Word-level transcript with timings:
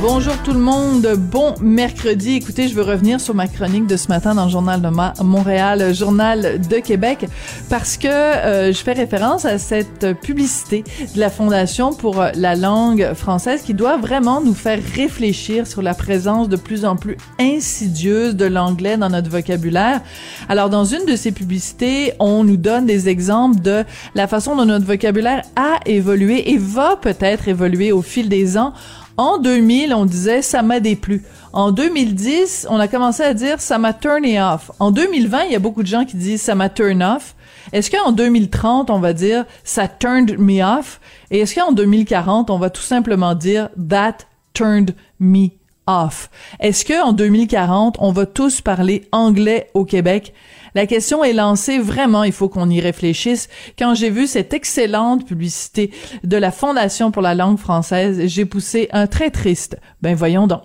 Bonjour 0.00 0.36
tout 0.44 0.52
le 0.52 0.60
monde, 0.60 1.08
bon 1.16 1.56
mercredi. 1.60 2.34
Écoutez, 2.34 2.68
je 2.68 2.74
veux 2.76 2.84
revenir 2.84 3.20
sur 3.20 3.34
ma 3.34 3.48
chronique 3.48 3.88
de 3.88 3.96
ce 3.96 4.06
matin 4.06 4.32
dans 4.32 4.44
le 4.44 4.50
journal 4.50 4.80
de 4.80 4.88
Montréal, 5.24 5.92
journal 5.92 6.60
de 6.60 6.76
Québec, 6.76 7.26
parce 7.68 7.96
que 7.96 8.06
euh, 8.06 8.72
je 8.72 8.78
fais 8.78 8.92
référence 8.92 9.44
à 9.44 9.58
cette 9.58 10.12
publicité 10.20 10.84
de 11.16 11.18
la 11.18 11.30
Fondation 11.30 11.92
pour 11.94 12.22
la 12.36 12.54
langue 12.54 13.12
française 13.14 13.62
qui 13.62 13.74
doit 13.74 13.96
vraiment 13.96 14.40
nous 14.40 14.54
faire 14.54 14.78
réfléchir 14.94 15.66
sur 15.66 15.82
la 15.82 15.94
présence 15.94 16.48
de 16.48 16.56
plus 16.56 16.84
en 16.84 16.94
plus 16.94 17.16
insidieuse 17.40 18.36
de 18.36 18.44
l'anglais 18.44 18.98
dans 18.98 19.10
notre 19.10 19.30
vocabulaire. 19.30 20.00
Alors, 20.48 20.70
dans 20.70 20.84
une 20.84 21.06
de 21.06 21.16
ces 21.16 21.32
publicités, 21.32 22.12
on 22.20 22.44
nous 22.44 22.56
donne 22.56 22.86
des 22.86 23.08
exemples 23.08 23.60
de 23.62 23.84
la 24.14 24.28
façon 24.28 24.54
dont 24.54 24.64
notre 24.64 24.86
vocabulaire 24.86 25.42
a 25.56 25.80
évolué 25.86 26.52
et 26.52 26.56
va 26.56 26.94
peut-être 26.94 27.48
évoluer 27.48 27.90
au 27.90 28.02
fil 28.02 28.28
des 28.28 28.56
ans 28.56 28.72
en 29.18 29.38
2000, 29.38 29.92
on 29.94 30.06
disait 30.06 30.42
ça 30.42 30.62
m'a 30.62 30.78
déplu. 30.78 31.24
En 31.52 31.72
2010, 31.72 32.68
on 32.70 32.78
a 32.78 32.86
commencé 32.86 33.24
à 33.24 33.34
dire 33.34 33.60
ça 33.60 33.76
m'a 33.76 33.92
turné 33.92 34.40
off. 34.40 34.70
En 34.78 34.92
2020, 34.92 35.46
il 35.46 35.52
y 35.52 35.56
a 35.56 35.58
beaucoup 35.58 35.82
de 35.82 35.88
gens 35.88 36.04
qui 36.04 36.16
disent 36.16 36.40
ça 36.40 36.54
m'a 36.54 36.68
turn 36.68 37.02
off. 37.02 37.34
Est-ce 37.72 37.90
qu'en 37.90 38.12
2030, 38.12 38.90
on 38.90 39.00
va 39.00 39.12
dire 39.12 39.44
ça 39.64 39.88
turned 39.88 40.38
me 40.38 40.62
off? 40.62 41.00
Et 41.32 41.40
est-ce 41.40 41.56
qu'en 41.56 41.72
2040, 41.72 42.48
on 42.48 42.58
va 42.58 42.70
tout 42.70 42.80
simplement 42.80 43.34
dire 43.34 43.70
that 43.88 44.18
turned 44.54 44.94
me 45.18 45.48
off? 45.88 46.30
Est-ce 46.60 46.84
qu'en 46.84 47.12
2040, 47.12 47.96
on 47.98 48.12
va 48.12 48.24
tous 48.24 48.60
parler 48.60 49.08
anglais 49.10 49.68
au 49.74 49.84
Québec? 49.84 50.32
La 50.78 50.86
question 50.86 51.24
est 51.24 51.32
lancée 51.32 51.80
vraiment, 51.80 52.22
il 52.22 52.30
faut 52.30 52.48
qu'on 52.48 52.70
y 52.70 52.80
réfléchisse. 52.80 53.48
Quand 53.76 53.96
j'ai 53.96 54.10
vu 54.10 54.28
cette 54.28 54.54
excellente 54.54 55.26
publicité 55.26 55.90
de 56.22 56.36
la 56.36 56.52
Fondation 56.52 57.10
pour 57.10 57.20
la 57.20 57.34
langue 57.34 57.58
française, 57.58 58.20
j'ai 58.26 58.44
poussé 58.44 58.88
un 58.92 59.08
très 59.08 59.30
triste. 59.30 59.76
Ben 60.02 60.14
voyons 60.14 60.46
donc. 60.46 60.62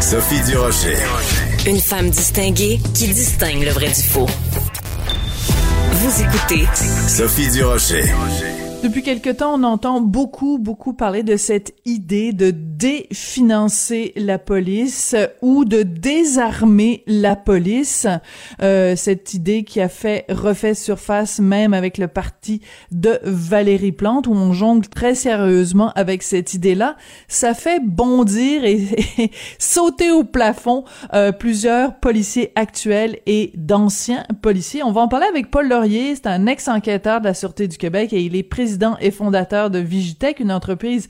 Sophie 0.00 0.40
Durocher. 0.48 0.94
Une 1.66 1.80
femme 1.80 2.08
distinguée 2.08 2.78
qui 2.94 3.08
distingue 3.08 3.64
le 3.64 3.72
vrai 3.72 3.88
du 3.88 4.00
faux. 4.00 4.28
Vous 5.90 6.22
écoutez 6.22 6.68
Sophie 7.08 7.50
Durocher. 7.50 8.04
Depuis 8.82 9.02
quelque 9.02 9.28
temps, 9.28 9.60
on 9.60 9.62
entend 9.62 10.00
beaucoup, 10.00 10.56
beaucoup 10.58 10.94
parler 10.94 11.22
de 11.22 11.36
cette 11.36 11.74
idée 11.84 12.32
de 12.32 12.50
définancer 12.50 14.14
la 14.16 14.38
police 14.38 15.14
ou 15.42 15.66
de 15.66 15.82
désarmer 15.82 17.04
la 17.06 17.36
police. 17.36 18.06
Euh, 18.62 18.96
cette 18.96 19.34
idée 19.34 19.64
qui 19.64 19.82
a 19.82 19.90
fait 19.90 20.24
refait 20.30 20.72
surface 20.72 21.40
même 21.40 21.74
avec 21.74 21.98
le 21.98 22.08
parti 22.08 22.62
de 22.90 23.18
Valérie 23.22 23.92
Plante, 23.92 24.26
où 24.26 24.32
on 24.32 24.54
jongle 24.54 24.88
très 24.88 25.14
sérieusement 25.14 25.92
avec 25.94 26.22
cette 26.22 26.54
idée-là. 26.54 26.96
Ça 27.28 27.52
fait 27.52 27.82
bondir 27.84 28.64
et, 28.64 28.80
sauter 29.58 30.10
au 30.10 30.24
plafond 30.24 30.84
euh, 31.12 31.32
plusieurs 31.32 31.96
policiers 31.96 32.50
actuels 32.54 33.18
et 33.26 33.52
d'anciens 33.56 34.24
policiers. 34.40 34.82
On 34.82 34.92
va 34.92 35.02
en 35.02 35.08
parler 35.08 35.26
avec 35.26 35.50
Paul 35.50 35.68
Laurier, 35.68 36.14
c'est 36.14 36.28
un 36.28 36.46
ex-enquêteur 36.46 37.20
de 37.20 37.26
la 37.26 37.34
Sûreté 37.34 37.68
du 37.68 37.76
Québec 37.76 38.14
et 38.14 38.22
il 38.22 38.36
est 38.36 38.42
président 38.42 38.69
président 38.70 38.96
et 39.00 39.10
fondateur 39.10 39.68
de 39.68 39.80
Vigitech, 39.80 40.38
une 40.38 40.52
entreprise 40.52 41.08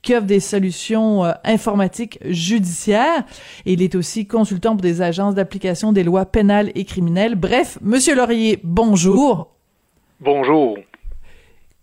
qui 0.00 0.14
offre 0.14 0.24
des 0.24 0.40
solutions 0.40 1.26
euh, 1.26 1.32
informatiques 1.44 2.18
judiciaires. 2.24 3.24
Et 3.66 3.74
il 3.74 3.82
est 3.82 3.94
aussi 3.94 4.26
consultant 4.26 4.70
pour 4.70 4.80
des 4.80 5.02
agences 5.02 5.34
d'application 5.34 5.92
des 5.92 6.04
lois 6.04 6.24
pénales 6.24 6.72
et 6.74 6.86
criminelles. 6.86 7.34
Bref, 7.34 7.78
Monsieur 7.82 8.14
Laurier, 8.14 8.60
bonjour. 8.64 9.48
Bonjour 10.20 10.78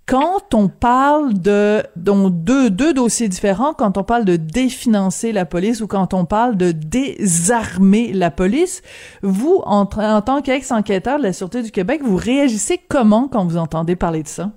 quand 0.07 0.55
on 0.55 0.69
parle 0.69 1.35
de 1.35 1.83
donc 1.95 2.43
deux, 2.43 2.71
deux 2.71 2.95
dossiers 2.95 3.27
différents, 3.27 3.75
quand 3.75 3.95
on 3.95 4.03
parle 4.03 4.25
de 4.25 4.37
définancer 4.37 5.31
la 5.31 5.45
police 5.45 5.81
ou 5.81 5.87
quand 5.87 6.15
on 6.15 6.25
parle 6.25 6.57
de 6.57 6.71
désarmer 6.71 8.11
la 8.11 8.31
police, 8.31 8.81
vous, 9.21 9.61
en, 9.67 9.81
en 9.81 10.21
tant 10.23 10.41
qu'ex-enquêteur 10.41 11.19
de 11.19 11.23
la 11.23 11.31
Sûreté 11.31 11.61
du 11.61 11.69
Québec, 11.69 12.01
vous 12.03 12.15
réagissez 12.15 12.79
comment 12.89 13.27
quand 13.27 13.45
vous 13.45 13.57
entendez 13.57 13.95
parler 13.95 14.23
de 14.23 14.27
ça? 14.27 14.49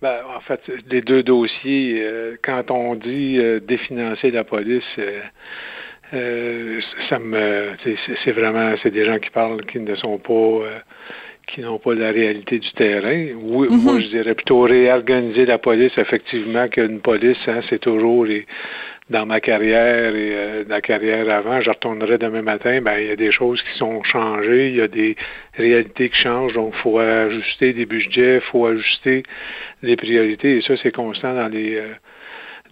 Ben, 0.00 0.20
en 0.36 0.40
fait, 0.40 0.60
les 0.90 1.00
deux 1.00 1.24
dossiers, 1.24 2.00
euh, 2.04 2.36
quand 2.42 2.70
on 2.70 2.94
dit 2.94 3.38
euh, 3.38 3.58
définancer 3.58 4.30
la 4.30 4.44
police, 4.44 4.84
euh, 6.14 6.80
ça 7.08 7.18
me, 7.18 7.72
c'est 8.24 8.30
vraiment, 8.30 8.74
c'est 8.80 8.92
des 8.92 9.04
gens 9.04 9.18
qui 9.18 9.30
parlent 9.30 9.66
qui 9.66 9.80
ne 9.80 9.94
sont 9.96 10.18
pas, 10.18 10.62
qui 11.48 11.62
n'ont 11.62 11.80
pas 11.80 11.94
la 11.94 12.12
réalité 12.12 12.60
du 12.60 12.70
terrain. 12.72 13.34
Oui, 13.40 13.66
mm-hmm. 13.66 13.82
moi 13.82 13.98
je 13.98 14.06
dirais 14.06 14.34
plutôt 14.36 14.60
réorganiser 14.60 15.46
la 15.46 15.58
police, 15.58 15.92
effectivement, 15.98 16.68
qu'une 16.68 17.00
police, 17.00 17.36
hein, 17.48 17.60
c'est 17.68 17.80
toujours 17.80 18.24
les 18.24 18.46
dans 19.10 19.24
ma 19.24 19.40
carrière 19.40 20.14
et 20.14 20.30
euh, 20.34 20.64
la 20.68 20.80
carrière 20.80 21.30
avant, 21.30 21.60
je 21.60 21.70
retournerai 21.70 22.18
demain 22.18 22.42
matin, 22.42 22.80
ben 22.82 22.98
il 22.98 23.06
y 23.06 23.10
a 23.10 23.16
des 23.16 23.32
choses 23.32 23.62
qui 23.62 23.78
sont 23.78 24.02
changées, 24.02 24.68
il 24.68 24.76
y 24.76 24.82
a 24.82 24.88
des 24.88 25.16
réalités 25.54 26.10
qui 26.10 26.16
changent, 26.16 26.52
donc 26.52 26.74
il 26.76 26.82
faut 26.82 26.98
ajuster 26.98 27.72
des 27.72 27.86
budgets, 27.86 28.36
il 28.36 28.40
faut 28.42 28.66
ajuster 28.66 29.22
les 29.82 29.96
priorités, 29.96 30.58
et 30.58 30.60
ça 30.62 30.76
c'est 30.82 30.92
constant 30.92 31.34
dans 31.34 31.48
les 31.48 31.76
euh, 31.76 31.94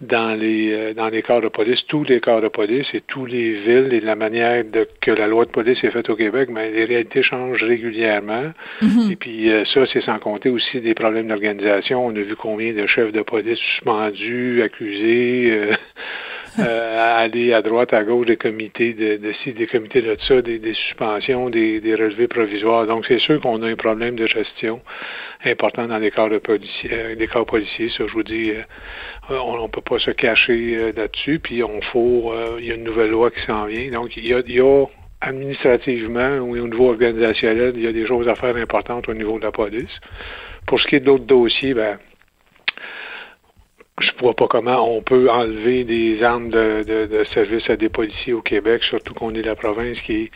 dans 0.01 0.39
les 0.39 0.71
euh, 0.71 0.93
dans 0.93 1.09
les 1.09 1.21
corps 1.21 1.41
de 1.41 1.47
police, 1.47 1.85
tous 1.87 2.03
les 2.03 2.19
corps 2.19 2.41
de 2.41 2.47
police 2.47 2.87
et 2.93 3.01
tous 3.01 3.25
les 3.25 3.53
villes 3.53 3.93
et 3.93 3.99
la 3.99 4.15
manière 4.15 4.63
de, 4.63 4.87
que 5.01 5.11
la 5.11 5.27
loi 5.27 5.45
de 5.45 5.51
police 5.51 5.83
est 5.83 5.91
faite 5.91 6.09
au 6.09 6.15
Québec, 6.15 6.49
mais 6.51 6.69
ben, 6.69 6.75
les 6.75 6.85
réalités 6.85 7.23
changent 7.23 7.63
régulièrement. 7.63 8.51
Mm-hmm. 8.81 9.11
Et 9.11 9.15
puis 9.15 9.51
ça, 9.73 9.85
c'est 9.91 10.01
sans 10.01 10.19
compter 10.19 10.49
aussi 10.49 10.81
des 10.81 10.93
problèmes 10.93 11.27
d'organisation. 11.27 12.05
On 12.05 12.11
a 12.11 12.21
vu 12.21 12.35
combien 12.35 12.73
de 12.73 12.85
chefs 12.85 13.11
de 13.11 13.21
police 13.21 13.59
suspendus, 13.59 14.61
accusés. 14.63 15.51
euh, 15.51 15.75
aller 17.17 17.53
à 17.53 17.61
droite, 17.61 17.93
à 17.93 18.03
gauche 18.03 18.27
des 18.27 18.37
comités 18.37 18.93
de, 18.93 19.17
de 19.17 19.33
ci, 19.43 19.53
des 19.53 19.67
comités 19.67 20.01
de 20.01 20.17
ça, 20.27 20.41
des, 20.41 20.59
des 20.59 20.73
suspensions, 20.73 21.49
des, 21.49 21.79
des, 21.79 21.95
relevés 21.95 22.27
provisoires. 22.27 22.85
Donc, 22.87 23.05
c'est 23.07 23.19
sûr 23.19 23.39
qu'on 23.41 23.61
a 23.63 23.67
un 23.67 23.75
problème 23.75 24.15
de 24.15 24.27
gestion 24.27 24.81
important 25.45 25.87
dans 25.87 25.97
les 25.97 26.11
corps 26.11 26.29
de 26.29 26.39
policiers, 26.39 26.89
euh, 26.91 27.15
les 27.15 27.27
corps 27.27 27.45
policiers. 27.45 27.89
Ça, 27.89 28.05
je 28.07 28.13
vous 28.13 28.23
dis, 28.23 28.51
euh, 28.51 29.37
on 29.39 29.61
ne 29.61 29.67
peut 29.67 29.81
pas 29.81 29.99
se 29.99 30.11
cacher 30.11 30.75
euh, 30.75 30.91
là-dessus. 30.95 31.39
Puis, 31.39 31.63
on 31.63 31.81
faut, 31.81 32.33
il 32.59 32.65
y 32.65 32.71
a 32.71 32.75
une 32.75 32.83
nouvelle 32.83 33.11
loi 33.11 33.31
qui 33.31 33.41
s'en 33.45 33.65
vient. 33.65 33.91
Donc, 33.91 34.17
il 34.17 34.27
y 34.27 34.33
a, 34.33 34.41
il 34.45 34.55
y 34.55 34.61
a 34.61 34.85
administrativement 35.21 36.37
ou 36.37 36.57
au 36.57 36.67
niveau 36.67 36.89
organisationnel, 36.89 37.73
il 37.75 37.83
y 37.83 37.87
a 37.87 37.91
des 37.91 38.05
choses 38.05 38.27
à 38.27 38.35
faire 38.35 38.55
importantes 38.55 39.09
au 39.09 39.13
niveau 39.13 39.39
de 39.39 39.45
la 39.45 39.51
police. 39.51 39.99
Pour 40.65 40.79
ce 40.79 40.87
qui 40.87 40.95
est 40.95 40.99
d'autres 40.99 41.25
dossiers, 41.25 41.73
ben, 41.73 41.97
je 43.99 44.11
vois 44.19 44.35
pas 44.35 44.47
comment 44.47 44.95
on 44.95 45.01
peut 45.01 45.29
enlever 45.29 45.83
des 45.83 46.21
armes 46.21 46.49
de, 46.49 46.83
de, 46.83 47.23
service 47.33 47.67
à 47.69 47.75
des 47.75 47.89
policiers 47.89 48.33
au 48.33 48.41
Québec, 48.41 48.83
surtout 48.83 49.13
qu'on 49.15 49.33
est 49.33 49.41
la 49.41 49.55
province 49.55 49.99
qui 50.01 50.13
est 50.23 50.31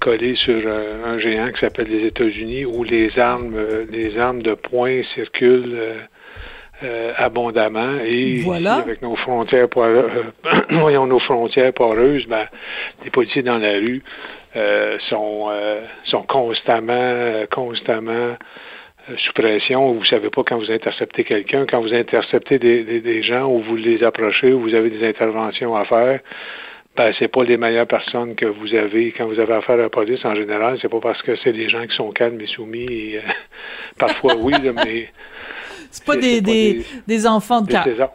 collée 0.00 0.34
sur 0.34 0.60
euh, 0.66 1.04
un 1.04 1.18
géant 1.18 1.52
qui 1.52 1.60
s'appelle 1.60 1.88
les 1.88 2.06
États-Unis, 2.08 2.64
où 2.64 2.82
les 2.82 3.16
armes, 3.18 3.54
euh, 3.54 3.86
les 3.88 4.18
armes 4.18 4.42
de 4.42 4.54
poing 4.54 5.02
circulent 5.14 5.78
euh, 6.82 7.12
abondamment. 7.16 7.98
Et 8.04 8.44
avec 8.66 9.00
nos 9.00 9.14
frontières 9.14 9.68
voyons 10.70 11.06
nos 11.06 11.20
frontières 11.20 11.72
poreuses, 11.72 12.26
ben, 12.26 12.46
les 13.04 13.10
policiers 13.10 13.42
dans 13.42 13.58
la 13.58 13.74
rue 13.74 14.02
sont 15.08 15.50
sont 16.04 16.22
constamment 16.22 17.44
constamment 17.50 18.12
euh, 18.12 18.34
sous 19.18 19.32
pression, 19.32 19.92
vous 19.92 20.04
savez 20.04 20.30
pas 20.30 20.42
quand 20.44 20.58
vous 20.58 20.70
interceptez 20.70 21.24
quelqu'un, 21.24 21.66
quand 21.66 21.80
vous 21.80 21.92
interceptez 21.92 22.58
des, 22.58 23.00
des, 23.00 23.22
gens 23.22 23.46
ou 23.46 23.60
vous 23.60 23.76
les 23.76 24.02
approchez 24.02 24.52
ou 24.52 24.60
vous 24.60 24.74
avez 24.74 24.90
des 24.90 25.06
interventions 25.06 25.76
à 25.76 25.84
faire, 25.84 26.20
ben 26.96 27.12
c'est 27.18 27.28
pas 27.28 27.44
les 27.44 27.56
meilleures 27.56 27.86
personnes 27.86 28.34
que 28.34 28.46
vous 28.46 28.74
avez 28.74 29.12
quand 29.12 29.26
vous 29.26 29.40
avez 29.40 29.54
affaire 29.54 29.74
à 29.74 29.82
la 29.82 29.88
police 29.90 30.24
en 30.24 30.34
général. 30.34 30.78
C'est 30.80 30.88
pas 30.88 31.00
parce 31.00 31.20
que 31.22 31.36
c'est 31.36 31.52
des 31.52 31.68
gens 31.68 31.86
qui 31.86 31.94
sont 31.94 32.10
calmes 32.12 32.40
et 32.40 32.46
soumis. 32.46 32.86
Et, 32.90 33.18
euh, 33.18 33.20
parfois 33.98 34.36
oui, 34.36 34.54
mais 34.62 35.10
c'est 35.90 36.04
pas, 36.04 36.16
des, 36.16 36.40
des, 36.40 36.84
des, 37.06 37.26
enfants 37.26 37.60
de 37.60 37.72
C'est 37.72 37.96
ça. 37.96 38.14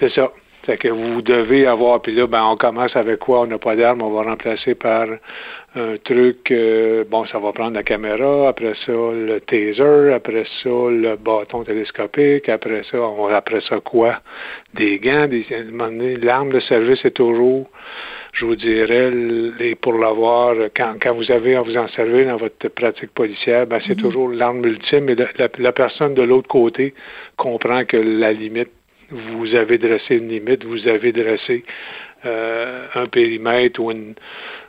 C'est 0.00 0.12
ça. 0.12 0.32
C'est 0.68 0.76
que 0.76 0.88
vous 0.88 1.22
devez 1.22 1.64
avoir, 1.64 2.02
puis 2.02 2.14
là, 2.14 2.26
ben, 2.26 2.44
on 2.44 2.56
commence 2.56 2.94
avec 2.94 3.20
quoi? 3.20 3.40
On 3.40 3.46
n'a 3.46 3.56
pas 3.56 3.74
d'armes, 3.74 4.02
on 4.02 4.10
va 4.10 4.22
remplacer 4.28 4.74
par 4.74 5.06
un 5.74 5.96
truc, 6.04 6.50
euh, 6.50 7.04
bon, 7.10 7.24
ça 7.24 7.38
va 7.38 7.52
prendre 7.52 7.74
la 7.74 7.82
caméra, 7.82 8.48
après 8.48 8.74
ça, 8.84 8.92
le 8.92 9.40
taser, 9.40 10.12
après 10.12 10.44
ça, 10.62 10.68
le 10.68 11.16
bâton 11.16 11.64
télescopique, 11.64 12.50
après 12.50 12.82
ça, 12.90 13.00
on, 13.00 13.28
après 13.28 13.62
ça, 13.62 13.80
quoi? 13.80 14.20
Des 14.74 14.98
gants, 14.98 15.26
des, 15.26 15.46
l'arme 16.20 16.52
de 16.52 16.60
service 16.60 17.02
est 17.02 17.12
toujours 17.12 17.70
je 18.34 18.44
vous 18.44 18.56
dirais, 18.56 19.10
les, 19.10 19.74
pour 19.74 19.94
l'avoir, 19.94 20.54
quand, 20.76 20.94
quand 21.00 21.14
vous 21.14 21.30
avez 21.30 21.56
à 21.56 21.62
vous 21.62 21.76
en 21.76 21.88
servir 21.88 22.26
dans 22.26 22.36
votre 22.36 22.68
pratique 22.68 23.12
policière, 23.12 23.66
ben, 23.66 23.80
c'est 23.86 23.96
mhm. 23.96 24.02
toujours 24.02 24.28
l'arme 24.28 24.64
ultime 24.64 25.08
et 25.08 25.16
la, 25.58 25.72
personne 25.72 26.14
de 26.14 26.22
l'autre 26.22 26.46
côté 26.48 26.94
comprend 27.36 27.84
que 27.84 27.96
la 27.96 28.32
limite, 28.32 28.70
vous 29.10 29.54
avez 29.54 29.78
dressé 29.78 30.16
une 30.16 30.28
limite, 30.28 30.64
vous 30.64 30.86
avez 30.86 31.12
dressé 31.12 31.64
euh, 32.26 32.86
un 32.94 33.06
périmètre 33.06 33.80
ou 33.80 33.90
une, 33.90 34.14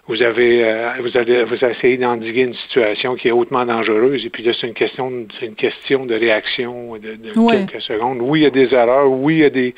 vous 0.08 0.22
avez, 0.22 0.64
euh, 0.64 0.94
vous 1.02 1.18
allez, 1.18 1.44
vous 1.44 1.64
essayez 1.64 1.98
d'endiguer 1.98 2.42
une 2.42 2.54
situation 2.54 3.16
qui 3.16 3.28
est 3.28 3.32
hautement 3.32 3.66
dangereuse, 3.66 4.26
et 4.26 4.30
puis 4.30 4.44
là, 4.44 4.54
c'est 4.60 4.68
une 4.68 4.74
question, 4.74 5.28
c'est 5.40 5.48
une 5.48 5.56
question 5.56 6.06
de 6.06 6.16
réaction 6.16 6.98
de, 6.98 7.18
quelques 7.52 7.82
secondes. 7.82 8.20
Oui, 8.22 8.40
il 8.40 8.44
y 8.44 8.46
a 8.46 8.50
des 8.50 8.74
erreurs, 8.74 9.12
oui, 9.12 9.36
il 9.36 9.40
y 9.42 9.46
a 9.46 9.50
des, 9.50 9.76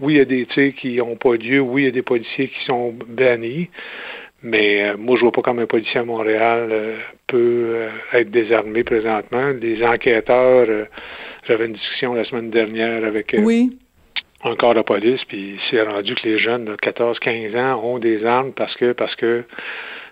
oui, 0.00 0.14
il 0.14 0.16
y 0.16 0.20
a 0.20 0.24
des 0.24 0.46
tirs 0.46 0.74
qui 0.74 0.96
n'ont 0.96 1.16
pas 1.16 1.34
lieu, 1.34 1.60
oui, 1.60 1.82
il 1.82 1.84
y 1.86 1.88
a 1.88 1.92
des 1.92 2.02
policiers 2.02 2.48
qui 2.48 2.64
sont 2.64 2.94
bannis. 3.06 3.68
Mais 4.40 4.84
euh, 4.84 4.96
moi, 4.96 5.16
je 5.16 5.22
vois 5.22 5.32
pas 5.32 5.42
comme 5.42 5.58
un 5.58 5.66
policier 5.66 5.98
à 5.98 6.04
Montréal 6.04 6.68
euh, 6.70 6.96
peut 7.26 7.88
être 8.12 8.30
désarmé 8.30 8.84
présentement. 8.84 9.50
Les 9.60 9.84
enquêteurs, 9.84 10.86
j'avais 11.46 11.66
une 11.66 11.72
discussion 11.72 12.14
la 12.14 12.22
semaine 12.22 12.50
dernière 12.50 13.04
avec 13.04 13.34
oui 13.42 13.76
corps 14.56 14.74
de 14.74 14.82
police, 14.82 15.24
puis 15.26 15.58
c'est 15.70 15.82
rendu 15.82 16.14
que 16.14 16.28
les 16.28 16.38
jeunes 16.38 16.64
de 16.64 16.76
14-15 16.76 17.58
ans 17.58 17.80
ont 17.82 17.98
des 17.98 18.24
armes 18.24 18.52
parce 18.52 18.74
que 18.76 18.92
parce 18.92 19.14
que 19.16 19.44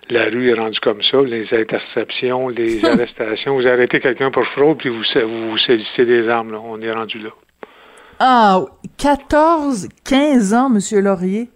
la 0.09 0.25
rue 0.25 0.49
est 0.49 0.53
rendue 0.53 0.79
comme 0.79 1.01
ça, 1.01 1.21
les 1.21 1.53
interceptions, 1.53 2.47
les 2.49 2.83
arrestations. 2.85 3.55
Vous 3.55 3.67
arrêtez 3.67 3.99
quelqu'un 3.99 4.31
pour 4.31 4.45
fraude, 4.47 4.77
puis 4.77 4.89
vous, 4.89 5.03
vous, 5.03 5.57
saisissez 5.57 6.05
des 6.05 6.27
armes. 6.29 6.51
Là. 6.51 6.61
On 6.63 6.81
est 6.81 6.91
rendu 6.91 7.19
là. 7.19 7.29
Ah, 8.19 8.61
14, 8.97 9.89
15 10.05 10.53
ans, 10.53 10.69
Monsieur 10.69 11.01
Laurier? 11.01 11.49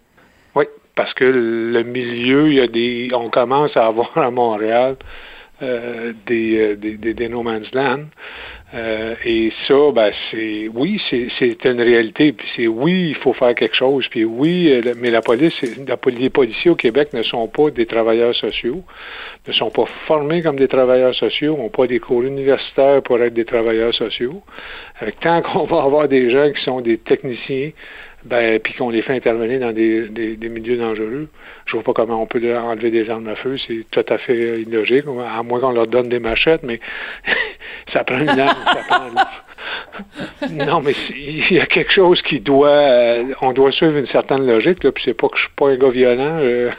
Oui, 0.56 0.65
parce 0.95 1.13
que 1.13 1.24
le 1.24 1.83
milieu, 1.83 2.50
il 2.50 2.56
y 2.56 2.62
a 2.62 2.67
des. 2.67 3.09
On 3.13 3.29
commence 3.29 3.75
à 3.75 3.88
avoir 3.88 4.17
à 4.17 4.29
Montréal 4.31 4.97
euh, 5.62 6.13
des, 6.25 6.58
euh, 6.58 6.75
des, 6.75 6.98
des, 6.98 7.13
des, 7.13 7.30
no 7.30 7.44
man's 7.44 7.72
land. 7.74 8.06
Euh, 8.74 9.16
et 9.25 9.52
ça, 9.68 9.92
ben, 9.94 10.12
c'est 10.30 10.69
oui, 10.74 11.02
c'est 11.10 11.66
une 11.66 11.81
réalité. 11.81 12.31
Puis 12.31 12.48
c'est 12.56 12.68
oui, 12.68 13.10
il 13.10 13.16
faut 13.16 13.34
faire 13.34 13.54
quelque 13.54 13.75
chose. 13.75 14.08
Puis 14.10 14.24
oui, 14.24 14.72
euh, 14.72 14.94
mais 14.98 15.12
la 15.12 15.22
police, 15.22 15.54
les 15.62 16.30
policiers 16.30 16.72
au 16.72 16.75
Québec 16.75 17.13
ne 17.13 17.22
sont 17.22 17.48
pas 17.48 17.69
des 17.69 17.86
travailleurs 17.86 18.34
sociaux, 18.34 18.84
ne 19.48 19.54
sont 19.54 19.69
pas 19.72 19.86
formés 20.08 20.42
comme 20.42 20.56
des 20.56 20.69
travailleurs 20.69 21.16
sociaux, 21.16 21.58
n'ont 21.58 21.69
pas 21.69 21.88
des 21.88 22.00
cours 22.00 22.24
universitaires 22.24 23.02
pour 23.02 23.22
être 23.22 23.34
des 23.34 23.46
travailleurs 23.46 23.94
sociaux. 23.94 24.42
Tant 25.22 25.42
qu'on 25.54 25.66
va 25.66 25.84
avoir 25.84 26.08
des 26.08 26.30
gens 26.30 26.50
qui 26.52 26.63
sont 26.63 26.80
des 26.81 26.98
techniciens, 26.98 27.72
ben, 28.23 28.59
puis 28.59 28.73
qu'on 28.73 28.89
les 28.89 29.01
fait 29.01 29.15
intervenir 29.15 29.59
dans 29.59 29.71
des, 29.71 30.07
des, 30.09 30.50
milieux 30.50 30.77
dangereux, 30.77 31.27
je 31.65 31.73
vois 31.73 31.83
pas 31.83 31.94
comment 31.94 32.21
on 32.21 32.27
peut 32.27 32.39
leur 32.39 32.65
enlever 32.65 32.91
des 32.91 33.09
armes 33.09 33.27
à 33.27 33.35
feu. 33.35 33.57
C'est 33.68 33.85
tout 33.89 34.06
à 34.07 34.18
fait 34.18 34.62
illogique, 34.62 35.06
à 35.07 35.41
moins 35.44 35.59
qu'on 35.59 35.71
leur 35.71 35.88
donne 35.88 36.09
des 36.09 36.19
machettes, 36.19 36.63
mais 36.63 36.79
ça 37.94 38.03
prend 38.03 38.19
une 38.19 38.29
arme, 38.29 38.57
ça 38.65 38.83
prend 38.88 39.09
Non, 40.51 40.81
mais 40.81 40.94
il 41.09 41.53
y 41.53 41.59
a 41.59 41.65
quelque 41.65 41.91
chose 41.91 42.21
qui 42.21 42.39
doit, 42.39 42.69
euh, 42.69 43.33
on 43.41 43.53
doit 43.53 43.71
suivre 43.71 43.97
une 43.97 44.07
certaine 44.07 44.45
logique, 44.45 44.83
là, 44.83 44.91
puis 44.91 45.03
c'est 45.06 45.13
pas 45.13 45.27
que 45.27 45.38
je 45.38 45.44
suis 45.44 45.53
pas 45.56 45.69
un 45.69 45.77
gars 45.77 45.89
violent, 45.89 46.38
euh, 46.41 46.69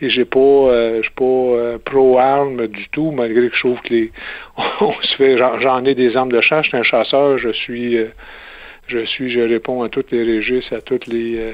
et 0.00 0.10
j'ai 0.10 0.24
pas, 0.24 0.38
euh, 0.38 0.96
je 0.98 1.02
suis 1.02 1.14
pas 1.14 1.78
pro 1.84 2.18
arme 2.18 2.66
du 2.66 2.88
tout, 2.88 3.10
malgré 3.10 3.48
que 3.48 3.54
je 3.54 3.60
trouve 3.60 3.80
que 3.82 3.90
les, 3.90 4.12
on 4.80 4.92
se 5.02 5.16
fait, 5.16 5.36
j'en 5.36 5.84
ai 5.84 5.94
des 5.94 6.16
armes 6.16 6.32
de 6.32 6.40
chasse, 6.40 6.64
je 6.64 6.68
suis 6.68 6.78
un 6.78 6.82
chasseur, 6.82 7.38
je 7.38 7.50
suis 7.50 7.98
je 8.92 9.04
suis, 9.06 9.30
je 9.30 9.40
réponds 9.40 9.82
à 9.82 9.88
toutes 9.88 10.10
les 10.10 10.36
registres, 10.36 10.74
à 10.74 10.80
toutes 10.80 11.06
les 11.06 11.38
euh, 11.38 11.52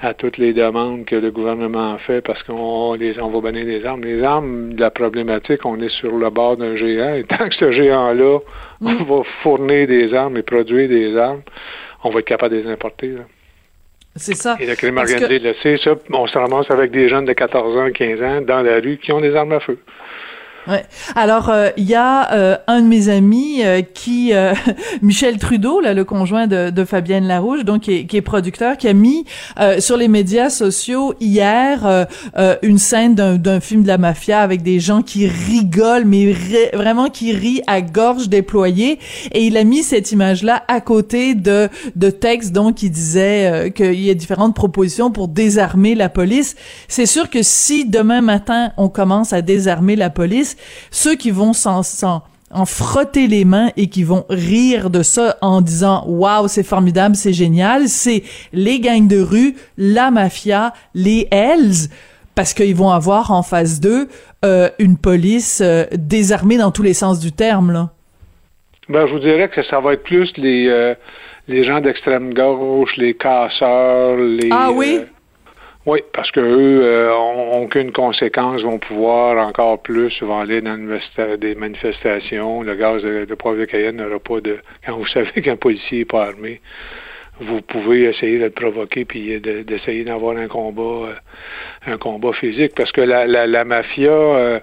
à 0.00 0.14
toutes 0.14 0.36
les 0.36 0.52
demandes 0.52 1.04
que 1.04 1.14
le 1.14 1.30
gouvernement 1.30 1.96
fait 1.98 2.20
parce 2.22 2.42
qu'on 2.42 2.94
les 2.94 3.20
on 3.20 3.30
va 3.30 3.40
donner 3.40 3.64
des 3.64 3.84
armes. 3.84 4.02
Les 4.02 4.22
armes, 4.22 4.74
la 4.76 4.90
problématique, 4.90 5.64
on 5.64 5.80
est 5.80 5.94
sur 6.00 6.16
le 6.16 6.30
bord 6.30 6.56
d'un 6.56 6.74
géant. 6.76 7.14
Et 7.14 7.24
tant 7.24 7.48
que 7.48 7.54
ce 7.54 7.70
géant-là 7.70 8.38
on 8.80 9.04
va 9.04 9.22
fournir 9.42 9.86
des 9.86 10.12
armes 10.12 10.36
et 10.36 10.42
produire 10.42 10.88
des 10.88 11.16
armes, 11.16 11.42
on 12.02 12.10
va 12.10 12.20
être 12.20 12.26
capable 12.26 12.56
de 12.56 12.62
les 12.62 12.70
importer. 12.70 13.12
C'est 14.16 14.34
ça. 14.34 14.56
Et 14.60 14.66
le 14.66 14.74
crime 14.74 14.98
organisé 14.98 15.38
le 15.38 15.54
sait, 15.62 15.78
ça. 15.78 15.94
On 16.10 16.26
se 16.26 16.36
ramasse 16.36 16.70
avec 16.70 16.90
des 16.90 17.08
jeunes 17.08 17.24
de 17.24 17.32
14 17.32 17.76
ans, 17.78 17.90
15 17.92 18.22
ans 18.22 18.40
dans 18.42 18.62
la 18.62 18.80
rue 18.80 18.98
qui 18.98 19.12
ont 19.12 19.20
des 19.20 19.34
armes 19.34 19.52
à 19.52 19.60
feu. 19.60 19.78
Alors 21.16 21.50
il 21.76 21.82
euh, 21.82 21.90
y 21.90 21.94
a 21.94 22.32
euh, 22.32 22.56
un 22.68 22.82
de 22.82 22.86
mes 22.86 23.08
amis 23.08 23.64
euh, 23.64 23.82
qui 23.82 24.32
Michel 25.02 25.38
Trudeau 25.38 25.80
là 25.80 25.92
le 25.92 26.04
conjoint 26.04 26.46
de, 26.46 26.70
de 26.70 26.84
Fabienne 26.84 27.26
Larouche 27.26 27.64
donc 27.64 27.82
qui 27.82 27.92
est, 27.94 28.06
qui 28.06 28.16
est 28.16 28.22
producteur 28.22 28.76
qui 28.76 28.88
a 28.88 28.92
mis 28.92 29.24
sur 29.80 29.96
les 29.96 30.08
médias 30.08 30.50
sociaux 30.50 31.14
hier 31.20 32.06
une 32.62 32.78
scène 32.78 33.14
d'un 33.14 33.60
film 33.60 33.82
de 33.82 33.88
la 33.88 33.98
mafia 33.98 34.40
avec 34.40 34.62
des 34.62 34.80
gens 34.80 35.02
qui 35.02 35.26
rigolent 35.26 36.04
mais 36.04 36.32
vraiment 36.72 37.08
qui 37.08 37.32
rient 37.32 37.62
à 37.66 37.80
gorge 37.80 38.28
déployée 38.28 38.98
et 39.32 39.42
il 39.42 39.56
a 39.56 39.64
mis 39.64 39.82
cette 39.82 40.12
image 40.12 40.42
là 40.42 40.62
à 40.68 40.80
côté 40.80 41.34
de 41.34 41.68
de 41.96 42.10
textes 42.10 42.52
donc 42.52 42.76
qui 42.76 42.90
disait 42.90 43.72
qu'il 43.74 44.00
y 44.00 44.10
a 44.10 44.14
différentes 44.14 44.54
propositions 44.54 45.10
pour 45.10 45.28
désarmer 45.28 45.94
la 45.94 46.08
police. 46.08 46.54
C'est 46.88 47.06
sûr 47.06 47.30
que 47.30 47.42
si 47.42 47.84
demain 47.84 48.20
matin 48.20 48.72
on 48.76 48.88
commence 48.88 49.32
à 49.32 49.42
désarmer 49.42 49.96
la 49.96 50.10
police 50.10 50.51
ceux 50.90 51.14
qui 51.14 51.30
vont 51.30 51.52
s'en, 51.52 51.82
en 52.52 52.66
frotter 52.66 53.26
les 53.26 53.44
mains 53.44 53.70
et 53.76 53.88
qui 53.88 54.04
vont 54.04 54.24
rire 54.28 54.90
de 54.90 55.02
ça 55.02 55.36
en 55.40 55.60
disant 55.60 56.04
waouh 56.06 56.48
c'est 56.48 56.62
formidable 56.62 57.16
c'est 57.16 57.32
génial 57.32 57.88
c'est 57.88 58.22
les 58.52 58.78
gangs 58.80 59.08
de 59.08 59.20
rue 59.20 59.54
la 59.78 60.10
mafia 60.10 60.72
les 60.94 61.28
Hells 61.30 61.88
parce 62.34 62.54
qu'ils 62.54 62.74
vont 62.74 62.90
avoir 62.90 63.30
en 63.30 63.42
face 63.42 63.80
d'eux 63.80 64.08
euh, 64.44 64.68
une 64.78 64.98
police 64.98 65.60
euh, 65.64 65.84
désarmée 65.92 66.58
dans 66.58 66.70
tous 66.70 66.82
les 66.82 66.94
sens 66.94 67.20
du 67.20 67.32
terme 67.32 67.72
là. 67.72 67.90
Ben 68.88 69.06
je 69.06 69.12
vous 69.12 69.20
dirais 69.20 69.48
que 69.48 69.62
ça 69.62 69.80
va 69.80 69.94
être 69.94 70.02
plus 70.02 70.30
les 70.36 70.66
euh, 70.68 70.94
les 71.48 71.64
gens 71.64 71.80
d'extrême 71.80 72.34
gauche 72.34 72.96
les 72.96 73.14
casseurs 73.14 74.16
les 74.16 74.48
ah 74.50 74.70
oui? 74.72 75.00
Oui, 75.84 76.00
parce 76.12 76.30
que 76.30 76.38
eux 76.40 76.84
euh, 76.84 77.12
ont, 77.12 77.66
qu'une 77.66 77.90
conséquence, 77.90 78.62
vont 78.62 78.78
pouvoir 78.78 79.44
encore 79.44 79.82
plus 79.82 80.22
vont 80.22 80.38
aller 80.38 80.60
dans 80.60 80.78
des 81.38 81.54
manifestations. 81.56 82.62
Le 82.62 82.74
gaz 82.76 83.02
de, 83.02 83.24
de 83.24 83.34
de 83.34 83.64
Cayenne 83.64 83.96
n'aura 83.96 84.20
pas 84.20 84.40
de. 84.40 84.58
Quand 84.86 84.96
vous 84.96 85.06
savez 85.06 85.42
qu'un 85.42 85.56
policier 85.56 86.00
n'est 86.00 86.04
pas 86.04 86.26
armé, 86.26 86.60
vous 87.40 87.60
pouvez 87.62 88.04
essayer 88.04 88.38
de 88.38 88.44
le 88.44 88.50
provoquer 88.50 89.04
puis 89.04 89.40
d'essayer 89.40 90.04
d'avoir 90.04 90.36
un 90.36 90.48
combat 90.48 91.08
euh, 91.08 91.14
un 91.86 91.98
combat 91.98 92.32
physique 92.32 92.72
parce 92.76 92.92
que 92.92 93.00
la, 93.00 93.26
la, 93.26 93.46
la 93.46 93.64
mafia 93.64 94.10
euh, 94.10 94.60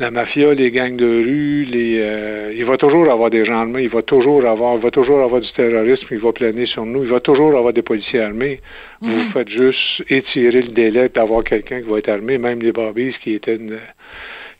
la 0.00 0.10
mafia 0.10 0.54
les 0.54 0.70
gangs 0.70 0.96
de 0.96 1.06
rue 1.06 1.64
les 1.64 1.98
euh, 2.00 2.52
il 2.56 2.64
va 2.64 2.76
toujours 2.76 3.08
avoir 3.10 3.30
des 3.30 3.44
gens 3.44 3.60
armés 3.60 3.82
il 3.82 3.88
va 3.88 4.02
toujours 4.02 4.44
avoir 4.44 4.76
il 4.76 4.82
va 4.82 4.90
toujours 4.90 5.22
avoir 5.22 5.40
du 5.40 5.52
terrorisme 5.52 6.06
il 6.10 6.18
va 6.18 6.32
planer 6.32 6.66
sur 6.66 6.84
nous 6.84 7.04
il 7.04 7.10
va 7.10 7.20
toujours 7.20 7.56
avoir 7.56 7.72
des 7.72 7.82
policiers 7.82 8.20
armés 8.20 8.60
vous 9.00 9.08
mhm. 9.08 9.30
faites 9.32 9.48
juste 9.48 10.02
étirer 10.08 10.62
le 10.62 10.72
délai 10.72 11.08
d'avoir 11.08 11.44
quelqu'un 11.44 11.80
qui 11.82 11.88
va 11.88 11.98
être 11.98 12.08
armé 12.08 12.38
même 12.38 12.60
les 12.60 12.72
Barbies 12.72 13.14
qui 13.22 13.34
étaient 13.34 13.60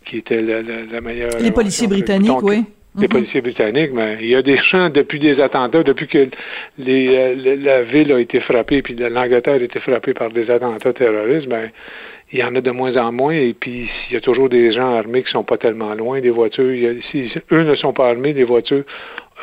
qui 0.05 0.19
était 0.19 0.41
la, 0.41 0.63
la, 0.63 1.01
meilleure 1.01 1.33
les 1.41 1.51
policiers 1.51 1.89
britanniques 1.89 2.43
oui 2.43 2.65
les 2.97 3.09
mhm. 3.09 3.09
policiers 3.09 3.41
britanniques, 3.41 3.91
mais 3.93 4.19
il 4.21 4.29
y 4.29 4.35
a 4.37 4.43
des 4.43 4.57
gens 4.71 4.89
depuis 4.89 5.19
des 5.19 5.41
attentats, 5.41 5.83
depuis 5.83 6.07
que 6.07 6.29
les, 6.79 7.09
euh, 7.09 7.57
la, 7.57 7.83
ville 7.83 8.13
a 8.13 8.21
été 8.21 8.41
frappée, 8.41 8.83
puis 8.83 8.95
l'Angleterre 8.95 9.55
a 9.55 9.65
été 9.65 9.81
frappée 9.81 10.15
par 10.15 10.31
des 10.31 10.49
attentats 10.51 10.93
terroristes, 10.93 11.49
ben, 11.49 11.71
il 12.35 12.41
y 12.41 12.43
en 12.43 12.57
a 12.57 12.61
de 12.61 12.71
moins 12.73 12.97
en 12.97 13.13
moins, 13.13 13.33
et 13.33 13.55
puis 13.55 13.89
il 14.11 14.15
y 14.15 14.17
a 14.17 14.21
toujours 14.21 14.49
des 14.49 14.73
gens 14.73 14.93
armés 14.93 15.23
qui 15.23 15.31
sont 15.31 15.45
pas 15.45 15.57
tellement 15.57 15.95
loin 15.95 16.21
des 16.21 16.31
voitures. 16.31 16.75
si 17.13 17.31
eux 17.53 17.63
ne 17.63 17.77
sont 17.77 17.93
pas 17.93 18.09
armés, 18.11 18.35
des 18.35 18.43
voitures, 18.43 18.83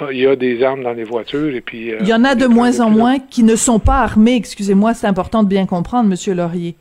euh, 0.02 0.14
il 0.14 0.20
y 0.20 0.28
a 0.28 0.36
des 0.36 0.62
armes 0.62 0.84
dans 0.84 0.92
les 0.92 1.06
voitures, 1.06 1.56
et 1.56 1.62
puis... 1.62 1.94
Euh, 1.94 2.00
il 2.02 2.08
y 2.10 2.14
en 2.14 2.26
a 2.26 2.36
de 2.36 2.48
moins 2.48 2.82
en 2.82 2.90
moins 2.90 3.18
qui 3.18 3.44
ne 3.44 3.56
sont 3.56 3.80
pas 3.80 4.00
armés, 4.00 4.36
excusez-moi, 4.36 4.94
c'est 4.94 5.08
important 5.08 5.42
de 5.42 5.48
bien 5.48 5.66
comprendre, 5.66 6.10
Monsieur 6.10 6.34
Laurier. 6.34 6.76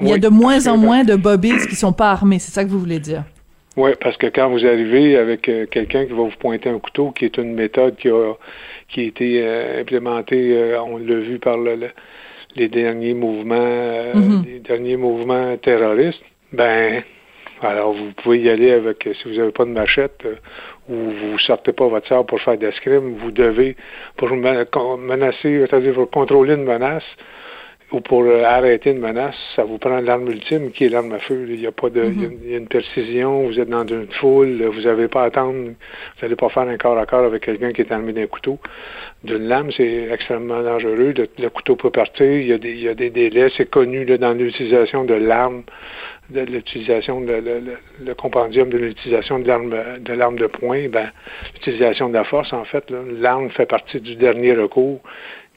Il 0.00 0.06
y 0.06 0.12
a 0.12 0.18
de 0.18 0.28
moins 0.28 0.68
en 0.68 0.76
moins 0.76 1.02
de 1.02 1.16
bobbies 1.16 1.66
qui 1.68 1.74
sont 1.74 1.92
pas 1.92 2.12
armés, 2.12 2.38
c'est 2.38 2.52
ça 2.52 2.62
que 2.62 2.70
vous 2.70 2.78
voulez 2.78 3.00
dire? 3.00 3.24
Oui, 3.76 3.90
parce 4.00 4.16
que 4.16 4.28
quand 4.28 4.48
vous 4.50 4.64
arrivez 4.64 5.16
avec 5.16 5.48
euh, 5.48 5.66
quelqu'un 5.68 6.06
qui 6.06 6.12
va 6.12 6.22
vous 6.22 6.30
pointer 6.38 6.70
un 6.70 6.78
couteau, 6.78 7.10
qui 7.10 7.24
est 7.24 7.36
une 7.36 7.54
méthode 7.54 7.96
qui 7.96 8.10
a, 8.10 8.34
qui 8.88 9.00
a 9.00 9.04
été 9.04 9.42
euh, 9.42 9.80
implémentée, 9.80 10.76
on 10.86 10.98
l'a 10.98 11.16
vu 11.16 11.40
par 11.40 11.56
le, 11.56 11.90
les 12.56 12.68
derniers 12.68 13.14
mouvements, 13.14 13.56
mm-hmm. 13.56 14.44
les 14.44 14.58
derniers 14.60 14.96
mouvements 14.96 15.56
terroristes, 15.58 16.22
ben, 16.52 17.02
alors 17.60 17.92
vous 17.92 18.12
pouvez 18.22 18.40
y 18.40 18.48
aller 18.48 18.70
avec, 18.70 19.02
si 19.02 19.28
vous 19.28 19.36
n'avez 19.36 19.52
pas 19.52 19.64
de 19.64 19.70
machette 19.70 20.24
ou 20.88 20.94
vous 20.94 21.38
sortez 21.38 21.72
pas 21.72 21.88
votre 21.88 22.06
sort 22.06 22.24
pour 22.24 22.40
faire 22.40 22.56
d'escrime, 22.56 23.16
vous 23.18 23.30
devez, 23.30 23.76
pour 24.16 24.30
menacer, 24.30 25.66
c'est-à-dire 25.66 25.94
pour 25.94 26.10
contrôler 26.10 26.54
une 26.54 26.64
menace, 26.64 27.04
ou 27.90 28.00
pour 28.02 28.22
euh, 28.22 28.42
arrêter 28.44 28.90
une 28.90 28.98
menace, 28.98 29.34
ça 29.56 29.64
vous 29.64 29.78
prend 29.78 29.98
l'arme 30.00 30.28
ultime 30.28 30.70
qui 30.72 30.84
est 30.84 30.88
l'arme 30.90 31.12
à 31.12 31.20
feu. 31.20 31.46
Il 31.48 31.58
y 31.60 31.66
a 31.66 31.72
pas 31.72 31.88
de, 31.88 32.04
il 32.04 32.22
y 32.22 32.26
a- 32.26 32.28
il 32.44 32.50
y, 32.50 32.54
a 32.54 32.58
une 32.58 32.68
précision. 32.68 33.46
Vous 33.46 33.58
êtes 33.58 33.70
dans 33.70 33.86
une 33.86 34.08
foule, 34.20 34.62
vous 34.62 34.82
n'avez 34.82 35.08
pas 35.08 35.22
à 35.22 35.26
attendre. 35.26 35.54
Vous 35.70 35.74
n'allez 36.22 36.36
pas 36.36 36.50
faire 36.50 36.64
un 36.68 36.76
corps 36.76 36.98
à 36.98 37.06
corps 37.06 37.24
avec 37.24 37.44
quelqu'un 37.44 37.72
qui 37.72 37.80
est 37.80 37.90
armé 37.90 38.12
d'un 38.12 38.26
couteau. 38.26 38.58
D'une 39.24 39.48
lame, 39.48 39.70
c'est 39.72 40.08
extrêmement 40.12 40.62
dangereux. 40.62 41.14
Le, 41.16 41.26
le 41.38 41.48
couteau 41.48 41.76
peut 41.76 41.90
partir. 41.90 42.26
Il 42.30 42.46
y 42.46 42.52
a 42.52 42.58
des, 42.58 42.72
il 42.72 42.80
y 42.82 42.88
a 42.88 42.94
des 42.94 43.08
délais. 43.10 43.48
C'est 43.56 43.70
connu 43.70 44.04
là, 44.04 44.18
dans 44.18 44.34
l'utilisation 44.34 45.04
de 45.04 45.14
l'arme, 45.14 45.62
de 46.28 46.42
l'utilisation 46.42 47.22
de 47.22 47.32
le, 47.32 47.40
le- 47.40 47.78
le 48.04 48.14
compendium 48.14 48.68
de 48.68 48.76
l'utilisation 48.76 49.38
de 49.38 49.48
l'arme 49.48 49.74
de 50.00 50.12
l'arme 50.12 50.36
de 50.38 50.46
poing. 50.46 50.88
Ben, 50.90 51.10
l'utilisation 51.54 52.10
de 52.10 52.14
la 52.14 52.24
force, 52.24 52.52
en 52.52 52.64
fait, 52.64 52.84
l'arme 53.18 53.48
fait 53.48 53.64
partie 53.64 53.98
du 54.00 54.14
dernier 54.14 54.52
recours 54.52 55.00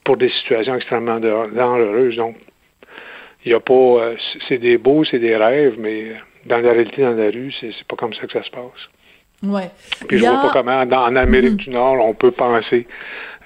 pour 0.04 0.16
des 0.16 0.28
situations 0.30 0.74
extrêmement 0.74 1.20
dangereuses. 1.20 2.16
Donc, 2.16 2.36
il 3.44 3.52
y 3.52 3.54
a 3.54 3.60
pas, 3.60 3.72
euh, 3.74 4.16
c'est 4.48 4.58
des 4.58 4.78
beaux, 4.78 5.04
c'est 5.04 5.18
des 5.18 5.36
rêves, 5.36 5.76
mais 5.78 6.12
dans 6.46 6.58
la 6.58 6.72
réalité, 6.72 7.02
dans 7.02 7.12
la 7.16 7.30
rue, 7.30 7.52
c'est 7.60 7.72
pas 7.88 7.96
comme 7.96 8.12
ça 8.14 8.26
que 8.26 8.32
ça 8.32 8.42
se 8.42 8.50
passe. 8.50 8.88
Ouais. 9.42 9.70
Puis 10.08 10.18
je 10.18 10.24
a- 10.24 10.30
vois 10.32 10.42
pas 10.42 10.50
comment, 10.52 10.86
dans- 10.86 11.04
en 11.06 11.16
Amérique 11.16 11.50
Mhm. 11.52 11.56
du 11.56 11.70
Nord, 11.70 11.96
on 12.04 12.14
peut 12.14 12.30
penser 12.30 12.86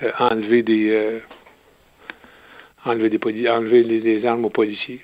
euh, 0.03 0.11
enlever 0.19 0.63
des 0.63 0.91
euh, 0.91 1.21
enlever 2.85 3.09
des 3.09 3.19
poli- 3.19 3.49
enlever 3.49 3.83
les, 3.83 4.01
les 4.01 4.27
armes 4.27 4.45
aux 4.45 4.51
policiers. 4.51 5.01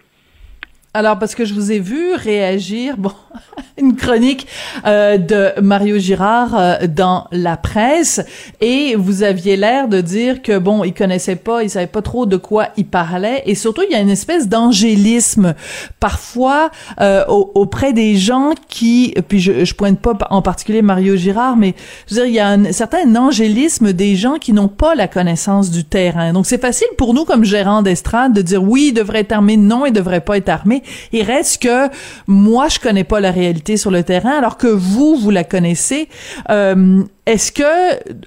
Alors, 0.95 1.19
parce 1.19 1.35
que 1.35 1.47
je 1.47 1.55
vous 1.55 1.73
ai 1.73 1.79
vu 1.79 2.13
réagir, 2.17 2.99
bon, 2.99 3.13
une 3.79 3.97
chronique 3.97 4.47
euh, 4.87 5.17
de 5.17 5.59
Mario 5.63 5.97
Girard 5.99 6.55
euh, 6.55 6.87
dans 6.87 7.29
la 7.33 7.57
presse, 7.57 8.21
et 8.61 8.95
vous 8.95 9.23
aviez 9.23 9.57
l'air 9.57 9.89
de 9.89 10.03
dire 10.03 10.43
que, 10.43 10.59
bon, 10.59 10.85
il 10.85 10.93
connaissait 10.93 11.37
pas, 11.37 11.63
il 11.63 11.71
savait 11.71 11.87
pas 11.87 12.03
trop 12.03 12.27
de 12.27 12.37
quoi 12.37 12.69
il 12.77 12.85
parlait, 12.85 13.43
et 13.47 13.55
surtout, 13.55 13.81
il 13.89 13.93
y 13.93 13.95
a 13.95 14.01
une 14.01 14.11
espèce 14.11 14.49
d'angélisme, 14.51 15.55
parfois, 15.99 16.71
euh, 17.01 17.25
au- 17.27 17.51
auprès 17.55 17.95
des 17.95 18.17
gens 18.17 18.51
qui, 18.69 19.15
puis 19.29 19.41
je, 19.41 19.65
je 19.65 19.75
pointe 19.75 19.99
pas 19.99 20.19
en 20.29 20.43
particulier 20.43 20.83
Mario 20.83 21.17
Girard, 21.17 21.57
mais 21.57 21.75
je 22.07 22.17
veux 22.17 22.21
dire, 22.21 22.29
il 22.29 22.35
y 22.35 22.39
a 22.39 22.49
un 22.49 22.71
certain 22.71 23.17
angélisme 23.17 23.95
des 23.95 24.15
gens 24.15 24.35
qui 24.35 24.53
n'ont 24.53 24.69
pas 24.69 24.95
la 24.95 25.09
connaissance 25.09 25.71
du 25.71 25.85
terrain. 25.85 26.35
Donc, 26.35 26.45
c'est 26.45 26.61
facile 26.61 26.89
pour 26.99 27.15
nous, 27.15 27.25
comme 27.25 27.45
gérants 27.45 27.81
d'estrade, 27.81 28.35
de 28.35 28.43
dire 28.43 28.63
oui, 28.63 28.89
il 28.89 28.93
devrait 28.93 29.21
être 29.21 29.33
armé, 29.33 29.57
non, 29.57 29.87
il 29.87 29.93
devrait 29.95 30.21
pas 30.21 30.37
être 30.37 30.51
armé. 30.51 30.82
Il 31.13 31.23
reste 31.23 31.63
que 31.63 31.89
moi, 32.27 32.69
je 32.69 32.79
connais 32.79 33.05
pas 33.05 33.21
la 33.21 33.31
réalité 33.31 33.77
sur 33.77 33.91
le 33.91 34.03
terrain, 34.03 34.33
alors 34.39 34.57
que 34.57 34.67
vous, 34.67 35.17
vous 35.17 35.31
la 35.31 35.45
connaissez. 35.45 36.09
Euh, 36.51 37.03
est-ce 37.27 37.53
que 37.53 37.63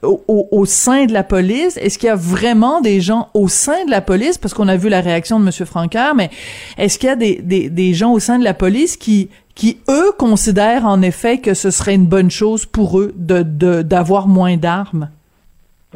au, 0.06 0.48
au- 0.52 0.66
sein 0.66 1.06
de 1.06 1.14
la 1.14 1.24
police, 1.24 1.78
est-ce 1.78 1.98
qu'il 2.00 2.08
y 2.08 2.12
a 2.12 2.16
vraiment 2.16 2.82
des 2.82 3.02
gens 3.02 3.30
au 3.34 3.48
sein 3.48 3.86
de 3.86 3.92
la 3.92 4.02
police, 4.02 4.38
parce 4.38 4.54
qu'on 4.54 4.68
a 4.68 4.78
vu 4.78 4.90
la 4.90 5.02
réaction 5.02 5.40
de 5.40 5.46
Monsieur 5.46 5.66
Francaire, 5.66 6.16
mais 6.16 6.30
est-ce 6.78 6.98
qu'il 6.98 7.10
y 7.10 7.12
a 7.12 7.16
des, 7.16 7.40
des, 7.44 7.70
des 7.70 7.94
gens 7.94 8.14
au 8.14 8.20
sein 8.20 8.40
de 8.40 8.44
la 8.44 8.54
police 8.54 8.98
qui 8.98 9.30
qui 9.54 9.78
eux 9.88 10.12
considèrent 10.18 10.86
en 10.86 11.02
effet 11.02 11.38
que 11.38 11.54
ce 11.54 11.72
serait 11.72 11.96
une 11.96 12.08
bonne 12.08 12.30
chose 12.30 12.66
pour 12.66 13.00
eux 13.00 13.14
de- 13.16 13.42
d'avoir 13.84 14.28
moins 14.28 14.58
d'armes? 14.58 15.10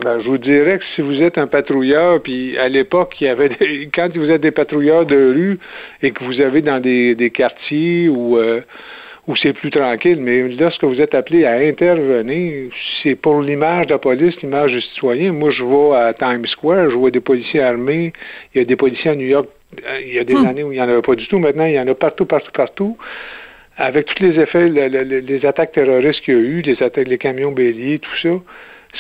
Ben, 0.02 0.20
je 0.22 0.30
vous 0.30 0.38
dirais 0.38 0.80
que 0.80 0.86
si 0.96 1.02
vous 1.02 1.22
êtes 1.22 1.38
un 1.38 1.48
patrouilleur, 1.48 2.22
puis 2.22 2.58
à 2.58 2.70
l'époque, 2.70 3.16
il 3.20 3.26
y 3.26 3.28
avait 3.28 3.50
des- 3.50 3.90
quand 3.94 4.10
vous 4.16 4.30
êtes 4.30 4.42
des 4.42 4.52
patrouilleurs 4.52 5.06
de 5.06 5.16
rue 5.16 5.60
et 6.02 6.12
que 6.12 6.24
vous 6.24 6.40
avez 6.40 6.62
dans 6.62 6.80
des, 6.80 7.16
des 7.16 7.32
quartiers 7.32 8.08
où, 8.08 8.38
euh, 8.38 8.62
où 9.28 9.36
c'est 9.36 9.52
plus 9.54 9.72
tranquille, 9.72 10.20
mais 10.22 10.48
lorsque 10.48 10.84
vous 10.86 11.02
êtes 11.02 11.14
appelé 11.16 11.44
à 11.46 11.54
intervenir, 11.56 12.72
c'est 13.04 13.16
pour 13.16 13.42
l'image 13.42 13.88
de 13.88 13.92
la 13.94 13.98
police, 14.00 14.40
l'image 14.42 14.72
du 14.72 14.82
citoyen. 14.82 15.34
Moi, 15.34 15.50
je 15.52 15.64
vais 15.64 15.96
à 15.96 16.14
Times 16.14 16.46
Square, 16.46 16.90
je 16.92 16.96
vois 16.96 17.12
des 17.12 17.20
policiers 17.20 17.62
armés, 17.62 18.14
il 18.56 18.60
y 18.60 18.62
a 18.62 18.66
des 18.66 18.76
policiers 18.78 19.12
à 19.12 19.16
New 19.16 19.28
York, 19.28 19.48
euh, 19.86 20.00
il 20.06 20.14
y 20.14 20.20
a 20.20 20.24
des 20.24 20.36
années 20.48 20.64
où 20.64 20.72
il 20.72 20.76
n'y 20.76 20.82
en 20.82 20.88
avait 20.88 21.02
pas 21.02 21.16
du 21.16 21.28
tout, 21.28 21.40
maintenant 21.40 21.66
il 21.66 21.74
y 21.74 21.80
en 21.80 21.88
a 21.88 21.94
partout, 21.96 22.26
partout, 22.26 22.52
partout. 22.54 22.98
Avec 23.76 24.06
tous 24.08 24.24
les 24.24 24.40
effets, 24.40 24.68
le- 24.70 24.88
le- 24.88 25.04
le- 25.04 25.20
les 25.20 25.46
attaques 25.46 25.72
terroristes 25.74 26.22
qu'il 26.22 26.34
y 26.34 26.38
a 26.38 26.40
eu, 26.42 26.62
les 26.62 26.82
attaques, 26.84 27.08
les 27.08 27.18
camions 27.18 27.52
béliers, 27.52 28.00
tout 28.00 28.16
ça, 28.22 28.30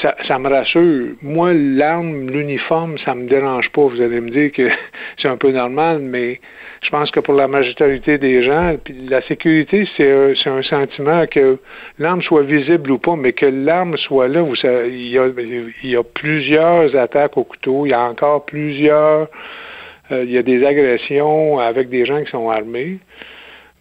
ça, 0.02 0.16
ça 0.28 0.38
me 0.40 0.50
rassure. 0.50 1.16
Moi, 1.22 1.54
l'arme, 1.54 2.30
l'uniforme, 2.30 2.98
ça 3.00 3.16
me 3.16 3.28
dérange 3.28 3.70
pas. 3.72 3.82
Vous 3.82 4.02
allez 4.02 4.22
me 4.22 4.30
dire 4.30 4.52
que 4.52 4.70
c'est 5.18 5.28
un 5.28 5.38
peu 5.38 5.52
normal, 5.52 6.00
mais 6.00 6.40
je 6.82 6.90
pense 6.90 7.12
que 7.12 7.20
pour 7.20 7.34
la 7.34 7.48
majorité 7.48 8.18
des 8.18 8.44
gens, 8.44 8.76
puis 8.84 8.96
la 9.10 9.22
sécurité, 9.24 9.88
c'est 9.98 10.12
un, 10.12 10.58
un 10.58 10.62
sentiment 10.62 11.26
que 11.28 11.58
l'arme 11.98 12.22
soit 12.22 12.44
visible 12.44 12.92
ou 12.92 13.00
pas, 13.00 13.16
mais 13.16 13.34
que 13.34 13.48
l'arme 13.48 13.98
soit 13.98 14.28
là. 14.28 14.42
Vous 14.42 14.56
savez, 14.56 14.90
il, 14.90 15.10
y 15.10 15.18
a, 15.18 15.28
il 15.28 15.90
y 15.90 15.96
a 15.96 16.04
plusieurs 16.04 16.96
attaques 16.96 17.38
au 17.38 17.44
couteau, 17.44 17.86
il 17.86 17.90
y 17.90 17.94
a 17.94 18.02
encore 18.02 18.46
plusieurs, 18.46 19.28
euh, 20.12 20.24
il 20.24 20.32
y 20.32 20.38
a 20.38 20.44
des 20.44 20.66
agressions 20.66 21.60
avec 21.60 21.90
des 21.90 22.06
gens 22.06 22.24
qui 22.24 22.30
sont 22.32 22.50
armés. 22.50 23.00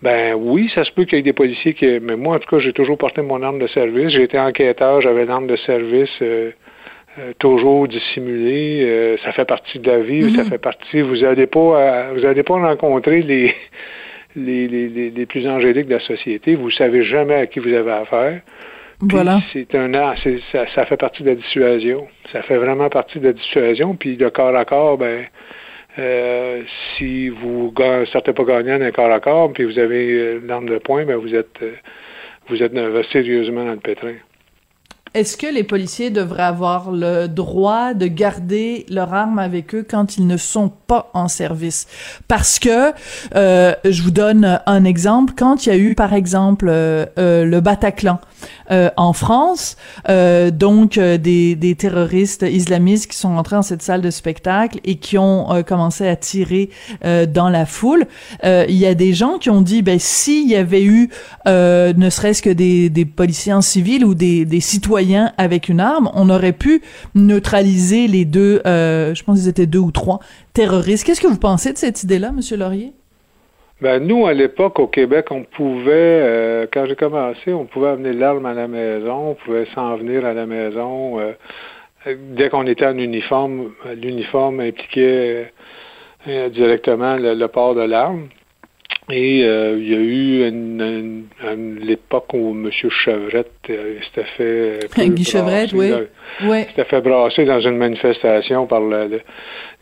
Ben 0.02 0.34
oui, 0.34 0.70
ça 0.74 0.84
se 0.84 0.92
peut 0.92 1.04
qu'il 1.04 1.16
y 1.16 1.20
ait 1.20 1.24
des 1.24 1.32
policiers 1.32 1.74
qui. 1.74 1.86
Mais 2.00 2.16
moi, 2.16 2.36
en 2.36 2.38
tout 2.38 2.48
cas, 2.48 2.60
j'ai 2.60 2.72
toujours 2.72 2.96
porté 2.96 3.20
mon 3.22 3.42
arme 3.42 3.58
de 3.58 3.66
service. 3.66 4.10
J'ai 4.10 4.22
été 4.22 4.38
enquêteur, 4.38 5.00
j'avais 5.00 5.24
l'arme 5.24 5.48
de 5.48 5.56
service 5.56 6.10
euh, 6.22 6.52
euh, 7.18 7.32
toujours 7.38 7.88
dissimulée. 7.88 8.82
Euh, 8.84 9.16
ça 9.24 9.32
fait 9.32 9.44
partie 9.44 9.80
de 9.80 9.90
la 9.90 9.98
vie, 9.98 10.34
ça 10.36 10.44
fait 10.44 10.58
partie. 10.58 11.00
Vous 11.00 11.16
n'allez 11.16 11.48
pas 11.48 12.12
vous 12.14 12.24
allez 12.24 12.44
pas 12.44 12.54
rencontrer 12.54 13.22
les, 13.22 13.54
les, 14.36 14.68
les, 14.68 15.10
les, 15.10 15.26
plus 15.26 15.48
angéliques 15.48 15.88
de 15.88 15.94
la 15.94 16.00
société. 16.00 16.54
Vous 16.54 16.70
savez 16.70 17.02
jamais 17.02 17.34
à 17.34 17.46
qui 17.46 17.58
vous 17.58 17.72
avez 17.72 17.90
affaire. 17.90 18.40
Puis 19.00 19.08
Voilà. 19.10 19.40
C'est 19.52 19.74
un 19.74 19.92
ça, 20.52 20.66
ça 20.76 20.86
fait 20.86 20.96
partie 20.96 21.24
de 21.24 21.30
la 21.30 21.34
dissuasion. 21.34 22.06
Ça 22.30 22.42
fait 22.42 22.56
vraiment 22.56 22.88
partie 22.88 23.18
de 23.18 23.26
la 23.26 23.32
dissuasion. 23.32 23.96
Puis 23.96 24.14
le 24.14 24.30
corps 24.30 24.54
à 24.54 24.64
corps, 24.64 24.96
ben 24.96 25.24
euh, 25.98 26.62
si 26.96 27.28
vous 27.28 27.72
ne 27.76 28.04
sortez 28.06 28.32
pas 28.32 28.44
gagnant 28.44 28.78
d'un 28.78 28.90
corps 28.90 29.10
à 29.10 29.20
corps, 29.20 29.52
puis 29.52 29.64
vous 29.64 29.78
avez 29.78 30.40
l'arme 30.40 30.68
de 30.68 30.78
poing, 30.78 31.04
ben 31.04 31.16
vous 31.16 31.34
êtes 31.34 31.62
euh, 31.62 31.72
vous 32.48 32.62
êtes 32.62 32.72
sérieusement 33.12 33.64
dans 33.64 33.72
le 33.72 33.78
pétrin. 33.78 34.14
Est-ce 35.14 35.36
que 35.36 35.46
les 35.46 35.64
policiers 35.64 36.10
devraient 36.10 36.42
avoir 36.42 36.92
le 36.92 37.26
droit 37.26 37.94
de 37.94 38.06
garder 38.06 38.84
leur 38.90 39.12
arme 39.14 39.38
avec 39.38 39.74
eux 39.74 39.84
quand 39.88 40.16
ils 40.18 40.26
ne 40.26 40.36
sont 40.36 40.70
pas 40.86 41.10
en 41.14 41.28
service? 41.28 41.86
Parce 42.28 42.58
que, 42.58 42.92
euh, 43.34 43.74
je 43.84 44.02
vous 44.02 44.10
donne 44.10 44.60
un 44.66 44.84
exemple, 44.84 45.32
quand 45.36 45.66
il 45.66 45.70
y 45.70 45.72
a 45.72 45.78
eu, 45.78 45.94
par 45.94 46.12
exemple, 46.12 46.66
le 46.66 47.60
Bataclan 47.60 48.20
euh, 48.70 48.90
en 48.96 49.12
France, 49.12 49.76
euh, 50.08 50.50
donc 50.50 50.98
euh, 50.98 51.18
des, 51.18 51.54
des 51.56 51.74
terroristes 51.74 52.44
islamistes 52.50 53.10
qui 53.10 53.16
sont 53.16 53.36
entrés 53.36 53.56
dans 53.56 53.62
cette 53.62 53.82
salle 53.82 54.00
de 54.00 54.10
spectacle 54.10 54.80
et 54.84 54.96
qui 54.96 55.18
ont 55.18 55.52
euh, 55.52 55.62
commencé 55.62 56.06
à 56.06 56.16
tirer 56.16 56.70
euh, 57.04 57.26
dans 57.26 57.48
la 57.48 57.66
foule, 57.66 58.06
il 58.44 58.76
y 58.76 58.86
a 58.86 58.94
des 58.94 59.12
gens 59.12 59.38
qui 59.38 59.50
ont 59.50 59.62
dit, 59.62 59.82
ben 59.82 59.98
s'il 59.98 60.48
y 60.48 60.56
avait 60.56 60.84
eu 60.84 61.10
ne 61.46 62.10
serait-ce 62.10 62.42
que 62.42 62.50
des, 62.50 62.90
des 62.90 63.04
policiers 63.04 63.52
en 63.52 63.60
civil 63.60 64.04
ou 64.04 64.14
des, 64.14 64.44
des 64.44 64.60
citoyens 64.60 65.32
avec 65.38 65.68
une 65.68 65.80
arme, 65.80 66.10
on 66.14 66.30
aurait 66.30 66.52
pu 66.52 66.82
neutraliser 67.14 68.06
les 68.08 68.24
deux, 68.24 68.60
je 68.64 69.22
pense 69.22 69.38
qu'ils 69.38 69.48
étaient 69.48 69.66
deux 69.66 69.78
ou 69.78 69.90
trois 69.90 70.20
terroristes. 70.52 71.04
Qu'est-ce 71.04 71.20
que 71.20 71.26
vous 71.26 71.36
pensez 71.36 71.72
de 71.72 71.78
cette 71.78 72.02
idée-là, 72.02 72.32
Monsieur 72.32 72.56
Laurier? 72.56 72.92
Ben, 73.80 74.04
nous, 74.04 74.26
à 74.26 74.34
l'époque, 74.34 74.80
au 74.80 74.88
Québec, 74.88 75.26
on 75.30 75.44
pouvait, 75.44 75.92
euh, 75.92 76.66
quand 76.72 76.86
j'ai 76.86 76.96
commencé, 76.96 77.52
on 77.52 77.64
pouvait 77.64 77.90
amener 77.90 78.12
l'arme 78.12 78.44
à 78.46 78.52
la 78.52 78.66
maison, 78.66 79.30
on 79.30 79.34
pouvait 79.34 79.66
s'en 79.66 79.96
venir 79.96 80.24
à 80.24 80.34
la 80.34 80.46
maison. 80.46 81.20
euh, 81.20 81.32
dès 82.06 82.48
qu'on 82.50 82.66
était 82.66 82.86
en 82.86 82.98
uniforme, 82.98 83.72
l'uniforme 83.94 84.58
impliquait 84.60 85.52
euh, 86.26 86.48
directement 86.48 87.16
le, 87.16 87.34
le 87.34 87.48
port 87.48 87.76
de 87.76 87.82
l'arme. 87.82 88.28
Et 89.10 89.42
euh, 89.44 89.76
il 89.78 89.88
y 89.90 89.94
a 89.94 89.98
eu 89.98 90.48
une, 90.48 90.80
une- 90.82 91.24
une- 91.50 91.78
l'époque 91.80 92.32
où 92.34 92.50
M. 92.50 92.70
Chevrette 92.70 93.50
euh, 93.70 93.98
s'était 94.02 94.26
fait... 94.36 94.78
Guy 95.08 95.24
Chevrette, 95.24 95.72
oui. 95.72 95.90
Oui. 96.44 96.64
s'était 96.64 96.84
fait 96.84 97.00
brasser 97.00 97.46
dans 97.46 97.60
une 97.60 97.78
manifestation 97.78 98.66
par 98.66 98.80
le- 98.82 99.06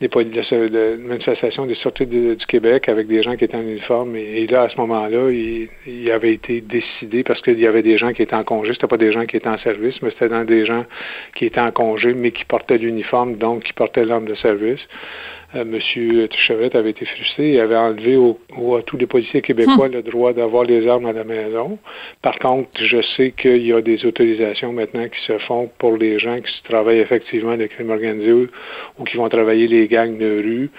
les 0.00 0.08
le- 0.08 0.68
le- 0.68 0.94
une 1.00 1.06
manifestation 1.08 1.66
des 1.66 1.74
sorties 1.74 2.06
de- 2.06 2.34
du 2.34 2.46
Québec 2.46 2.88
avec 2.88 3.08
des 3.08 3.22
gens 3.24 3.34
qui 3.34 3.44
étaient 3.44 3.56
en 3.56 3.62
uniforme. 3.62 4.14
Et, 4.14 4.42
et 4.42 4.46
là, 4.46 4.62
à 4.62 4.68
ce 4.68 4.76
moment-là, 4.76 5.30
il, 5.30 5.68
il 5.88 6.10
avait 6.12 6.32
été 6.34 6.60
décidé 6.60 7.24
parce 7.24 7.42
qu'il 7.42 7.58
y 7.58 7.66
avait 7.66 7.82
des 7.82 7.98
gens 7.98 8.12
qui 8.12 8.22
étaient 8.22 8.34
en 8.36 8.44
congé. 8.44 8.74
C'était 8.74 8.86
pas 8.86 8.96
des 8.96 9.10
gens 9.10 9.26
qui 9.26 9.36
étaient 9.36 9.48
en 9.48 9.58
service, 9.58 10.00
mais 10.02 10.10
c'était 10.10 10.28
dans 10.28 10.44
des 10.44 10.66
gens 10.66 10.84
qui 11.34 11.46
étaient 11.46 11.60
en 11.60 11.72
congé, 11.72 12.14
mais 12.14 12.30
qui 12.30 12.44
portaient 12.44 12.78
l'uniforme, 12.78 13.36
donc 13.36 13.64
qui 13.64 13.72
portaient 13.72 14.04
l'arme 14.04 14.26
de 14.26 14.34
service. 14.36 14.80
Euh, 15.54 15.64
Monsieur 15.64 16.28
Chevrette 16.32 16.74
avait 16.74 16.90
été 16.90 17.04
frustré. 17.06 17.52
Il 17.52 17.60
avait 17.60 17.76
enlevé 17.76 18.16
au- 18.16 18.38
au- 18.58 18.74
à 18.76 18.82
tous 18.82 18.96
les 18.96 19.06
policiers 19.06 19.42
québécois 19.42 19.86
le 19.88 20.02
droit 20.02 20.32
d'avoir 20.32 20.64
les 20.64 20.86
armes 20.88 21.06
à 21.06 21.12
la 21.12 21.22
maison. 21.24 21.78
Par 22.20 22.36
contre, 22.40 22.68
je 22.82 23.00
sais 23.16 23.30
qu'il 23.30 23.64
y 23.64 23.72
a 23.72 23.80
des 23.80 24.04
autorisations 24.04 24.72
maintenant 24.72 25.08
qui 25.08 25.20
se 25.24 25.38
font 25.38 25.70
pour 25.78 25.96
les 25.96 26.18
gens 26.18 26.40
qui 26.40 26.62
travaillent 26.64 26.98
effectivement 26.98 27.54
le 27.54 27.68
crime 27.68 27.90
organisé 27.90 28.32
ou, 28.32 29.04
qui 29.04 29.16
vont 29.16 29.28
travailler 29.28 29.68
les 29.68 29.86
gangs 29.86 30.18
de 30.18 30.26
rue 30.42 30.70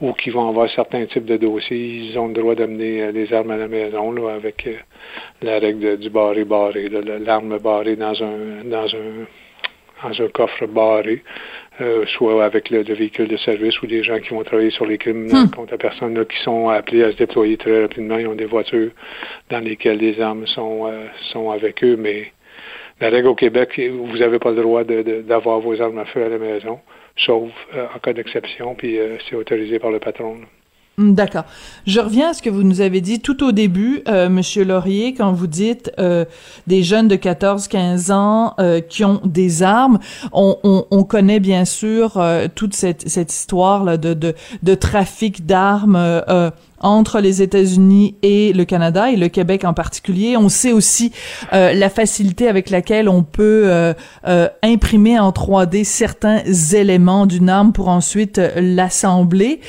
ou 0.00 0.12
qui 0.14 0.30
vont 0.30 0.48
avoir 0.48 0.68
certains 0.70 1.06
types 1.06 1.24
de 1.24 1.36
dossiers. 1.36 1.76
Ils 2.10 2.18
ont 2.18 2.26
le 2.28 2.34
droit 2.34 2.56
d'amener 2.56 3.02
euh, 3.02 3.12
les 3.12 3.32
armes 3.32 3.52
à 3.52 3.56
la 3.56 3.68
maison 3.68 4.10
là, 4.12 4.34
avec 4.34 4.66
euh, 4.66 4.72
la 5.42 5.60
règle 5.60 5.80
de- 5.80 5.96
du 5.96 6.10
barré 6.10 6.44
barré, 6.44 6.88
là, 6.88 7.00
le- 7.00 7.18
l'arme 7.24 7.56
barrée 7.58 7.94
dans 7.94 8.20
un 8.22 8.64
dans 8.64 8.86
un 8.96 9.26
dans 10.04 10.22
un 10.22 10.28
coffre 10.28 10.66
barré. 10.66 11.22
Euh, 11.80 12.04
soit 12.06 12.44
avec 12.44 12.70
le, 12.70 12.82
véhicule 12.82 13.28
de 13.28 13.36
service 13.36 13.80
ou 13.82 13.86
des 13.86 14.02
gens 14.02 14.18
qui 14.18 14.30
vont 14.30 14.42
travailler 14.42 14.70
sur 14.70 14.86
les 14.86 14.98
crimes 14.98 15.26
hmm. 15.26 15.50
contre 15.50 15.72
la 15.72 15.78
personne 15.78 16.14
là, 16.14 16.24
qui 16.24 16.38
sont 16.42 16.68
appelés 16.68 17.04
à 17.04 17.12
se 17.12 17.16
déployer 17.16 17.56
très 17.56 17.82
rapidement. 17.82 18.18
Ils 18.18 18.26
ont 18.26 18.34
des 18.34 18.46
voitures 18.46 18.90
dans 19.50 19.60
lesquelles 19.60 19.98
des 19.98 20.20
armes 20.20 20.46
sont, 20.46 20.86
euh, 20.86 21.06
sont 21.32 21.50
avec 21.50 21.84
eux, 21.84 21.96
mais 21.96 22.32
la 23.00 23.10
règle 23.10 23.28
au 23.28 23.34
Québec, 23.34 23.80
vous 23.90 24.18
n'avez 24.18 24.38
pas 24.40 24.50
le 24.50 24.62
droit 24.62 24.82
d'avoir 24.82 25.60
vos 25.60 25.80
armes 25.80 25.98
à 25.98 26.04
feu 26.04 26.24
à 26.24 26.28
la 26.28 26.38
maison, 26.38 26.80
sauf 27.16 27.50
euh, 27.74 27.86
en 27.94 27.98
cas 28.00 28.12
d'exception, 28.12 28.74
puis 28.74 28.98
c'est 29.28 29.36
autorisé 29.36 29.78
par 29.78 29.90
le 29.90 30.00
patron. 30.00 30.34
Hmm, 30.34 30.57
d'accord. 30.98 31.44
Je 31.86 32.00
reviens 32.00 32.30
à 32.30 32.34
ce 32.34 32.42
que 32.42 32.50
vous 32.50 32.62
nous 32.62 32.80
avez 32.80 33.00
dit 33.00 33.20
tout 33.20 33.44
au 33.44 33.52
début, 33.52 34.02
euh, 34.08 34.28
Monsieur 34.28 34.64
Laurier, 34.64 35.14
quand 35.14 35.32
vous 35.32 35.46
dites 35.46 35.92
euh, 35.98 36.24
des 36.66 36.82
jeunes 36.82 37.08
de 37.08 37.16
14-15 37.16 38.12
ans 38.12 38.54
euh, 38.58 38.80
qui 38.80 39.04
ont 39.04 39.20
des 39.24 39.62
armes. 39.62 39.98
On, 40.32 40.56
on, 40.64 40.86
on 40.90 41.04
connaît 41.04 41.40
bien 41.40 41.64
sûr 41.64 42.16
euh, 42.16 42.48
toute 42.52 42.74
cette, 42.74 43.08
cette 43.08 43.32
histoire 43.32 43.84
là, 43.84 43.96
de, 43.96 44.14
de, 44.14 44.34
de 44.62 44.74
trafic 44.74 45.46
d'armes 45.46 45.96
euh, 45.96 46.50
entre 46.80 47.20
les 47.20 47.42
États-Unis 47.42 48.16
et 48.22 48.52
le 48.52 48.64
Canada 48.64 49.10
et 49.10 49.16
le 49.16 49.28
Québec 49.28 49.64
en 49.64 49.74
particulier. 49.74 50.36
On 50.36 50.48
sait 50.48 50.72
aussi 50.72 51.12
euh, 51.52 51.72
la 51.72 51.90
facilité 51.90 52.48
avec 52.48 52.70
laquelle 52.70 53.08
on 53.08 53.22
peut 53.22 53.62
euh, 53.66 53.94
euh, 54.26 54.48
imprimer 54.62 55.18
en 55.18 55.30
3D 55.30 55.84
certains 55.84 56.42
éléments 56.72 57.26
d'une 57.26 57.48
arme 57.48 57.72
pour 57.72 57.88
ensuite 57.88 58.40
l'assembler 58.56 59.60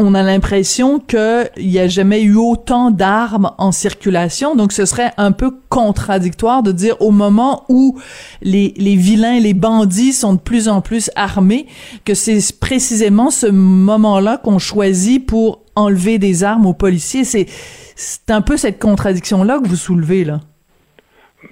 on 0.00 0.14
a 0.14 0.22
l'impression 0.22 0.98
qu'il 0.98 1.50
n'y 1.58 1.78
a 1.78 1.88
jamais 1.88 2.22
eu 2.22 2.36
autant 2.36 2.90
d'armes 2.90 3.52
en 3.58 3.70
circulation, 3.70 4.56
donc 4.56 4.72
ce 4.72 4.86
serait 4.86 5.10
un 5.18 5.32
peu 5.32 5.50
contradictoire 5.68 6.62
de 6.62 6.72
dire 6.72 7.00
au 7.00 7.10
moment 7.10 7.64
où 7.68 7.98
les, 8.40 8.72
les 8.76 8.96
vilains, 8.96 9.38
les 9.38 9.54
bandits 9.54 10.12
sont 10.12 10.34
de 10.34 10.40
plus 10.40 10.68
en 10.68 10.80
plus 10.80 11.10
armés, 11.16 11.66
que 12.04 12.14
c'est 12.14 12.58
précisément 12.58 13.30
ce 13.30 13.46
moment-là 13.46 14.38
qu'on 14.38 14.58
choisit 14.58 15.24
pour 15.26 15.62
enlever 15.76 16.18
des 16.18 16.44
armes 16.44 16.66
aux 16.66 16.74
policiers. 16.74 17.24
C'est, 17.24 17.46
c'est 17.94 18.30
un 18.30 18.40
peu 18.40 18.56
cette 18.56 18.80
contradiction-là 18.80 19.58
que 19.58 19.68
vous 19.68 19.76
soulevez, 19.76 20.24
là. 20.24 20.40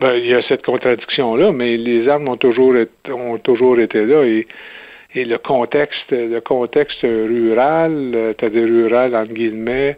Ben, 0.00 0.14
il 0.14 0.26
y 0.26 0.34
a 0.34 0.42
cette 0.42 0.64
contradiction-là, 0.64 1.52
mais 1.52 1.76
les 1.76 2.08
armes 2.08 2.28
ont 2.28 2.36
toujours, 2.36 2.74
ont 3.10 3.38
toujours 3.38 3.78
été 3.80 4.04
là 4.04 4.22
et 5.14 5.24
le 5.24 5.38
contexte, 5.38 6.10
le 6.10 6.40
contexte 6.40 7.02
rural, 7.02 8.34
c'est-à-dire 8.38 8.66
rural 8.66 9.16
entre 9.16 9.32
guillemets, 9.32 9.96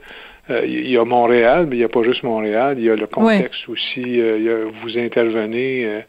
euh, 0.50 0.64
il 0.66 0.90
y 0.90 0.96
a 0.96 1.04
Montréal, 1.04 1.66
mais 1.68 1.76
il 1.76 1.78
n'y 1.78 1.84
a 1.84 1.88
pas 1.88 2.02
juste 2.02 2.22
Montréal. 2.22 2.76
Il 2.78 2.84
y 2.84 2.90
a 2.90 2.96
le 2.96 3.06
contexte 3.06 3.68
aussi. 3.68 4.20
Euh, 4.20 4.70
vous 4.82 4.98
intervenez, 4.98 5.84
euh, 5.84 6.00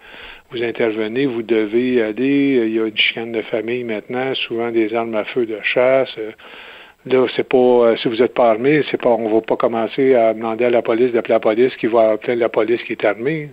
vous 0.52 0.64
intervenez, 0.64 1.26
vous 1.26 1.44
devez 1.44 2.02
aller. 2.02 2.64
Il 2.66 2.74
y 2.74 2.80
a 2.80 2.86
une 2.86 2.98
chicane 2.98 3.32
de 3.32 3.42
famille 3.44 3.84
maintenant, 3.84 4.34
souvent 4.34 4.72
des 4.72 4.94
armes 4.96 5.16
à 5.16 5.26
feu 5.26 5.46
de 5.46 5.60
chasse. 5.62 6.18
Là, 7.06 7.26
c'est 7.36 7.48
pas 7.48 7.96
si 7.98 8.08
vous 8.08 8.22
êtes 8.22 8.34
pas 8.34 8.52
armé, 8.52 8.84
c'est 8.90 9.02
pas 9.02 9.10
on 9.10 9.28
va 9.28 9.42
pas 9.42 9.58
commencer 9.58 10.14
à 10.14 10.34
demander 10.36 10.66
à 10.66 10.70
la 10.70 10.84
police 10.84 11.12
d'appeler 11.12 11.34
la 11.34 11.40
police 11.40 11.76
qui 11.78 11.88
va 11.88 12.12
appeler 12.12 12.36
la 12.36 12.50
police 12.50 12.82
qui 12.84 12.94
est 12.94 13.06
armée. 13.06 13.50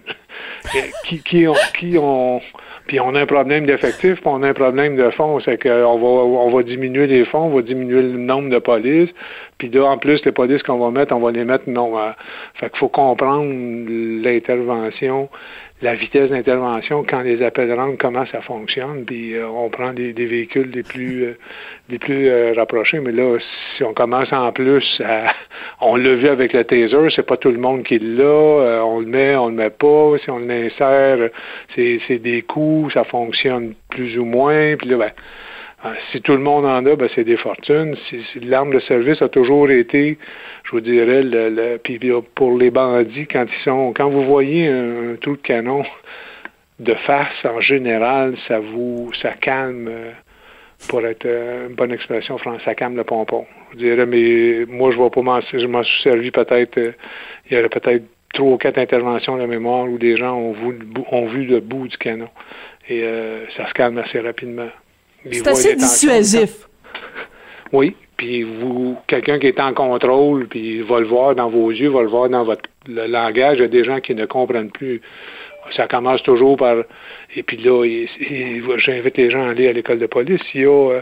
qui, 1.06 1.22
qui 1.22 1.46
ont 1.46 1.54
qui 1.78 1.96
ont 1.98 2.40
puis 2.88 2.98
on 3.00 3.14
a 3.14 3.20
un 3.20 3.26
problème 3.26 3.66
d'effectifs, 3.66 4.20
puis 4.20 4.24
on 4.26 4.42
a 4.42 4.48
un 4.48 4.54
problème 4.54 4.96
de 4.96 5.10
fonds. 5.10 5.38
C'est 5.40 5.62
qu'on 5.62 5.68
va, 5.98 6.06
on 6.06 6.50
va 6.50 6.62
diminuer 6.62 7.06
les 7.06 7.24
fonds, 7.26 7.44
on 7.44 7.54
va 7.54 7.62
diminuer 7.62 8.00
le 8.00 8.18
nombre 8.18 8.48
de 8.48 8.58
polices. 8.58 9.10
Puis 9.58 9.68
là, 9.68 9.84
en 9.84 9.98
plus, 9.98 10.24
les 10.24 10.32
polices 10.32 10.62
qu'on 10.62 10.78
va 10.78 10.90
mettre, 10.90 11.14
on 11.14 11.20
va 11.20 11.30
les 11.30 11.44
mettre 11.44 11.68
non. 11.68 11.98
Euh, 11.98 12.10
fait 12.54 12.70
qu'il 12.70 12.78
faut 12.78 12.88
comprendre 12.88 13.44
l'intervention, 14.22 15.28
la 15.80 15.94
vitesse 15.94 16.30
d'intervention 16.30 17.04
quand 17.08 17.22
les 17.22 17.42
appels 17.42 17.72
rentrent, 17.72 17.98
comment 17.98 18.26
ça 18.26 18.40
fonctionne. 18.40 19.04
Puis 19.04 19.34
euh, 19.34 19.48
on 19.48 19.68
prend 19.70 19.92
des, 19.92 20.12
véhicules 20.12 20.70
les 20.70 20.82
plus 20.82 21.24
euh, 21.24 21.98
plus 21.98 22.52
rapprochés. 22.56 23.00
Mais 23.00 23.12
là, 23.12 23.38
si 23.76 23.84
on 23.84 23.94
commence 23.94 24.32
en 24.32 24.52
plus 24.52 25.00
à, 25.04 25.32
on 25.80 25.96
l'a 25.96 26.14
vu 26.14 26.28
avec 26.28 26.52
le 26.52 26.64
taser, 26.64 27.08
c'est 27.14 27.26
pas 27.26 27.36
tout 27.36 27.50
le 27.50 27.58
monde 27.58 27.84
qui 27.84 27.98
l'a. 27.98 28.84
on 28.84 29.00
le 29.00 29.06
met, 29.06 29.36
on 29.36 29.48
le 29.48 29.54
met 29.54 29.70
pas. 29.70 30.14
Si 30.22 30.30
on 30.30 30.38
l'insère, 30.38 31.30
c'est, 31.74 32.18
des 32.18 32.42
coûts, 32.42 32.90
ça 32.92 33.04
fonctionne 33.04 33.74
plus 33.88 34.18
ou 34.18 34.24
moins. 34.24 34.76
Puis 34.76 34.88
là, 34.88 34.96
ben, 34.96 35.10
si 36.10 36.20
tout 36.20 36.32
le 36.32 36.38
monde 36.38 36.64
en 36.64 36.84
a, 36.86 36.96
ben 36.96 37.08
c'est 37.14 37.24
des 37.24 37.36
fortunes. 37.36 37.96
Si, 38.08 38.40
l'arme 38.40 38.72
de 38.72 38.80
service 38.80 39.22
a 39.22 39.28
toujours 39.28 39.70
été, 39.70 40.18
je 40.64 40.70
vous 40.72 40.80
dirais, 40.80 41.22
le, 41.22 41.50
le, 41.50 41.78
puis 41.78 42.00
pour 42.34 42.58
les 42.58 42.70
bandits, 42.70 43.26
quand 43.26 43.44
ils 43.46 43.62
sont, 43.62 43.92
quand 43.94 44.08
vous 44.08 44.24
voyez 44.24 44.68
un, 44.68 45.16
trou 45.20 45.36
de 45.36 45.42
canon 45.42 45.84
de 46.80 46.94
face, 46.94 47.44
en 47.44 47.60
général, 47.60 48.36
ça 48.48 48.58
vous, 48.58 49.12
ça 49.22 49.32
calme, 49.32 49.88
euh, 49.88 50.10
pour 50.88 51.04
être 51.06 51.26
euh, 51.26 51.68
une 51.68 51.74
bonne 51.74 51.92
expression 51.92 52.38
française, 52.38 52.64
ça 52.64 52.74
calme 52.74 52.96
le 52.96 53.04
pompon. 53.04 53.46
Je 53.72 53.78
dirais, 53.78 54.06
mais 54.06 54.64
moi, 54.66 54.90
je 54.90 54.98
vais 55.00 55.10
pas 55.10 55.22
m'en, 55.22 55.40
je 55.40 55.66
m'en 55.66 55.82
suis 55.84 56.02
servi 56.02 56.30
peut-être, 56.32 56.78
euh, 56.78 56.92
il 57.48 57.56
y 57.56 57.60
aurait 57.60 57.68
peut-être 57.68 58.04
trois 58.34 58.52
ou 58.52 58.58
quatre 58.58 58.78
interventions 58.78 59.36
de 59.36 59.46
mémoire 59.46 59.84
où 59.84 59.96
des 59.96 60.16
gens 60.16 60.34
ont 60.36 60.52
vu, 60.52 60.78
ont 61.10 61.26
vu 61.26 61.44
le 61.44 61.60
bout 61.60 61.86
du 61.86 61.96
canon. 61.98 62.28
Et 62.90 63.04
ça 63.54 63.68
se 63.68 63.74
calme 63.74 63.98
assez 63.98 64.18
rapidement. 64.18 64.70
C'est 65.30 65.46
assez 65.46 65.74
dissuasif. 65.74 66.68
Oui, 67.72 67.96
puis 68.16 68.42
vous, 68.42 68.96
quelqu'un 69.06 69.38
qui 69.38 69.46
est 69.46 69.60
en 69.60 69.74
contrôle, 69.74 70.48
puis 70.48 70.80
va 70.82 71.00
le 71.00 71.06
voir 71.06 71.34
dans 71.34 71.48
vos 71.48 71.70
yeux, 71.70 71.90
va 71.90 72.02
le 72.02 72.08
voir 72.08 72.28
dans 72.28 72.44
votre 72.44 72.68
le 72.86 73.06
langage, 73.06 73.58
il 73.58 73.62
y 73.62 73.64
a 73.64 73.68
des 73.68 73.84
gens 73.84 74.00
qui 74.00 74.14
ne 74.14 74.24
comprennent 74.24 74.70
plus. 74.70 75.02
Ça 75.76 75.86
commence 75.86 76.22
toujours 76.22 76.56
par 76.56 76.76
et 77.36 77.42
puis 77.42 77.58
là, 77.58 77.84
j'invite 78.78 79.16
les 79.16 79.30
gens 79.30 79.46
à 79.46 79.50
aller 79.50 79.68
à 79.68 79.72
l'école 79.72 79.98
de 79.98 80.06
police. 80.06 80.40
Il 80.54 80.62
y 80.62 80.64
a 80.64 80.70
euh, 80.70 81.00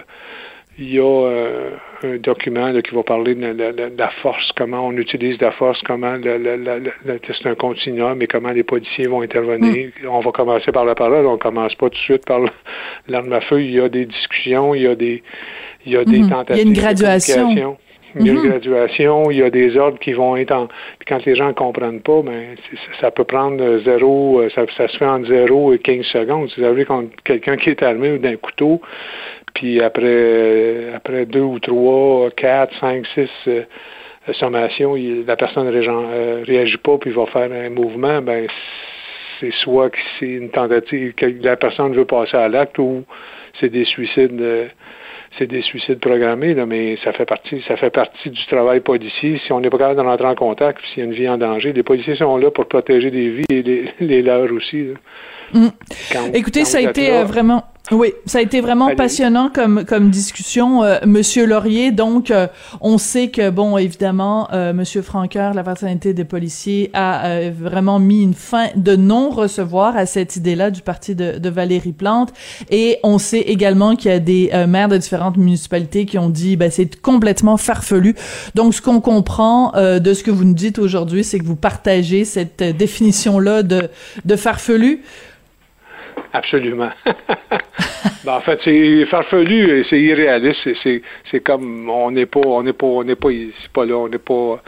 il 0.79 0.95
y 0.95 0.99
a 0.99 1.03
euh, 1.03 1.71
un 2.03 2.17
document 2.19 2.71
qui 2.83 2.95
va 2.95 3.03
parler 3.03 3.35
de, 3.35 3.97
la 3.97 4.11
force, 4.23 4.53
comment 4.57 4.87
on 4.87 4.93
utilise 4.93 5.41
la 5.41 5.51
force, 5.53 5.81
comment 5.83 6.17
c'est 6.21 7.47
un 7.47 7.55
continuum 7.55 8.21
et 8.21 8.27
comment 8.27 8.51
les 8.51 8.63
policiers 8.63 9.07
vont 9.07 9.23
intervenir. 9.23 9.89
Hmm. 10.03 10.09
On 10.09 10.21
va 10.21 10.33
commencer 10.33 10.73
par 10.73 10.85
la 10.85 10.95
parole, 10.95 11.27
on 11.27 11.39
commence 11.39 11.75
pas 11.77 11.89
tout 11.89 11.95
de 11.95 12.01
suite 12.01 12.27
par 12.27 12.41
l'arme 13.09 13.33
à 13.33 13.41
feu. 13.41 13.63
Il 13.63 13.71
y 13.71 13.81
a 13.81 13.89
des 13.89 14.05
discussions, 14.05 14.75
il 14.75 14.83
y 14.83 14.87
a 14.87 14.95
des, 14.95 15.23
il 15.87 15.93
y 15.93 15.97
a 15.97 16.05
des 16.05 16.21
tentatives. 16.29 16.57
Il 16.57 16.59
y 16.59 16.61
a 16.61 16.69
une 16.69 16.73
graduation. 16.79 17.79
Il 18.19 18.27
y 18.27 18.31
a 18.31 18.33
une 18.33 18.39
hmm. 18.39 18.49
graduation, 18.49 19.31
il 19.31 19.39
y 19.39 19.43
a 19.43 19.51
des 19.51 19.77
ordres 19.77 19.99
qui 19.99 20.15
vont 20.15 20.37
être 20.37 20.53
en. 20.53 20.67
Puis 20.67 21.07
quand 21.07 21.23
les 21.27 21.35
gens 21.35 21.49
ne 21.49 21.53
comprennent 21.53 22.01
pas, 22.01 22.23
ben 22.23 22.55
ça 23.01 23.11
peut 23.11 23.25
prendre 23.25 23.79
zéro, 23.85 24.41
euh, 24.41 24.49
ça, 24.55 24.63
ça 24.77 24.89
se 24.89 24.97
fait 24.97 25.07
en 25.07 25.23
zéro 25.25 25.75
et 25.75 25.79
15 25.79 26.05
secondes. 26.07 26.49
Vous 26.57 26.63
savez, 26.63 26.87
quand 26.87 27.05
quelqu'un 27.25 27.57
qui 27.57 27.71
est 27.71 27.83
armé 27.83 28.13
ou 28.13 28.19
d'un 28.19 28.37
couteau, 28.37 28.81
puis 29.57 29.81
après, 29.81 30.93
après 30.95 31.25
deux 31.25 31.41
ou 31.41 31.59
trois, 31.59 32.31
quatre, 32.31 32.79
cinq, 32.79 33.07
six 33.15 33.31
euh, 33.49 33.63
sommations, 34.35 34.95
la 35.27 35.35
personne 35.35 35.67
ne 35.67 35.73
euh, 35.73 36.45
réagit 36.47 36.77
pas 36.77 36.99
puis 36.99 37.11
va 37.11 37.25
faire 37.25 37.51
un 37.51 37.71
mouvement, 37.71 38.21
ben 38.21 38.47
c'est 39.41 39.53
soit 39.53 39.89
que 39.89 39.99
c'est 40.19 40.27
une 40.27 40.51
tentative 40.51 41.15
que 41.15 41.25
la 41.43 41.57
personne 41.57 41.95
veut 41.95 42.05
passer 42.05 42.37
à 42.37 42.49
l'acte 42.49 42.79
ou 42.79 43.05
c'est 43.59 43.71
des 43.71 43.87
suicides 43.87 44.39
euh, 44.41 44.67
c'est 45.39 45.47
des 45.47 45.63
suicides 45.63 46.01
programmés, 46.01 46.53
là, 46.55 46.67
mais 46.67 46.99
ça 47.03 47.13
fait 47.13 47.27
partie, 47.27 47.63
ça 47.67 47.77
fait 47.77 47.91
partie 47.91 48.31
du 48.31 48.47
travail 48.47 48.81
policier. 48.81 49.41
Si 49.47 49.53
on 49.53 49.61
n'est 49.61 49.71
pas 49.71 49.79
capable 49.79 50.01
de 50.01 50.07
rentrer 50.07 50.27
en 50.27 50.35
contact, 50.35 50.81
s'il 50.93 50.99
y 50.99 51.03
a 51.03 51.05
une 51.05 51.15
vie 51.15 51.29
en 51.29 51.37
danger, 51.37 51.73
les 51.73 51.83
policiers 51.83 52.17
sont 52.17 52.37
là 52.37 52.51
pour 52.51 52.67
protéger 52.67 53.11
des 53.11 53.31
vies 53.31 53.45
et 53.51 53.63
les, 53.63 53.89
les 54.01 54.23
leurs 54.23 54.51
aussi. 54.53 54.89
Mm. 55.53 55.69
Écoutez, 56.35 56.65
ça 56.65 56.79
a 56.79 56.81
été 56.83 57.11
vraiment 57.25 57.65
oui, 57.93 58.15
ça 58.27 58.39
a 58.39 58.41
été 58.41 58.61
vraiment 58.61 58.97
passionnant 58.97 59.49
comme 59.49 59.85
comme 59.85 60.11
discussion, 60.11 60.83
euh, 60.83 60.99
Monsieur 61.07 61.47
Laurier. 61.47 61.93
Donc, 61.93 62.33
euh, 62.33 62.49
on 62.81 62.99
sait 62.99 63.29
que 63.29 63.49
bon, 63.51 63.79
évidemment, 63.79 64.49
euh, 64.53 64.73
Monsieur 64.73 65.03
Franqueur, 65.03 65.55
la 65.55 65.63
personnalité 65.63 66.13
des 66.13 66.25
policiers, 66.25 66.91
a 66.95 67.27
euh, 67.27 67.53
vraiment 67.57 68.01
mis 68.01 68.23
une 68.23 68.35
fin 68.35 68.67
de 68.75 68.97
non 68.97 69.31
recevoir 69.31 69.97
à 69.97 70.05
cette 70.05 70.35
idée-là 70.35 70.73
du 70.73 70.83
parti 70.83 71.15
de, 71.15 71.39
de, 71.39 71.49
Valérie 71.49 71.93
Plante. 71.93 72.33
Et 72.71 72.99
on 73.05 73.19
sait 73.19 73.43
également 73.43 73.95
qu'il 73.95 74.11
y 74.11 74.15
a 74.15 74.19
des 74.19 74.51
maires 74.67 74.89
de 74.89 74.97
différentes 74.97 75.37
municipalités 75.37 76.07
qui 76.07 76.19
ont 76.19 76.29
dit, 76.29 76.57
ben 76.57 76.73
c'est 76.73 77.01
complètement 77.01 77.57
farfelu. 77.57 78.17
Donc, 78.57 78.75
ce 78.75 78.83
qu'on 78.83 79.01
comprend 79.01 79.73
de 79.77 80.15
ce 80.15 80.25
que 80.25 80.33
vous 80.33 80.45
nous 80.45 80.55
dites 80.55 80.81
aujourd'hui, 80.81 81.23
c'est 81.23 81.39
que 81.39 81.45
vous 81.45 81.57
partagez 81.57 82.25
cette 82.25 82.63
définition-là 82.63 83.63
de 83.63 83.89
de 84.25 84.37
farfelu. 84.37 85.03
Absolument. 86.33 86.91
ben, 88.25 88.33
en 88.33 88.41
fait, 88.41 88.61
c'est 88.65 89.07
farfelu 89.07 89.81
et 89.81 89.87
c'est 89.89 90.01
irréaliste. 90.01 90.69
C'est 91.31 91.41
comme 91.41 91.89
on 91.89 92.11
n'est 92.11 92.27
pas, 92.27 92.41
on 92.45 92.63
n'est 92.63 92.73
pas, 92.73 92.87
on 92.87 93.05
n'est 93.05 93.17
pas, 93.17 93.29
pas 93.73 93.85
là, 93.85 93.97
on 93.97 94.09
n'est 94.09 94.19
pas, 94.19 94.63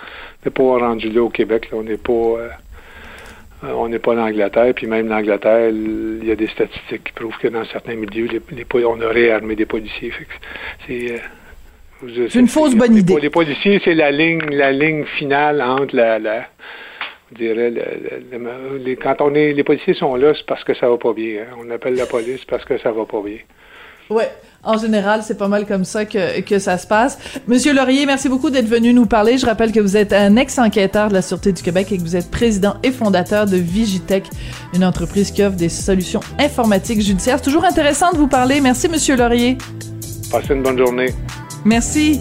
n'est 0.45 0.51
pas 0.51 0.63
rendu 0.63 1.11
là 1.11 1.23
au 1.23 1.29
Québec. 1.29 1.69
Là, 1.71 1.79
on 1.79 1.83
n'est 1.83 1.97
pas, 1.97 2.13
euh, 2.13 2.49
on 3.63 3.89
n'est 3.89 3.99
pas 3.99 4.13
en 4.13 4.19
Angleterre. 4.19 4.73
Puis 4.75 4.87
même 4.87 5.09
l'Angleterre, 5.09 5.71
il 5.71 6.25
y 6.25 6.31
a 6.31 6.37
des 6.37 6.49
statistiques 6.49 7.05
qui 7.05 7.13
prouvent 7.13 7.39
que 7.39 7.49
dans 7.49 7.65
certains 7.67 7.97
milieux, 7.97 8.29
les, 8.29 8.85
on 8.85 9.01
a 9.01 9.09
réarmé 9.09 9.57
des 9.57 9.67
policiers. 9.67 10.13
C'est 10.87 11.13
euh, 11.13 12.29
une 12.35 12.49
fausse 12.49 12.75
bonne 12.75 12.97
idée. 12.97 13.17
Les 13.21 13.31
policiers, 13.31 13.81
c'est 13.85 13.95
la 13.95 14.11
ligne, 14.11 14.43
la 14.51 14.73
ligne 14.73 15.05
finale 15.05 15.61
entre 15.61 15.97
la, 15.97 16.19
la 16.19 16.47
je 17.33 17.37
dirais, 17.37 17.73
les, 18.85 18.97
quand 18.97 19.17
on 19.21 19.35
est, 19.35 19.53
les 19.53 19.65
policiers 19.65 19.95
sont 19.95 20.17
là, 20.17 20.33
c'est 20.35 20.47
parce 20.47 20.65
que 20.65 20.75
ça 20.75 20.89
va 20.89 20.97
pas 20.97 21.13
bien. 21.13 21.43
Hein. 21.43 21.57
On 21.63 21.71
appelle 21.71 21.95
la 21.95 22.07
police 22.07 22.45
parce 22.47 22.65
que 22.65 22.79
ça 22.79 22.93
va 22.93 23.05
pas 23.05 23.21
bien. 23.23 23.39
Ouais, 24.11 24.31
en 24.65 24.79
général, 24.79 25.21
c'est 25.23 25.37
pas 25.37 25.49
mal 25.49 25.67
comme 25.67 25.85
ça 25.85 26.07
que, 26.07 26.41
que 26.41 26.59
ça 26.59 26.79
se 26.79 26.87
passe. 26.87 27.19
Monsieur 27.47 27.75
Laurier, 27.75 28.07
merci 28.07 28.31
beaucoup 28.31 28.49
d'être 28.49 28.67
venu 28.67 28.95
nous 28.95 29.05
parler. 29.05 29.37
Je 29.37 29.45
rappelle 29.45 29.71
que 29.71 29.81
vous 29.81 29.99
êtes 29.99 30.15
un 30.15 30.37
ex-enquêteur 30.37 31.09
de 31.09 31.15
la 31.15 31.21
Sûreté 31.21 31.53
du 31.53 31.63
Québec 31.63 31.93
et 31.93 31.99
que 31.99 32.03
vous 32.03 32.17
êtes 32.17 32.31
président 32.31 32.77
et 32.83 32.91
fondateur 32.91 33.45
de 33.45 33.57
Vigitech, 33.57 34.25
une 34.75 34.85
entreprise 34.85 35.31
qui 35.31 35.43
offre 35.43 35.57
des 35.57 35.69
solutions 35.69 36.21
informatiques 36.39 37.03
judiciaires. 37.03 37.43
toujours 37.43 37.67
intéressant 37.67 38.11
de 38.13 38.17
vous 38.17 38.29
parler. 38.29 38.63
Merci, 38.63 38.89
Monsieur 38.89 39.15
Laurier. 39.15 39.59
Passez 40.33 40.55
une 40.55 40.63
bonne 40.63 40.79
journée. 40.79 41.13
Merci. 41.67 42.21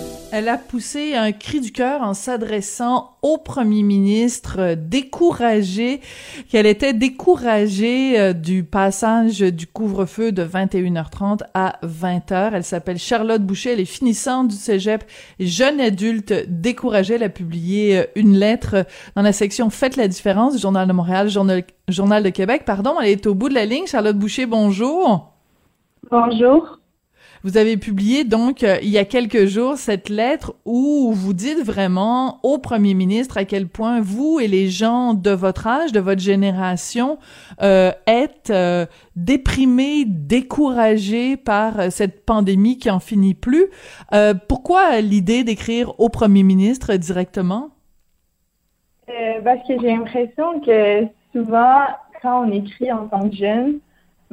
Elle 0.33 0.47
a 0.47 0.57
poussé 0.57 1.13
un 1.13 1.33
cri 1.33 1.59
du 1.59 1.73
cœur 1.73 2.01
en 2.01 2.13
s'adressant 2.13 3.17
au 3.21 3.37
premier 3.37 3.83
ministre, 3.83 4.75
découragé, 4.75 5.99
qu'elle 6.49 6.65
était 6.65 6.93
découragée 6.93 8.17
euh, 8.17 8.31
du 8.31 8.63
passage 8.63 9.39
du 9.41 9.67
couvre-feu 9.67 10.31
de 10.31 10.45
21h30 10.45 11.41
à 11.53 11.77
20h. 11.85 12.51
Elle 12.53 12.63
s'appelle 12.63 12.97
Charlotte 12.97 13.41
Boucher, 13.41 13.73
elle 13.73 13.81
est 13.81 13.85
finissante 13.85 14.47
du 14.47 14.55
cégep, 14.55 15.03
jeune 15.41 15.81
adulte 15.81 16.33
découragée. 16.47 17.15
Elle 17.15 17.23
a 17.23 17.29
publié 17.29 17.97
euh, 17.97 18.05
une 18.15 18.37
lettre 18.37 18.85
dans 19.17 19.23
la 19.23 19.33
section 19.33 19.69
Faites 19.69 19.97
la 19.97 20.07
différence 20.07 20.55
du 20.55 20.61
Journal 20.61 20.87
de 20.87 20.93
Montréal, 20.93 21.29
Journal, 21.29 21.65
Journal 21.89 22.23
de 22.23 22.29
Québec, 22.29 22.63
pardon. 22.65 22.95
Elle 23.01 23.09
est 23.09 23.27
au 23.27 23.35
bout 23.35 23.49
de 23.49 23.53
la 23.53 23.65
ligne. 23.65 23.85
Charlotte 23.85 24.17
Boucher, 24.17 24.45
bonjour. 24.45 25.33
Bonjour. 26.09 26.80
Vous 27.43 27.57
avez 27.57 27.75
publié 27.77 28.23
donc 28.23 28.63
euh, 28.63 28.77
il 28.83 28.89
y 28.89 28.99
a 28.99 29.05
quelques 29.05 29.45
jours 29.45 29.77
cette 29.77 30.09
lettre 30.09 30.53
où 30.63 31.11
vous 31.11 31.33
dites 31.33 31.63
vraiment 31.63 32.39
au 32.43 32.59
premier 32.59 32.93
ministre 32.93 33.37
à 33.37 33.45
quel 33.45 33.67
point 33.67 33.99
vous 33.99 34.39
et 34.39 34.47
les 34.47 34.67
gens 34.69 35.15
de 35.15 35.31
votre 35.31 35.65
âge, 35.65 35.91
de 35.91 35.99
votre 35.99 36.21
génération, 36.21 37.17
euh, 37.63 37.91
êtes 38.05 38.51
euh, 38.51 38.85
déprimés, 39.15 40.05
découragés 40.05 41.35
par 41.35 41.79
euh, 41.79 41.87
cette 41.89 42.25
pandémie 42.25 42.77
qui 42.77 42.91
en 42.91 42.99
finit 42.99 43.33
plus. 43.33 43.65
pourquoi 44.47 45.01
l'idée 45.01 45.43
d'écrire 45.43 45.99
au 45.99 46.09
premier 46.09 46.43
ministre 46.43 46.95
directement? 46.95 47.69
parce 49.43 49.67
que 49.67 49.73
j'ai 49.81 49.87
l'impression 49.87 50.61
que 50.61 51.05
souvent, 51.33 51.81
quand 52.21 52.45
on 52.45 52.51
écrit 52.51 52.91
en 52.91 53.07
tant 53.07 53.27
que 53.27 53.35
jeune, 53.35 53.79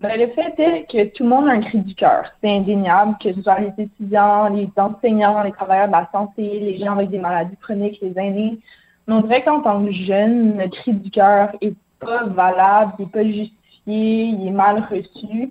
ben, 0.01 0.17
le 0.17 0.29
fait 0.29 0.55
est 0.59 0.87
que 0.91 1.13
tout 1.13 1.25
le 1.25 1.29
monde 1.29 1.49
a 1.49 1.53
un 1.53 1.61
cri 1.61 1.79
du 1.79 1.95
cœur. 1.95 2.25
C'est 2.41 2.51
indéniable, 2.51 3.17
que 3.21 3.33
ce 3.33 3.43
soit 3.43 3.59
les 3.59 3.73
étudiants, 3.83 4.49
les 4.49 4.69
enseignants, 4.77 5.43
les 5.43 5.51
travailleurs 5.51 5.89
de 5.89 5.93
la 5.93 6.09
santé, 6.13 6.61
les 6.61 6.79
gens 6.79 6.93
avec 6.93 7.11
des 7.11 7.19
maladies 7.19 7.57
chroniques, 7.57 7.99
les 8.01 8.17
aînés. 8.17 8.59
Mais 9.07 9.15
on 9.15 9.21
dirait 9.23 9.43
qu'en 9.43 9.61
tant 9.61 9.85
que 9.85 9.91
jeune, 9.91 10.57
le 10.57 10.69
cri 10.69 10.93
du 10.93 11.11
cœur 11.11 11.51
est 11.61 11.75
pas 11.99 12.25
valable, 12.25 12.93
il 13.01 13.03
est 13.07 13.09
pas 13.09 13.25
justifié, 13.25 14.25
il 14.27 14.47
est 14.47 14.53
mal 14.53 14.87
reçu. 14.89 15.51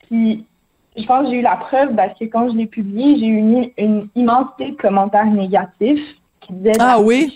Puis, 0.00 0.44
je 0.94 1.06
pense 1.06 1.24
que 1.24 1.30
j'ai 1.30 1.38
eu 1.38 1.42
la 1.42 1.56
preuve 1.56 1.94
parce 1.94 2.18
que 2.18 2.26
quand 2.26 2.50
je 2.50 2.56
l'ai 2.56 2.66
publié, 2.66 3.18
j'ai 3.18 3.26
eu 3.26 3.38
une, 3.38 3.70
une, 3.78 4.08
immensité 4.14 4.72
de 4.72 4.76
commentaires 4.76 5.24
négatifs 5.24 6.04
qui 6.40 6.52
disaient 6.52 6.72
ah, 6.78 7.00
oui? 7.00 7.34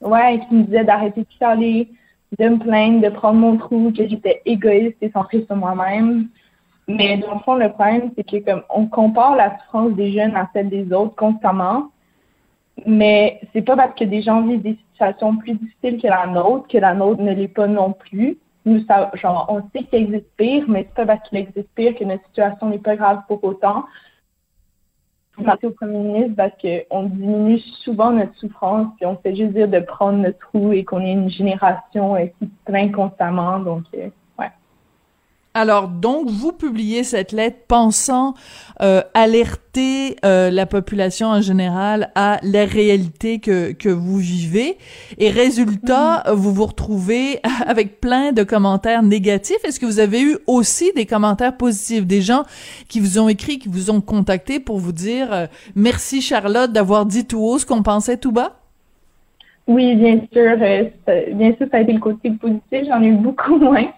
ouais, 0.00 0.40
qui 0.48 0.54
me 0.54 0.62
disaient 0.62 0.84
d'arrêter 0.84 1.22
de 1.22 1.26
chialer, 1.36 1.88
de 2.38 2.48
me 2.48 2.58
plaindre, 2.58 3.02
de 3.02 3.08
prendre 3.08 3.38
mon 3.38 3.56
trou, 3.56 3.92
que 3.96 4.06
j'étais 4.06 4.42
égoïste 4.44 4.96
et 5.00 5.10
centrée 5.10 5.44
sur 5.46 5.56
moi-même. 5.56 6.28
Mais 6.88 7.18
dans 7.18 7.34
le 7.34 7.40
fond, 7.40 7.54
le 7.54 7.70
problème, 7.70 8.10
c'est 8.16 8.24
que 8.24 8.44
comme 8.44 8.62
on 8.70 8.86
compare 8.86 9.36
la 9.36 9.58
souffrance 9.58 9.92
des 9.92 10.12
jeunes 10.12 10.34
à 10.36 10.48
celle 10.52 10.68
des 10.68 10.92
autres 10.92 11.14
constamment, 11.14 11.90
mais 12.86 13.40
c'est 13.52 13.62
pas 13.62 13.76
parce 13.76 13.94
que 13.94 14.04
des 14.04 14.22
gens 14.22 14.42
vivent 14.42 14.62
des 14.62 14.78
situations 14.90 15.36
plus 15.36 15.54
difficiles 15.54 16.00
que 16.00 16.08
la 16.08 16.26
nôtre 16.26 16.66
que 16.68 16.78
la 16.78 16.94
nôtre 16.94 17.22
ne 17.22 17.32
l'est 17.32 17.48
pas 17.48 17.66
non 17.66 17.92
plus. 17.92 18.38
Nous, 18.64 18.84
ça, 18.86 19.10
genre, 19.14 19.46
on 19.48 19.62
sait 19.72 19.84
qu'il 19.84 20.02
existe 20.02 20.36
pire, 20.36 20.64
mais 20.68 20.86
c'est 20.88 21.06
pas 21.06 21.16
parce 21.16 21.28
qu'il 21.28 21.38
existe 21.38 21.68
pire 21.74 21.94
que 21.94 22.04
notre 22.04 22.24
situation 22.26 22.68
n'est 22.68 22.78
pas 22.78 22.96
grave 22.96 23.22
pour 23.26 23.42
autant. 23.44 23.84
Merci 25.44 25.66
au 25.66 25.70
premier 25.70 25.98
ministre 25.98 26.36
parce 26.36 26.52
qu'on 26.60 27.04
diminue 27.04 27.58
souvent 27.84 28.12
notre 28.12 28.34
souffrance, 28.36 28.88
puis 28.96 29.06
on 29.06 29.16
fait 29.16 29.34
juste 29.34 29.52
dire 29.52 29.68
de 29.68 29.80
prendre 29.80 30.18
notre 30.18 30.38
trou 30.38 30.72
et 30.72 30.84
qu'on 30.84 31.00
est 31.00 31.12
une 31.12 31.30
génération 31.30 32.16
euh, 32.16 32.26
qui 32.26 32.46
se 32.46 32.50
plaint 32.64 32.92
constamment. 32.92 33.58
Donc, 33.60 33.84
euh. 33.94 34.08
Alors, 35.52 35.88
donc, 35.88 36.28
vous 36.28 36.52
publiez 36.52 37.02
cette 37.02 37.32
lettre 37.32 37.58
pensant 37.66 38.34
euh, 38.82 39.02
alerter 39.14 40.14
euh, 40.24 40.48
la 40.48 40.64
population 40.64 41.26
en 41.26 41.40
général 41.40 42.12
à 42.14 42.38
la 42.44 42.64
réalité 42.64 43.40
que, 43.40 43.72
que 43.72 43.88
vous 43.88 44.18
vivez. 44.18 44.78
Et 45.18 45.28
résultat, 45.30 46.22
mm-hmm. 46.24 46.34
vous 46.34 46.54
vous 46.54 46.66
retrouvez 46.66 47.40
avec 47.66 48.00
plein 48.00 48.30
de 48.30 48.44
commentaires 48.44 49.02
négatifs. 49.02 49.58
Est-ce 49.64 49.80
que 49.80 49.86
vous 49.86 49.98
avez 49.98 50.22
eu 50.22 50.38
aussi 50.46 50.92
des 50.94 51.04
commentaires 51.04 51.56
positifs, 51.56 52.06
des 52.06 52.22
gens 52.22 52.44
qui 52.88 53.00
vous 53.00 53.18
ont 53.18 53.28
écrit, 53.28 53.58
qui 53.58 53.68
vous 53.68 53.90
ont 53.90 54.00
contacté 54.00 54.60
pour 54.60 54.78
vous 54.78 54.92
dire 54.92 55.32
euh, 55.32 55.46
merci 55.74 56.22
Charlotte 56.22 56.70
d'avoir 56.70 57.06
dit 57.06 57.26
tout 57.26 57.40
haut 57.40 57.58
ce 57.58 57.66
qu'on 57.66 57.82
pensait 57.82 58.18
tout 58.18 58.30
bas? 58.30 58.60
Oui, 59.66 59.96
bien 59.96 60.20
sûr. 60.32 60.56
bien 61.34 61.54
sûr, 61.56 61.66
ça 61.70 61.78
a 61.78 61.80
été 61.80 61.92
le 61.92 62.00
côté 62.00 62.30
positif. 62.30 62.86
J'en 62.88 63.02
ai 63.02 63.06
eu 63.06 63.14
beaucoup 63.14 63.56
moins. 63.58 63.88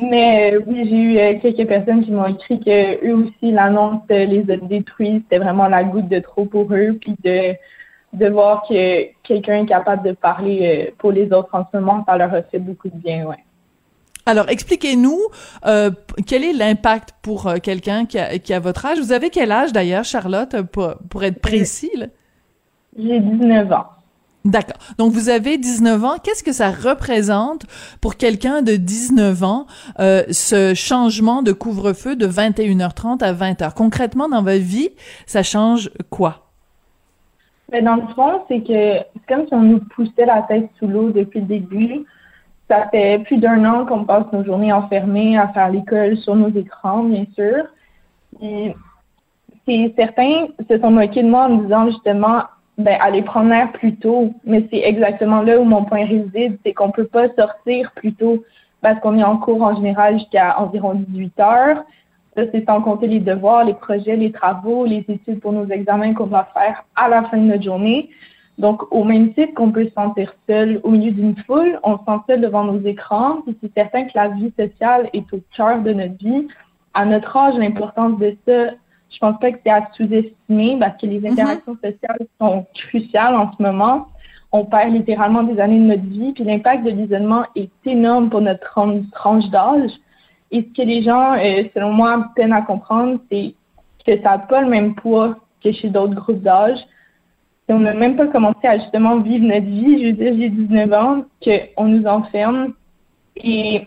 Mais 0.00 0.54
euh, 0.54 0.60
oui, 0.66 0.86
j'ai 0.88 0.96
eu 0.96 1.18
euh, 1.18 1.38
quelques 1.40 1.68
personnes 1.68 2.04
qui 2.04 2.10
m'ont 2.12 2.26
écrit 2.26 2.60
que 2.60 3.06
eux 3.06 3.14
aussi, 3.14 3.52
l'annonce 3.52 4.02
les 4.08 4.44
a 4.50 4.56
détruits. 4.56 5.22
C'était 5.24 5.42
vraiment 5.42 5.68
la 5.68 5.84
goutte 5.84 6.08
de 6.08 6.18
trop 6.18 6.44
pour 6.44 6.72
eux. 6.72 6.98
Puis 7.00 7.14
de, 7.22 7.54
de 8.12 8.28
voir 8.28 8.64
que 8.68 9.06
quelqu'un 9.22 9.62
est 9.62 9.66
capable 9.66 10.06
de 10.06 10.12
parler 10.12 10.86
euh, 10.88 10.94
pour 10.98 11.12
les 11.12 11.32
autres 11.32 11.50
en 11.52 11.66
ce 11.70 11.78
moment, 11.78 12.04
ça 12.06 12.16
leur 12.16 12.32
a 12.32 12.42
fait 12.42 12.58
beaucoup 12.58 12.88
de 12.88 12.96
bien, 12.96 13.26
ouais. 13.26 13.44
Alors, 14.24 14.48
expliquez-nous 14.48 15.18
quel 16.28 16.44
est 16.44 16.52
l'impact 16.52 17.12
pour 17.22 17.52
quelqu'un 17.60 18.06
qui 18.06 18.20
a, 18.20 18.38
qui 18.38 18.54
a 18.54 18.60
votre 18.60 18.86
âge? 18.86 19.00
Vous 19.00 19.10
avez 19.10 19.30
quel 19.30 19.50
âge 19.50 19.72
d'ailleurs, 19.72 20.04
Charlotte, 20.04 20.62
pour, 20.62 20.94
pour 21.10 21.24
être 21.24 21.40
précis? 21.40 21.90
J'ai 22.96 23.18
19 23.18 23.72
ans. 23.72 23.86
D'accord. 24.44 24.76
Donc 24.98 25.12
vous 25.12 25.28
avez 25.28 25.56
19 25.56 26.04
ans. 26.04 26.14
Qu'est-ce 26.22 26.42
que 26.42 26.52
ça 26.52 26.70
représente 26.70 27.66
pour 28.00 28.16
quelqu'un 28.16 28.62
de 28.62 28.72
19 28.72 29.42
ans 29.44 29.66
euh, 30.00 30.24
ce 30.30 30.74
changement 30.74 31.42
de 31.42 31.52
couvre-feu 31.52 32.16
de 32.16 32.26
21h30 32.26 33.22
à 33.22 33.32
20h 33.32 33.74
Concrètement 33.74 34.28
dans 34.28 34.42
votre 34.42 34.62
vie, 34.62 34.90
ça 35.26 35.44
change 35.44 35.90
quoi? 36.10 36.46
Mais 37.70 37.82
ben, 37.82 37.96
dans 37.96 38.06
le 38.06 38.14
fond, 38.14 38.42
c'est 38.48 38.60
que 38.60 38.66
c'est 39.14 39.26
comme 39.28 39.46
si 39.46 39.54
on 39.54 39.62
nous 39.62 39.80
poussait 39.94 40.26
la 40.26 40.42
tête 40.42 40.68
sous 40.78 40.88
l'eau 40.88 41.10
depuis 41.10 41.40
le 41.40 41.46
début. 41.46 42.04
Ça 42.68 42.88
fait 42.90 43.20
plus 43.24 43.38
d'un 43.38 43.64
an 43.64 43.86
qu'on 43.86 44.04
passe 44.04 44.24
nos 44.32 44.44
journées 44.44 44.72
enfermées 44.72 45.38
à 45.38 45.48
faire 45.48 45.70
l'école 45.70 46.16
sur 46.18 46.34
nos 46.34 46.50
écrans, 46.50 47.04
bien 47.04 47.26
sûr. 47.34 47.64
Certains 49.96 50.48
se 50.68 50.78
sont 50.80 50.90
moqués 50.90 51.22
de 51.22 51.28
moi 51.28 51.44
en 51.44 51.50
me 51.50 51.62
disant 51.62 51.86
justement 51.86 52.42
ben, 52.82 52.98
aller 53.00 53.22
prendre 53.22 53.50
l'air 53.50 53.72
plus 53.72 53.96
tôt. 53.96 54.32
Mais 54.44 54.66
c'est 54.70 54.80
exactement 54.80 55.42
là 55.42 55.58
où 55.58 55.64
mon 55.64 55.84
point 55.84 56.04
réside, 56.04 56.58
c'est 56.64 56.72
qu'on 56.72 56.90
peut 56.90 57.06
pas 57.06 57.28
sortir 57.34 57.90
plus 57.92 58.14
tôt 58.14 58.44
parce 58.80 59.00
qu'on 59.00 59.16
est 59.18 59.24
en 59.24 59.38
cours 59.38 59.62
en 59.62 59.74
général 59.76 60.18
jusqu'à 60.18 60.58
environ 60.60 60.94
18 60.94 61.40
heures. 61.40 61.84
Ça, 62.36 62.42
c'est 62.50 62.64
sans 62.66 62.80
compter 62.80 63.06
les 63.06 63.20
devoirs, 63.20 63.64
les 63.64 63.74
projets, 63.74 64.16
les 64.16 64.32
travaux, 64.32 64.84
les 64.86 65.04
études 65.08 65.40
pour 65.40 65.52
nos 65.52 65.66
examens 65.68 66.14
qu'on 66.14 66.26
doit 66.26 66.48
faire 66.54 66.84
à 66.96 67.08
la 67.08 67.24
fin 67.24 67.36
de 67.36 67.42
notre 67.42 67.62
journée. 67.62 68.10
Donc, 68.58 68.82
au 68.90 69.04
même 69.04 69.32
titre 69.34 69.54
qu'on 69.54 69.70
peut 69.70 69.84
se 69.86 69.92
sentir 69.92 70.34
seul 70.48 70.80
au 70.82 70.90
milieu 70.90 71.10
d'une 71.12 71.36
foule, 71.46 71.78
on 71.82 71.98
se 71.98 72.04
sent 72.04 72.18
seul 72.26 72.40
devant 72.40 72.64
nos 72.64 72.80
écrans. 72.80 73.42
Puis 73.44 73.56
c'est 73.62 73.72
certain 73.74 74.04
que 74.04 74.12
la 74.14 74.28
vie 74.28 74.52
sociale 74.58 75.08
est 75.12 75.32
au 75.32 75.40
cœur 75.56 75.80
de 75.82 75.92
notre 75.92 76.16
vie. 76.18 76.48
À 76.94 77.04
notre 77.04 77.36
âge, 77.36 77.54
l'importance 77.56 78.18
de 78.18 78.36
ça 78.46 78.72
je 79.12 79.18
pense 79.18 79.38
pas 79.38 79.52
que 79.52 79.58
c'est 79.64 79.70
à 79.70 79.88
sous-estimer 79.94 80.76
parce 80.78 81.00
que 81.00 81.06
les 81.06 81.20
mhm. 81.20 81.32
interactions 81.32 81.74
sociales 81.74 82.26
sont 82.40 82.66
cruciales 82.74 83.34
en 83.34 83.52
ce 83.56 83.62
moment. 83.62 84.08
On 84.50 84.64
perd 84.64 84.92
littéralement 84.92 85.42
des 85.42 85.58
années 85.60 85.78
de 85.78 85.84
notre 85.84 86.02
vie, 86.02 86.32
puis 86.32 86.44
l'impact 86.44 86.84
de 86.84 86.90
l'isolement 86.90 87.44
est 87.56 87.70
énorme 87.86 88.28
pour 88.28 88.40
notre 88.40 88.60
tranche 89.10 89.48
d'âge. 89.50 89.90
Et 90.50 90.62
ce 90.62 90.82
que 90.82 90.86
les 90.86 91.02
gens, 91.02 91.34
euh, 91.34 91.64
selon 91.74 91.92
moi, 91.92 92.26
peinent 92.36 92.52
à 92.52 92.60
comprendre, 92.60 93.18
c'est 93.30 93.54
que 94.06 94.20
ça 94.22 94.30
n'a 94.30 94.38
pas 94.38 94.60
le 94.60 94.68
même 94.68 94.94
poids 94.94 95.36
que 95.64 95.72
chez 95.72 95.88
d'autres 95.88 96.14
groupes 96.14 96.42
d'âge. 96.42 96.78
On 97.68 97.78
n'a 97.78 97.94
même 97.94 98.16
pas 98.16 98.26
commencé 98.26 98.66
à 98.66 98.78
justement 98.78 99.18
vivre 99.20 99.46
notre 99.46 99.64
vie. 99.64 100.02
Je 100.02 100.06
veux 100.08 100.12
dire, 100.12 100.34
j'ai 100.36 100.50
19 100.50 100.92
ans, 100.92 101.24
qu'on 101.42 101.84
nous 101.86 102.06
enferme. 102.06 102.74
Et 103.36 103.86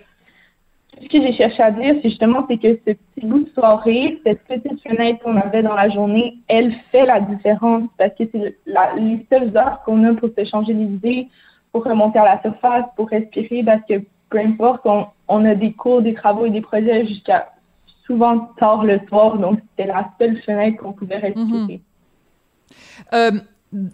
ce 1.02 1.08
que 1.08 1.22
j'ai 1.22 1.34
cherché 1.34 1.62
à 1.62 1.72
dire, 1.72 1.96
c'est 2.02 2.10
justement 2.10 2.46
c'est 2.50 2.58
que 2.58 2.80
ce 2.88 2.94
petit 2.94 3.26
bout 3.26 3.40
de 3.40 3.50
soirée, 3.50 4.20
cette 4.26 4.44
petite 4.46 4.82
fenêtre 4.88 5.24
qu'on 5.24 5.36
avait 5.36 5.64
dans 5.64 5.76
la 5.76 5.90
journée, 5.90 6.38
elle 6.48 6.74
fait 6.92 7.06
la 7.06 7.20
différence 7.20 7.84
parce 7.98 8.14
que 8.16 8.24
c'est 8.32 8.58
les 8.98 9.26
seules 9.32 9.56
heures 9.58 9.82
qu'on 9.86 10.04
a 10.06 10.14
pour 10.14 10.30
se 10.38 10.46
changer 10.46 10.74
les 10.74 10.86
idées, 10.86 11.28
pour 11.72 11.84
remonter 11.84 12.20
à 12.20 12.26
la 12.26 12.42
surface, 12.42 12.86
pour 12.96 13.10
respirer, 13.10 13.64
parce 13.64 13.82
que 13.88 13.96
peu 14.30 14.40
importe, 14.40 14.82
on, 14.86 15.08
on 15.28 15.46
a 15.46 15.56
des 15.56 15.74
cours, 15.74 16.02
des 16.02 16.14
travaux 16.14 16.46
et 16.46 16.50
des 16.50 16.62
projets 16.62 17.06
jusqu'à 17.06 17.50
souvent 18.06 18.52
tard 18.58 18.84
le 18.84 19.00
soir, 19.08 19.38
donc 19.38 19.60
c'était 19.70 19.92
la 19.92 20.10
seule 20.20 20.38
fenêtre 20.42 20.78
qu'on 20.78 20.94
pouvait 20.94 21.18
respirer. 21.18 21.82
Euh, 23.14 23.32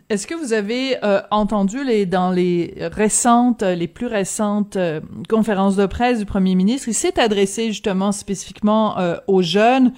est-ce 0.09 0.27
que 0.27 0.35
vous 0.35 0.53
avez 0.53 0.97
euh, 1.03 1.21
entendu 1.31 1.83
les, 1.83 2.05
dans 2.05 2.31
les 2.31 2.75
récentes, 2.91 3.63
les 3.63 3.87
plus 3.87 4.07
récentes 4.07 4.75
euh, 4.75 5.01
conférences 5.29 5.75
de 5.75 5.85
presse 5.85 6.19
du 6.19 6.25
premier 6.25 6.55
ministre, 6.55 6.87
il 6.87 6.93
s'est 6.93 7.19
adressé 7.19 7.67
justement 7.67 8.11
spécifiquement 8.11 8.97
euh, 8.99 9.17
aux 9.27 9.41
jeunes 9.41 9.93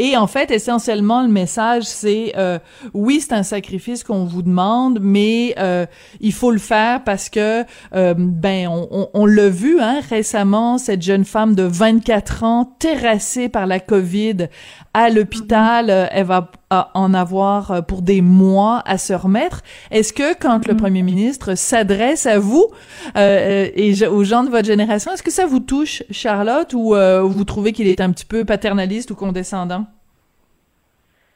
et 0.00 0.16
en 0.16 0.28
fait, 0.28 0.52
essentiellement, 0.52 1.22
le 1.22 1.28
message, 1.28 1.82
c'est 1.82 2.32
euh, 2.36 2.60
oui, 2.94 3.20
c'est 3.20 3.32
un 3.34 3.42
sacrifice 3.42 4.04
qu'on 4.04 4.24
vous 4.24 4.42
demande, 4.42 5.00
mais 5.02 5.56
euh, 5.58 5.86
il 6.20 6.32
faut 6.32 6.52
le 6.52 6.58
faire 6.58 7.02
parce 7.02 7.28
que 7.28 7.64
euh, 7.94 8.14
ben 8.16 8.68
on, 8.68 8.86
on, 8.92 9.08
on 9.12 9.26
l'a 9.26 9.48
vu 9.48 9.80
hein, 9.80 9.98
récemment, 10.08 10.78
cette 10.78 11.02
jeune 11.02 11.24
femme 11.24 11.56
de 11.56 11.64
24 11.64 12.44
ans 12.44 12.76
terrassée 12.78 13.48
par 13.48 13.66
la 13.66 13.80
COVID 13.80 14.46
à 14.98 15.10
l'hôpital, 15.10 15.90
euh, 15.90 16.06
elle 16.10 16.26
va 16.26 16.50
en 16.70 17.14
avoir 17.14 17.70
euh, 17.70 17.82
pour 17.82 18.02
des 18.02 18.20
mois 18.20 18.82
à 18.84 18.98
se 18.98 19.12
remettre. 19.12 19.62
Est-ce 19.90 20.12
que 20.12 20.36
quand 20.36 20.66
le 20.66 20.76
premier 20.76 21.02
ministre 21.02 21.54
s'adresse 21.54 22.26
à 22.26 22.38
vous 22.38 22.66
euh, 23.16 23.68
et 23.74 24.06
aux 24.06 24.24
gens 24.24 24.42
de 24.42 24.50
votre 24.50 24.66
génération, 24.66 25.12
est-ce 25.12 25.22
que 25.22 25.30
ça 25.30 25.46
vous 25.46 25.60
touche, 25.60 26.02
Charlotte, 26.10 26.72
ou 26.74 26.94
vous 27.28 27.44
trouvez 27.44 27.72
qu'il 27.72 27.86
est 27.86 28.00
un 28.00 28.10
petit 28.10 28.26
peu 28.26 28.44
paternaliste 28.44 29.10
ou 29.10 29.14
condescendant? 29.14 29.86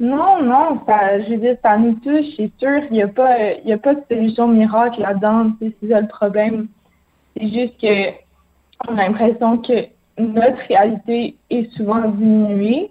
Non, 0.03 0.43
non, 0.43 0.81
ça, 0.87 1.21
je 1.21 1.31
veux 1.31 1.37
dire, 1.39 1.57
ça 1.63 1.79
nous 1.79 1.95
touche, 1.95 2.27
c'est 2.37 2.51
sûr. 2.59 2.83
Il 2.91 2.93
n'y 2.93 3.03
a 3.03 3.09
pas, 3.09 3.35
a 3.35 3.79
pas 3.79 3.95
de 3.95 4.03
solution 4.11 4.49
miracle 4.49 5.01
là-dedans. 5.01 5.53
C'est 5.61 5.89
ça 5.89 6.01
le 6.01 6.09
problème. 6.09 6.69
C'est 7.37 7.49
juste 7.49 7.81
que 7.81 8.11
on 8.89 8.99
a 8.99 9.07
l'impression 9.07 9.59
que 9.59 9.87
notre 10.19 10.59
réalité 10.69 11.37
est 11.49 11.71
souvent 11.77 12.09
diminuée 12.09 12.91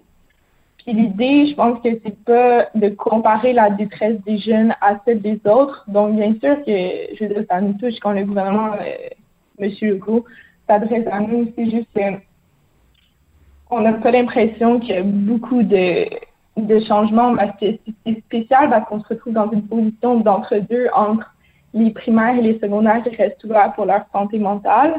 puis 0.84 0.94
l'idée, 0.94 1.46
je 1.46 1.54
pense 1.54 1.80
que 1.80 1.90
c'est 2.04 2.24
pas 2.24 2.68
de 2.74 2.88
comparer 2.88 3.52
la 3.52 3.70
détresse 3.70 4.20
des 4.26 4.38
jeunes 4.38 4.74
à 4.80 4.98
celle 5.04 5.20
des 5.20 5.40
autres. 5.44 5.84
Donc, 5.86 6.16
bien 6.16 6.32
sûr 6.42 6.56
que, 6.64 7.14
je 7.14 7.24
veux 7.24 7.34
dire, 7.34 7.44
ça 7.48 7.60
nous 7.60 7.74
touche 7.74 7.98
quand 8.00 8.12
le 8.12 8.24
gouvernement, 8.24 8.72
euh, 8.72 9.08
M. 9.60 9.70
Legault, 9.80 10.24
s'adresse 10.68 11.06
à 11.10 11.20
nous. 11.20 11.52
C'est 11.56 11.70
juste 11.70 11.86
qu'on 13.70 13.80
n'a 13.80 13.92
pas 13.92 14.10
l'impression 14.10 14.80
qu'il 14.80 14.94
y 14.94 14.98
a 14.98 15.02
beaucoup 15.04 15.62
de, 15.62 16.06
de 16.56 16.80
changements 16.80 17.34
parce 17.34 17.58
que 17.58 17.66
c'est 18.04 18.18
spécial 18.20 18.68
parce 18.70 18.88
qu'on 18.88 19.00
se 19.02 19.08
retrouve 19.08 19.32
dans 19.32 19.50
une 19.50 19.66
position 19.66 20.20
d'entre-deux 20.20 20.88
entre 20.94 21.26
les 21.74 21.90
primaires 21.90 22.36
et 22.36 22.42
les 22.42 22.58
secondaires 22.58 23.02
qui 23.02 23.16
restent 23.16 23.42
ouverts 23.44 23.72
pour 23.74 23.86
leur 23.86 24.04
santé 24.12 24.38
mentale. 24.38 24.94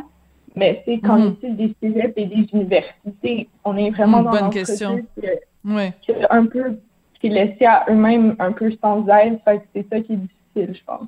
Mais 0.56 0.84
c'est 0.86 1.00
qu'en 1.00 1.18
mm 1.18 1.36
-hmm. 1.42 1.56
des 1.56 1.76
cégeps 1.80 2.14
et 2.16 2.26
des 2.26 2.48
universités, 2.54 3.50
on 3.66 3.76
est 3.78 3.90
vraiment 3.90 4.20
Une 4.20 4.26
dans 4.26 4.32
bonne 4.32 4.50
question. 4.50 4.92
Ouais. 5.66 5.94
un 6.30 6.46
peu 6.46 6.78
qui 7.20 7.28
est 7.28 7.30
laissé 7.30 7.66
à 7.66 7.86
eux-mêmes 7.90 8.36
un 8.40 8.52
peu 8.52 8.70
sans 8.82 9.08
aide. 9.08 9.40
Fait 9.46 9.58
que 9.60 9.66
c'est 9.74 9.86
ça 9.90 10.00
qui 10.02 10.14
est 10.14 10.22
difficile, 10.28 10.72
je 10.80 10.84
pense. 10.86 11.08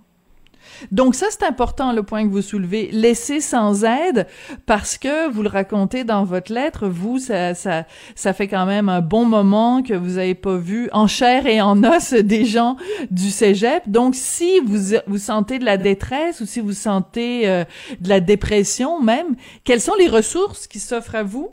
Donc 0.92 1.16
ça, 1.16 1.28
c'est 1.30 1.44
important 1.44 1.92
le 1.92 2.04
point 2.04 2.24
que 2.24 2.32
vous 2.32 2.42
soulevez. 2.42 2.90
Laisser 2.92 3.40
sans 3.40 3.84
aide, 3.84 4.28
parce 4.66 4.98
que 4.98 5.30
vous 5.30 5.42
le 5.42 5.50
racontez 5.50 6.04
dans 6.04 6.24
votre 6.24 6.54
lettre, 6.54 6.88
vous, 6.88 7.20
ça, 7.20 7.54
ça, 7.54 7.86
ça 8.16 8.34
fait 8.34 8.48
quand 8.48 8.66
même 8.66 8.90
un 8.90 9.02
bon 9.02 9.26
moment 9.26 9.82
que 9.82 9.94
vous 9.94 10.18
avez 10.18 10.36
pas 10.36 10.58
vu 10.58 10.90
en 10.94 11.08
chair 11.08 11.46
et 11.46 11.62
en 11.62 11.84
os 11.84 12.14
des 12.14 12.46
gens 12.46 12.76
du 13.12 13.30
cégep. 13.30 13.84
Donc 13.88 14.16
si 14.16 14.60
vous, 14.60 14.98
vous 15.08 15.18
sentez 15.18 15.60
de 15.60 15.66
la 15.66 15.78
détresse 15.78 16.42
ou 16.42 16.46
si 16.46 16.60
vous 16.60 16.74
sentez 16.74 17.48
euh, 17.48 17.64
de 18.00 18.10
la 18.10 18.20
dépression 18.20 19.02
même, 19.02 19.36
quelles 19.64 19.82
sont 19.82 19.96
les 19.98 20.08
ressources 20.08 20.68
qui 20.68 20.80
s'offrent 20.80 21.16
à 21.16 21.24
vous? 21.24 21.50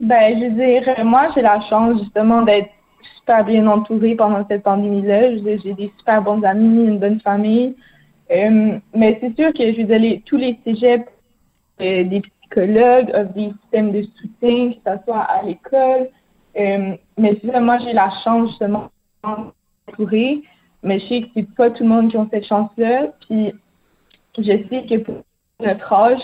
Ben, 0.00 0.38
je 0.38 0.46
veux 0.46 0.50
dire, 0.50 1.04
moi, 1.04 1.28
j'ai 1.34 1.42
la 1.42 1.60
chance 1.68 2.00
justement 2.00 2.42
d'être 2.42 2.70
super 3.30 3.44
bien 3.44 3.66
entourée 3.68 4.16
pendant 4.16 4.44
cette 4.48 4.64
pandémie-là. 4.64 5.36
J'ai 5.36 5.74
des 5.74 5.92
super 5.98 6.20
bons 6.22 6.42
amis, 6.42 6.84
une 6.84 6.98
bonne 6.98 7.20
famille. 7.20 7.76
Euh, 8.32 8.78
mais 8.92 9.18
c'est 9.20 9.36
sûr 9.36 9.52
que, 9.52 9.72
je 9.72 9.82
veux 9.82 9.98
dire, 9.98 10.20
tous 10.26 10.36
les 10.36 10.58
cégeps, 10.64 11.08
euh, 11.80 12.04
des 12.04 12.22
psychologues, 12.22 13.10
offrent 13.14 13.32
des 13.34 13.52
systèmes 13.62 13.92
de 13.92 14.02
soutien, 14.02 14.72
que 14.72 14.78
ce 14.84 15.04
soit 15.04 15.20
à 15.20 15.42
l'école. 15.42 16.08
Euh, 16.58 16.96
mais 17.16 17.38
c'est 17.40 17.60
moi, 17.60 17.78
j'ai 17.78 17.92
la 17.92 18.10
chance 18.24 18.48
justement 18.48 18.90
d'être 19.22 19.54
entourée. 19.88 20.42
Mais 20.82 20.98
je 20.98 21.06
sais 21.06 21.20
que 21.22 21.28
c'est 21.34 21.54
pas 21.54 21.70
tout 21.70 21.84
le 21.84 21.88
monde 21.88 22.10
qui 22.10 22.16
a 22.16 22.26
cette 22.32 22.46
chance-là. 22.46 23.12
Puis, 23.28 23.52
je 24.38 24.42
sais 24.42 24.86
que 24.88 24.96
pour 24.96 25.22
notre 25.60 25.92
âge, 25.92 26.22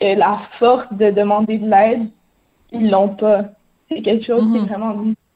la 0.00 0.40
force 0.58 0.90
de 0.92 1.10
demander 1.10 1.58
de 1.58 1.68
l'aide, 1.68 2.08
ils 2.72 2.90
l'ont 2.90 3.10
pas. 3.10 3.44
C'est 3.90 4.00
quelque 4.00 4.24
chose 4.24 4.50
qui 4.50 4.58
est 4.58 4.68
vraiment 4.68 4.94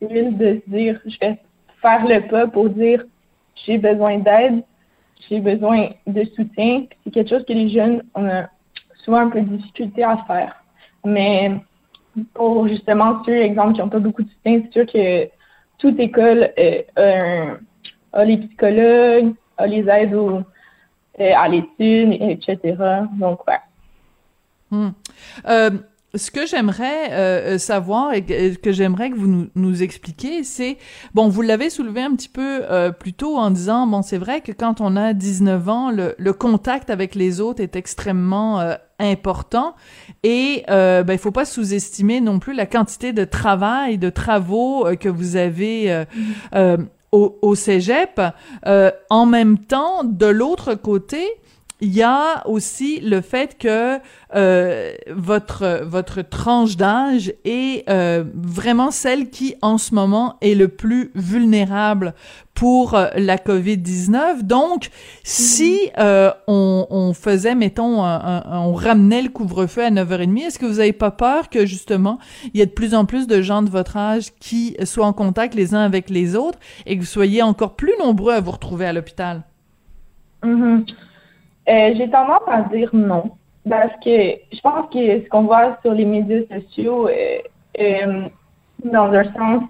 de 0.09 0.61
se 0.65 0.71
dire, 0.71 1.01
je 1.07 1.19
vais 1.21 1.39
faire 1.81 2.07
le 2.07 2.29
pas 2.29 2.47
pour 2.47 2.69
dire, 2.71 3.05
j'ai 3.67 3.79
besoin 3.79 4.19
d'aide, 4.19 4.63
j'ai 5.29 5.41
besoin 5.41 5.91
de 6.07 6.25
soutien. 6.37 6.87
C'est 7.05 7.11
quelque 7.11 7.31
chose 7.31 7.45
que 7.47 7.53
les 7.53 7.69
jeunes 7.69 8.03
ont 8.15 8.45
souvent 9.05 9.19
un 9.19 9.31
peu 9.31 9.41
de 9.41 9.57
difficulté 9.57 10.03
à 10.03 10.19
faire. 10.27 10.55
Mais 11.05 11.53
pour 12.35 12.69
justement 12.69 13.23
ceux, 13.25 13.37
exemple, 13.37 13.75
qui 13.75 13.81
n'ont 13.81 13.89
pas 13.89 13.99
beaucoup 13.99 14.23
de 14.23 14.29
soutien, 14.29 14.63
c'est 14.65 14.73
sûr 14.73 14.87
que 14.87 15.29
toute 15.79 15.99
école 15.99 16.51
euh, 16.59 17.55
a, 18.13 18.25
les 18.25 18.37
psychologues, 18.39 19.35
a 19.57 19.67
les 19.67 19.89
aides 19.89 20.15
euh, 20.15 20.43
à 21.19 21.49
l'étude, 21.49 22.17
etc. 22.21 22.77
Donc, 23.19 23.47
ouais. 23.47 23.59
Hmm. 24.71 24.91
Euh, 26.15 26.19
ce 26.19 26.31
que 26.31 26.47
j'aimerais 26.47 27.13
euh, 27.13 27.59
savoir 27.59 28.13
et 28.13 28.23
que, 28.23 28.73
j'aimerais 28.73 29.11
que 29.11 29.17
vous 29.17 29.27
nous, 29.27 29.49
nous 29.55 29.83
expliquiez, 29.83 30.45
c'est 30.45 30.79
bon, 31.15 31.29
vous 31.29 31.43
l'avez 31.43 31.71
soulevé 31.71 32.03
un 32.03 32.15
petit 32.15 32.29
peu 32.29 32.63
euh, 32.71 32.91
plus 32.91 33.13
tôt 33.13 33.37
en 33.37 33.51
disant 33.51 33.87
bon, 33.87 34.03
c'est 34.03 34.19
vrai 34.19 34.41
que 34.41 34.53
quand 34.53 34.81
on 34.81 34.97
a 34.97 35.13
19 35.13 35.69
ans, 35.69 35.91
le, 35.91 36.15
le 36.19 36.33
contact 36.33 36.91
avec 36.91 37.15
les 37.15 37.41
autres 37.41 37.63
est 37.63 37.77
extrêmement 37.77 38.61
euh, 38.61 38.75
important 39.03 39.75
et 40.23 40.65
euh, 40.71 41.03
ben 41.03 41.15
il 41.15 41.19
faut 41.19 41.33
pas 41.33 41.45
sous-estimer 41.45 42.21
non 42.21 42.39
plus 42.39 42.55
la 42.55 42.67
quantité 42.67 43.13
de 43.13 43.25
travail, 43.25 43.99
de 43.99 44.11
travaux 44.11 44.87
euh, 44.87 44.95
que 44.95 45.09
vous 45.09 45.37
avez 45.37 46.05
euh, 46.55 46.77
au, 47.11 47.39
au 47.43 47.55
cégep. 47.55 48.21
en 49.11 49.27
même 49.27 49.59
temps, 49.59 50.05
de 50.05 50.27
l'autre 50.27 50.75
côté, 50.75 51.27
il 51.83 51.93
y 51.93 52.03
a 52.03 52.47
aussi 52.47 53.01
le 53.01 53.21
fait 53.21 53.59
que 53.59 53.99
euh, 54.37 54.93
votre 55.11 55.83
votre 55.85 56.23
tranche 56.23 56.77
d'âge 56.77 57.35
est 57.45 57.89
euh, 57.91 58.23
vraiment 58.35 58.93
celle 58.93 59.31
qui 59.31 59.57
en 59.63 59.79
ce 59.79 59.93
moment 59.93 60.37
est 60.41 60.55
le 60.55 60.69
plus 60.69 61.11
vulnérable 61.17 62.15
pour 62.55 62.95
euh, 62.95 63.09
la 63.17 63.37
COVID-19. 63.37 64.43
Donc, 64.43 64.91
si 65.25 65.91
euh, 65.99 66.31
on, 66.47 66.87
on, 66.91 67.15
faisait, 67.15 67.57
mettons, 67.57 68.05
un, 68.05 68.45
un, 68.47 68.61
on 68.61 68.75
ramenait 68.75 69.23
le 69.23 69.31
couvre-feu 69.31 69.85
à 69.85 69.91
9h30, 69.91 70.39
est-ce 70.39 70.59
que 70.61 70.67
vous 70.67 70.77
n'avez 70.77 70.93
pas 70.93 71.11
peur 71.11 71.49
que, 71.49 71.67
justement, 71.67 72.21
il 72.55 72.59
y 72.59 72.63
ait 72.63 72.67
de 72.67 72.71
plus 72.71 72.95
en 72.95 73.07
plus 73.07 73.27
de 73.27 73.43
gens 73.43 73.63
de 73.63 73.71
votre 73.71 73.97
âge 73.97 74.33
qui 74.39 74.77
soient 74.85 75.07
en 75.07 75.13
contact 75.13 75.55
les 75.55 75.75
uns 75.75 75.83
avec 75.83 76.11
les 76.11 76.37
autres 76.37 76.61
et 76.87 76.95
que 76.97 77.01
vous 77.01 77.07
soyez 77.07 77.43
encore 77.43 77.75
plus 77.75 77.95
nombreux 77.99 78.35
à 78.35 78.41
vous 78.41 78.53
retrouver 78.53 78.87
à 78.87 78.93
l'hôpital? 78.93 79.43
Mm-hmm. 80.45 80.85
Euh, 81.69 81.95
j'ai 81.97 82.11
tendance 82.11 82.43
à 82.47 82.63
dire 82.63 82.91
non. 82.93 83.31
Parce 83.69 83.93
que 84.05 84.11
je 84.53 84.61
pense 84.61 84.89
que 84.93 85.23
ce 85.23 85.29
qu'on 85.29 85.43
voit 85.43 85.79
sur 85.83 85.95
les 85.95 86.05
médias 86.05 86.43
sociaux, 86.51 87.09
euh, 87.09 87.39
euh, 87.81 88.23
dans 88.85 89.13
un 89.13 89.25
sens, 89.33 89.63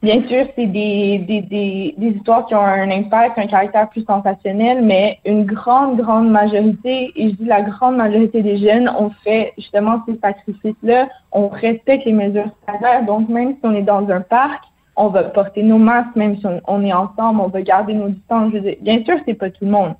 bien 0.00 0.22
sûr, 0.28 0.46
c'est 0.54 0.66
des, 0.66 1.18
des, 1.18 1.40
des, 1.42 1.94
des, 1.98 2.08
histoires 2.08 2.46
qui 2.46 2.54
ont 2.54 2.60
un 2.60 2.88
impact, 2.92 3.36
un 3.36 3.48
caractère 3.48 3.90
plus 3.90 4.04
sensationnel, 4.04 4.80
mais 4.82 5.18
une 5.24 5.44
grande, 5.44 5.96
grande 5.96 6.30
majorité, 6.30 7.12
et 7.16 7.30
je 7.30 7.34
dis 7.34 7.44
la 7.46 7.62
grande 7.62 7.96
majorité 7.96 8.42
des 8.42 8.58
jeunes, 8.58 8.88
ont 8.88 9.10
fait 9.24 9.52
justement 9.58 10.00
ces 10.06 10.16
sacrifices-là, 10.18 11.08
on 11.32 11.48
respecte 11.48 12.04
les 12.04 12.12
mesures 12.12 12.50
sanitaires, 12.66 13.04
donc 13.04 13.28
même 13.28 13.54
si 13.54 13.60
on 13.64 13.74
est 13.74 13.82
dans 13.82 14.08
un 14.08 14.20
parc, 14.20 14.62
on 14.94 15.08
va 15.08 15.24
porter 15.24 15.64
nos 15.64 15.78
masques, 15.78 16.14
même 16.14 16.36
si 16.36 16.46
on, 16.46 16.60
on 16.68 16.84
est 16.84 16.92
ensemble, 16.92 17.40
on 17.40 17.48
va 17.48 17.62
garder 17.62 17.94
nos 17.94 18.10
distances. 18.10 18.52
Bien 18.82 19.02
sûr, 19.04 19.16
c'est 19.26 19.34
pas 19.34 19.50
tout 19.50 19.64
le 19.64 19.70
monde 19.72 19.94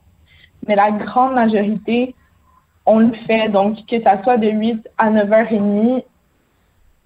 mais 0.66 0.76
la 0.76 0.90
grande 0.90 1.34
majorité, 1.34 2.14
on 2.86 3.00
le 3.00 3.12
fait. 3.26 3.48
Donc, 3.48 3.84
que 3.86 4.00
ça 4.02 4.22
soit 4.22 4.36
de 4.36 4.48
8 4.48 4.88
à 4.98 5.10
9h30 5.10 6.04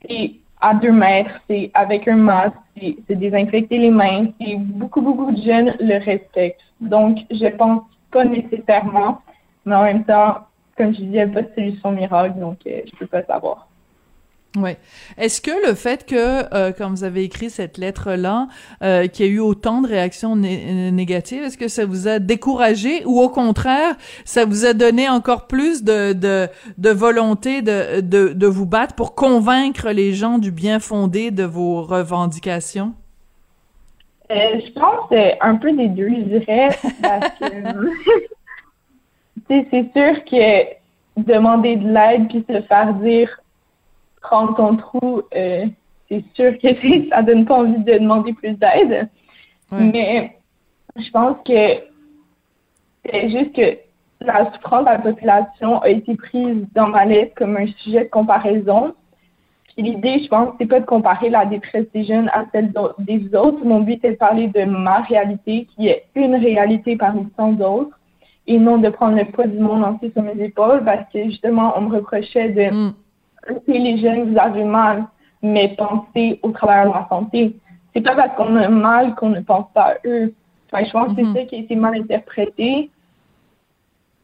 et 0.08 0.40
à 0.60 0.74
2 0.74 0.92
mètres, 0.92 1.40
c'est 1.48 1.70
avec 1.74 2.08
un 2.08 2.16
masque, 2.16 2.56
c'est 2.80 3.16
désinfecter 3.16 3.78
les 3.78 3.90
mains. 3.90 4.26
Et 4.40 4.56
beaucoup, 4.56 5.00
beaucoup 5.00 5.30
de 5.32 5.42
jeunes 5.42 5.74
le 5.80 6.04
respectent. 6.04 6.60
Donc, 6.80 7.18
je 7.30 7.46
pense 7.48 7.82
pas 8.10 8.24
nécessairement, 8.24 9.20
mais 9.64 9.74
en 9.74 9.84
même 9.84 10.04
temps, 10.04 10.38
comme 10.76 10.94
je 10.94 11.00
disais, 11.00 11.26
pas 11.26 11.42
de 11.42 11.50
solution 11.54 11.92
miracle, 11.92 12.38
donc 12.38 12.58
euh, 12.66 12.80
je 12.86 12.96
peux 12.98 13.06
pas 13.06 13.22
savoir. 13.22 13.68
Oui. 14.56 14.70
Est-ce 15.18 15.42
que 15.42 15.50
le 15.68 15.74
fait 15.74 16.06
que, 16.06 16.54
euh, 16.54 16.72
quand 16.76 16.88
vous 16.88 17.04
avez 17.04 17.24
écrit 17.24 17.50
cette 17.50 17.76
lettre-là, 17.76 18.48
euh, 18.82 19.06
qu'il 19.06 19.26
y 19.26 19.28
a 19.28 19.32
eu 19.32 19.38
autant 19.38 19.82
de 19.82 19.88
réactions 19.88 20.34
négatives, 20.34 21.42
est-ce 21.42 21.58
que 21.58 21.68
ça 21.68 21.84
vous 21.84 22.08
a 22.08 22.18
découragé 22.18 23.04
ou 23.04 23.20
au 23.20 23.28
contraire, 23.28 23.96
ça 24.24 24.46
vous 24.46 24.64
a 24.64 24.72
donné 24.72 25.10
encore 25.10 25.46
plus 25.46 25.84
de, 25.84 26.14
de, 26.14 26.48
de 26.78 26.90
volonté 26.90 27.60
de, 27.60 28.00
de, 28.00 28.32
de 28.32 28.46
vous 28.46 28.64
battre 28.64 28.94
pour 28.94 29.14
convaincre 29.14 29.90
les 29.90 30.14
gens 30.14 30.38
du 30.38 30.50
bien 30.50 30.80
fondé 30.80 31.30
de 31.30 31.44
vos 31.44 31.82
revendications? 31.82 32.94
Euh, 34.30 34.60
je 34.64 34.72
pense 34.72 35.36
un 35.40 35.56
peu 35.56 35.70
des 35.72 35.88
deux, 35.88 36.08
je 36.08 36.38
dirais, 36.38 36.70
parce 37.02 37.28
que 37.38 37.46
c'est 39.70 39.92
sûr 39.92 40.24
que 40.24 40.76
demander 41.16 41.76
de 41.76 41.88
l'aide 41.88 42.28
puis 42.28 42.44
se 42.48 42.62
faire 42.62 42.94
dire 42.94 43.28
prendre 44.26 44.56
ton 44.56 44.76
trou, 44.76 45.22
euh, 45.34 45.66
c'est 46.08 46.24
sûr 46.34 46.58
que 46.58 47.08
ça 47.10 47.22
donne 47.22 47.44
pas 47.44 47.58
envie 47.58 47.82
de 47.82 47.98
demander 47.98 48.32
plus 48.32 48.52
d'aide. 48.52 49.08
Mais 49.72 50.36
je 50.96 51.10
pense 51.10 51.36
que 51.44 51.82
c'est 53.04 53.30
juste 53.30 53.54
que 53.54 53.78
la 54.20 54.52
souffrance 54.52 54.84
de 54.84 54.90
la 54.90 54.98
population 54.98 55.80
a 55.80 55.88
été 55.88 56.14
prise 56.16 56.66
dans 56.74 56.88
ma 56.88 57.04
lettre 57.04 57.34
comme 57.36 57.56
un 57.56 57.66
sujet 57.78 58.04
de 58.04 58.10
comparaison. 58.10 58.94
Puis 59.74 59.84
l'idée, 59.84 60.22
je 60.22 60.28
pense, 60.28 60.54
c'est 60.58 60.66
pas 60.66 60.80
de 60.80 60.86
comparer 60.86 61.28
la 61.28 61.44
détresse 61.44 61.86
des 61.92 62.04
jeunes 62.04 62.30
à 62.32 62.46
celle 62.52 62.72
des 63.00 63.34
autres. 63.34 63.64
Mon 63.64 63.80
but 63.80 64.02
est 64.04 64.12
de 64.12 64.16
parler 64.16 64.48
de 64.48 64.64
ma 64.64 65.00
réalité, 65.02 65.66
qui 65.76 65.88
est 65.88 66.04
une 66.14 66.36
réalité 66.36 66.96
parmi 66.96 67.26
tant 67.36 67.52
d'autres, 67.52 67.98
et 68.46 68.58
non 68.58 68.78
de 68.78 68.88
prendre 68.88 69.18
le 69.18 69.24
poids 69.26 69.46
du 69.46 69.58
monde 69.58 69.84
entier 69.84 70.10
sur 70.12 70.22
mes 70.22 70.40
épaules, 70.42 70.82
parce 70.84 71.12
que 71.12 71.24
justement, 71.24 71.74
on 71.76 71.82
me 71.82 71.96
reprochait 71.96 72.50
de 72.50 72.70
mm 72.70 72.94
les 73.66 73.98
jeunes, 73.98 74.32
vous 74.32 74.38
avez 74.38 74.64
mal, 74.64 75.04
mais 75.42 75.74
pensez 75.76 76.40
au 76.42 76.50
travers 76.50 76.87
de 76.87 76.94
la 76.94 77.06
santé. 77.09 77.56
C'est 77.94 78.02
pas 78.02 78.14
parce 78.14 78.37
qu'on 78.37 78.56
a 78.56 78.68
mal 78.68 79.14
qu'on 79.14 79.30
ne 79.30 79.40
pense 79.40 79.66
pas 79.72 79.92
à 79.92 79.94
eux. 80.06 80.35
je 80.72 80.90
pense 80.90 81.09
que 81.09 81.14
c'est 81.16 81.22
mhm. 81.22 81.35
ça 81.35 81.44
qui 81.44 81.54
a 81.56 81.59
été 81.59 81.76
mal 81.76 81.94
interprété. 81.94 82.90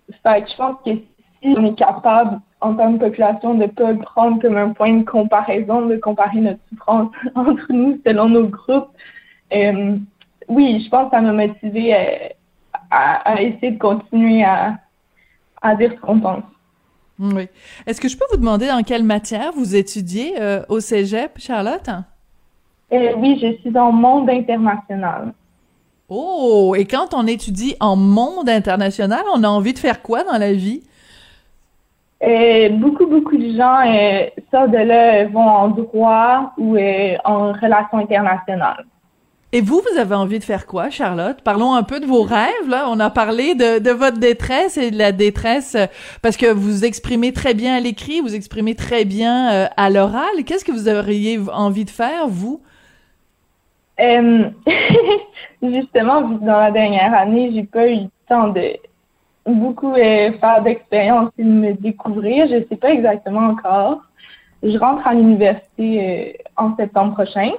je 0.09 0.57
pense 0.57 0.77
que 0.85 0.91
si 0.91 1.55
on 1.57 1.65
est 1.65 1.75
capable, 1.75 2.41
en 2.61 2.75
tant 2.75 2.93
que 2.93 2.99
population, 2.99 3.55
de 3.55 3.65
ne 3.65 3.67
pas 3.67 3.93
le 3.93 3.99
prendre 3.99 4.41
comme 4.41 4.57
un 4.57 4.71
point 4.71 4.93
de 4.93 5.05
comparaison, 5.05 5.87
de 5.87 5.97
comparer 5.97 6.41
notre 6.41 6.61
souffrance 6.69 7.11
entre 7.35 7.73
nous 7.73 8.01
selon 8.07 8.29
nos 8.29 8.47
groupes, 8.47 8.91
euh, 9.55 9.97
oui, 10.49 10.83
je 10.85 10.89
pense 10.89 11.11
que 11.11 11.17
ça 11.17 11.21
m'a 11.21 11.33
motivé 11.33 11.95
euh, 11.95 12.29
à, 12.91 13.41
essayer 13.41 13.73
de 13.73 13.79
continuer 13.79 14.45
à, 14.45 14.79
à 15.63 15.75
dire 15.77 15.93
ce 15.93 16.01
qu'on 16.01 16.21
pense. 16.21 16.43
Oui. 17.19 17.49
Est-ce 17.87 18.01
que 18.01 18.09
je 18.09 18.17
peux 18.17 18.25
vous 18.31 18.37
demander 18.37 18.67
dans 18.67 18.83
quelle 18.83 19.05
matière 19.05 19.53
vous 19.53 19.77
étudiez 19.77 20.41
euh, 20.41 20.63
au 20.69 20.81
Cégep, 20.81 21.39
Charlotte? 21.39 21.89
Euh, 22.93 23.13
oui, 23.17 23.39
je 23.41 23.57
suis 23.61 23.77
en 23.79 23.93
monde 23.93 24.29
international. 24.29 25.33
Oh, 26.09 26.75
et 26.77 26.85
quand 26.85 27.15
on 27.15 27.27
étudie 27.27 27.77
en 27.81 27.97
monde 27.97 28.49
international, 28.49 29.23
on 29.35 29.45
a 29.45 29.49
envie 29.49 29.73
de 29.73 29.79
faire 29.79 30.03
quoi 30.03 30.25
dans 30.25 30.39
la 30.39 30.53
vie? 30.53 30.83
Euh, 32.23 32.69
beaucoup, 32.71 33.07
beaucoup 33.07 33.37
de 33.37 33.57
gens 33.57 33.81
sortent 34.51 34.71
de 34.71 34.77
là, 34.77 35.25
vont 35.27 35.41
en 35.41 35.69
droit 35.69 36.53
ou 36.59 36.77
en 37.25 37.53
relations 37.53 37.99
internationales. 37.99 38.85
Et 39.55 39.61
vous, 39.61 39.83
vous 39.83 39.99
avez 39.99 40.15
envie 40.15 40.39
de 40.39 40.45
faire 40.45 40.67
quoi, 40.67 40.89
Charlotte? 40.89 41.43
Parlons 41.43 41.75
un 41.75 41.83
peu 41.83 42.01
de 42.01 42.07
vos 42.07 42.23
rêves, 42.23 42.69
là. 42.69 42.87
On 42.89 42.99
a 43.01 43.11
parlé 43.11 43.55
de, 43.55 43.91
votre 43.91 44.19
détresse 44.19 44.79
et 44.79 44.91
de 44.91 44.97
la 44.97 45.13
détresse 45.13 45.75
euh, 45.75 45.87
parce 46.23 46.39
que 46.39 46.51
vous 46.51 46.87
exprimez 46.87 47.35
très 47.35 47.53
bien 47.53 47.77
à 47.77 47.81
l'écrit, 47.81 48.23
vous 48.23 48.35
exprimez 48.35 48.75
très 48.75 49.05
bien 49.05 49.53
euh, 49.53 49.67
à 49.77 49.91
l'oral. 49.91 50.45
Qu'est-ce 50.47 50.65
que 50.65 50.73
vous 50.73 50.89
auriez 50.89 51.39
envie 51.53 51.85
de 51.85 51.91
faire, 51.91 52.29
vous? 52.29 52.63
Euh, 54.01 54.45
justement, 55.63 56.23
dans 56.23 56.59
la 56.59 56.71
dernière 56.71 57.13
année, 57.13 57.51
j'ai 57.53 57.65
pas 57.65 57.87
eu 57.89 57.97
le 57.97 58.09
temps 58.27 58.49
de 58.49 58.73
beaucoup 59.45 59.93
faire 59.95 60.63
d'expérience 60.65 61.31
et 61.37 61.45
de 61.45 61.49
me 61.49 61.75
découvrir. 61.75 62.47
Je 62.47 62.67
sais 62.71 62.77
pas 62.77 62.91
exactement 62.91 63.49
encore. 63.49 64.01
Je 64.63 64.79
rentre 64.79 65.07
à 65.07 65.13
l'université 65.13 66.39
en 66.57 66.75
septembre 66.75 67.13
prochain. 67.13 67.51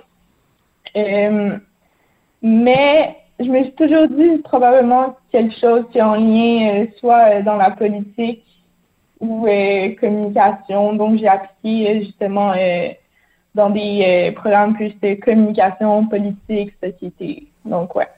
Mais 2.44 3.16
je 3.40 3.46
me 3.46 3.64
suis 3.64 3.74
toujours 3.74 4.08
dit 4.10 4.38
probablement 4.44 5.16
quelque 5.32 5.58
chose 5.60 5.86
qui 5.92 5.98
est 5.98 6.02
en 6.02 6.16
lien 6.16 6.82
euh, 6.82 6.86
soit 7.00 7.30
euh, 7.30 7.42
dans 7.42 7.56
la 7.56 7.72
politique 7.72 8.44
ou 9.22 9.48
euh, 9.48 9.96
communication. 10.00 10.94
Donc 10.94 11.18
j'ai 11.18 11.28
appliqué 11.28 12.04
justement 12.04 12.54
dans 13.56 13.70
des 13.70 14.34
programmes 14.36 14.74
plus 14.74 14.94
de 15.02 15.14
communication, 15.24 16.08
politique, 16.08 16.74
société. 16.84 17.48
Donc 17.66 17.96
ouais. 17.96 18.10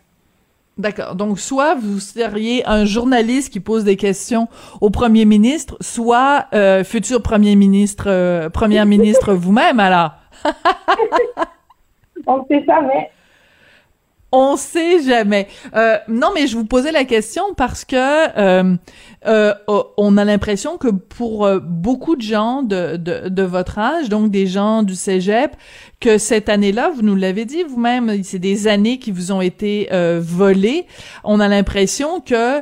D'accord. 0.77 1.15
Donc, 1.15 1.39
soit 1.39 1.73
vous 1.75 2.01
seriez 2.01 2.67
un 2.67 2.83
journaliste 2.83 3.53
qui 3.53 3.61
pose 3.61 3.85
des 3.85 3.95
questions 3.95 4.49
au 4.81 4.89
premier 4.89 5.23
ministre, 5.23 5.77
soit 5.79 6.47
futur 6.83 7.21
premier 7.21 7.55
ministre, 7.55 8.49
première 8.49 8.85
ministre 8.85 9.33
vous-même, 9.33 9.79
alors. 9.79 10.11
On 12.27 12.45
sait 12.47 12.65
ça, 12.67 12.81
mais 12.81 13.09
on 14.31 14.57
sait 14.57 15.01
jamais. 15.01 15.47
Euh, 15.75 15.97
non, 16.07 16.29
mais 16.33 16.47
je 16.47 16.57
vous 16.57 16.65
posais 16.65 16.91
la 16.91 17.05
question 17.05 17.43
parce 17.55 17.85
que 17.85 17.95
euh, 17.95 18.75
euh, 19.25 19.53
on 19.97 20.17
a 20.17 20.25
l'impression 20.25 20.77
que 20.77 20.89
pour 20.89 21.49
beaucoup 21.61 22.15
de 22.15 22.21
gens 22.21 22.61
de, 22.61 22.97
de, 22.97 23.43
votre 23.43 23.79
âge, 23.79 24.09
donc 24.09 24.31
des 24.31 24.47
gens 24.47 24.83
du 24.83 24.95
cégep, 24.95 25.55
que 25.99 26.17
cette 26.17 26.49
année-là, 26.49 26.91
vous 26.93 27.01
nous 27.01 27.15
l'avez 27.15 27.45
dit 27.45 27.63
vous-même, 27.63 28.23
c'est 28.23 28.39
des 28.39 28.67
années 28.67 28.99
qui 28.99 29.11
vous 29.11 29.31
ont 29.31 29.41
été 29.41 29.89
volées. 30.19 30.85
On 31.23 31.39
a 31.39 31.47
l'impression 31.47 32.19
que, 32.19 32.59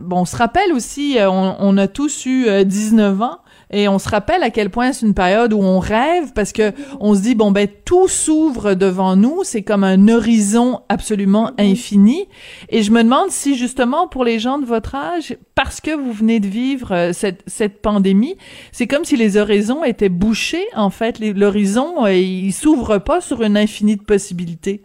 bon, 0.00 0.20
on 0.20 0.24
se 0.24 0.36
rappelle 0.36 0.72
aussi, 0.72 1.16
on, 1.20 1.56
on 1.58 1.78
a 1.78 1.86
tous 1.86 2.26
eu 2.26 2.64
19 2.64 3.22
ans 3.22 3.38
et 3.72 3.88
on 3.88 3.98
se 3.98 4.08
rappelle 4.08 4.42
à 4.42 4.50
quel 4.50 4.70
point 4.70 4.92
c'est 4.92 5.06
une 5.06 5.14
période 5.14 5.52
où 5.52 5.60
on 5.60 5.78
rêve 5.78 6.32
parce 6.34 6.52
que 6.52 6.72
on 7.00 7.14
se 7.14 7.20
dit 7.22 7.34
bon 7.34 7.50
ben 7.50 7.66
tout 7.84 8.08
s'ouvre 8.08 8.74
devant 8.74 9.16
nous, 9.16 9.40
c'est 9.44 9.62
comme 9.62 9.84
un 9.84 10.08
horizon 10.08 10.80
absolument 10.88 11.52
infini. 11.58 12.28
Et 12.68 12.82
je 12.82 12.90
me 12.90 13.02
demande 13.02 13.30
si 13.30 13.56
justement 13.56 14.06
pour 14.08 14.24
les 14.24 14.38
gens 14.38 14.58
de 14.58 14.66
votre 14.66 14.94
âge, 14.94 15.36
parce 15.54 15.80
que 15.80 15.90
vous 15.90 16.12
venez 16.12 16.40
de 16.40 16.46
vivre 16.46 16.92
euh, 16.92 17.12
cette, 17.12 17.42
cette 17.46 17.80
pandémie, 17.80 18.36
c'est 18.72 18.86
comme 18.86 19.04
si 19.04 19.16
les 19.16 19.36
horizons 19.36 19.84
étaient 19.84 20.08
bouchés 20.08 20.66
en 20.74 20.90
fait. 20.90 21.18
L'horizon 21.18 22.04
euh, 22.04 22.14
il 22.14 22.52
s'ouvre 22.52 22.98
pas 22.98 23.20
sur 23.20 23.42
une 23.42 23.56
infinie 23.56 23.96
de 23.96 24.02
possibilités. 24.02 24.82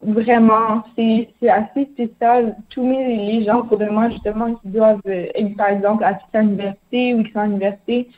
Vraiment, 0.00 0.82
c'est 0.96 1.28
assez 1.48 1.84
spécial. 1.92 2.56
Tous 2.70 2.88
les 2.88 3.44
gens 3.44 3.62
pour 3.62 3.76
de 3.78 3.86
moi, 3.86 4.08
justement, 4.08 4.54
qui 4.54 4.68
doivent, 4.68 5.00
euh, 5.06 5.26
par 5.58 5.68
exemple, 5.68 6.04
assister 6.04 6.38
à 6.38 6.42
l'université 6.42 7.14
ou 7.14 7.22
qui 7.22 7.32
sont 7.32 7.40
à 7.40 7.46
l'université, 7.46 8.08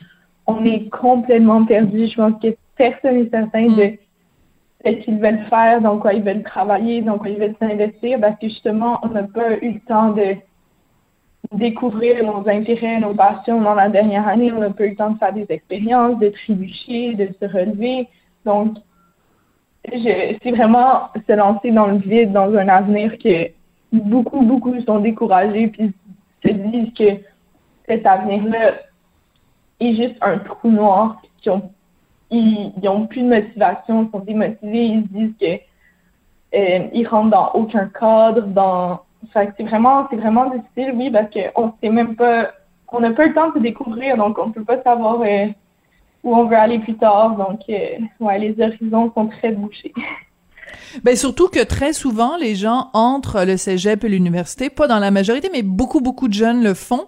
on 0.45 0.63
est 0.63 0.89
complètement 0.89 1.65
perdu. 1.65 2.07
Je 2.07 2.15
pense 2.15 2.41
que 2.41 2.55
personne 2.77 3.17
n'est 3.17 3.29
certain 3.29 3.67
de 3.67 3.83
mm. 3.83 3.97
ce 4.85 4.91
qu'ils 5.03 5.19
veulent 5.19 5.45
faire, 5.49 5.81
dans 5.81 5.97
quoi 5.99 6.13
ils 6.13 6.23
veulent 6.23 6.43
travailler, 6.43 7.01
dans 7.01 7.17
quoi 7.17 7.29
ils 7.29 7.39
veulent 7.39 7.55
s'investir, 7.59 8.19
parce 8.21 8.39
que 8.39 8.47
justement, 8.47 8.99
on 9.03 9.09
n'a 9.09 9.23
pas 9.23 9.57
eu 9.61 9.73
le 9.73 9.79
temps 9.81 10.11
de 10.11 10.35
découvrir 11.51 12.23
nos 12.23 12.47
intérêts, 12.47 12.99
nos 12.99 13.13
passions 13.13 13.61
dans 13.61 13.75
la 13.75 13.89
dernière 13.89 14.27
année. 14.27 14.53
On 14.53 14.59
n'a 14.59 14.69
pas 14.69 14.85
eu 14.85 14.91
le 14.91 14.95
temps 14.95 15.11
de 15.11 15.17
faire 15.17 15.33
des 15.33 15.45
expériences, 15.49 16.17
de 16.19 16.29
trébucher, 16.29 17.13
de 17.15 17.27
se 17.41 17.45
relever. 17.45 18.07
Donc, 18.45 18.77
c'est 19.91 20.51
vraiment 20.51 21.09
se 21.27 21.33
lancer 21.33 21.71
dans 21.71 21.87
le 21.87 21.97
vide, 21.97 22.31
dans 22.31 22.53
un 22.53 22.67
avenir 22.67 23.17
que 23.17 23.49
beaucoup, 23.91 24.41
beaucoup 24.41 24.79
sont 24.81 24.99
découragés 24.99 25.67
puis 25.67 25.93
se 26.43 26.51
disent 26.51 26.93
que 26.93 27.21
cet 27.87 28.05
avenir-là 28.05 28.73
est 29.79 29.95
juste 29.95 30.15
un 30.21 30.39
trou 30.39 30.69
noir, 30.69 31.21
qui 31.41 31.49
ont, 31.49 31.71
ils, 32.31 32.71
ont 32.87 33.07
plus 33.07 33.21
de 33.21 33.29
motivation, 33.29 34.03
ils 34.03 34.11
sont 34.11 34.25
démotivés, 34.25 34.85
ils 34.85 35.03
se 35.03 35.07
disent 35.07 35.35
que 35.39 36.57
euh, 36.57 36.87
ils 36.93 37.07
rentrent 37.07 37.29
dans 37.29 37.51
aucun 37.53 37.87
cadre, 37.87 38.41
dans 38.47 39.01
c'est 39.33 39.63
vraiment 39.63 40.07
c'est 40.09 40.17
vraiment 40.17 40.49
difficile, 40.49 40.93
oui, 40.95 41.09
parce 41.09 41.27
qu'on 41.31 41.73
sait 41.81 41.89
même 41.89 42.15
pas 42.15 42.51
on 42.91 42.99
n'a 43.01 43.11
pas 43.11 43.27
le 43.27 43.33
temps 43.33 43.49
de 43.49 43.55
se 43.55 43.59
découvrir, 43.59 44.17
donc 44.17 44.37
on 44.39 44.51
peut 44.51 44.63
pas 44.63 44.81
savoir 44.81 45.21
euh, 45.21 45.47
où 46.27 46.35
on 46.35 46.45
veut 46.45 46.57
aller 46.57 46.79
plus 46.79 46.97
tard. 46.97 47.37
Donc, 47.37 47.61
euh, 47.69 47.97
ouais, 48.19 48.37
les 48.37 48.55
horizons 48.61 49.11
sont 49.15 49.27
très 49.27 49.51
bouchés. 49.51 49.93
Ben 51.03 51.15
surtout 51.15 51.47
que 51.47 51.63
très 51.63 51.93
souvent 51.93 52.37
les 52.37 52.55
gens 52.55 52.89
entrent 52.93 53.45
le 53.45 53.57
cégep 53.57 54.03
et 54.03 54.09
l'université, 54.09 54.69
pas 54.69 54.87
dans 54.87 54.99
la 54.99 55.11
majorité, 55.11 55.49
mais 55.51 55.61
beaucoup 55.61 56.01
beaucoup 56.01 56.27
de 56.27 56.33
jeunes 56.33 56.63
le 56.63 56.73
font, 56.73 57.05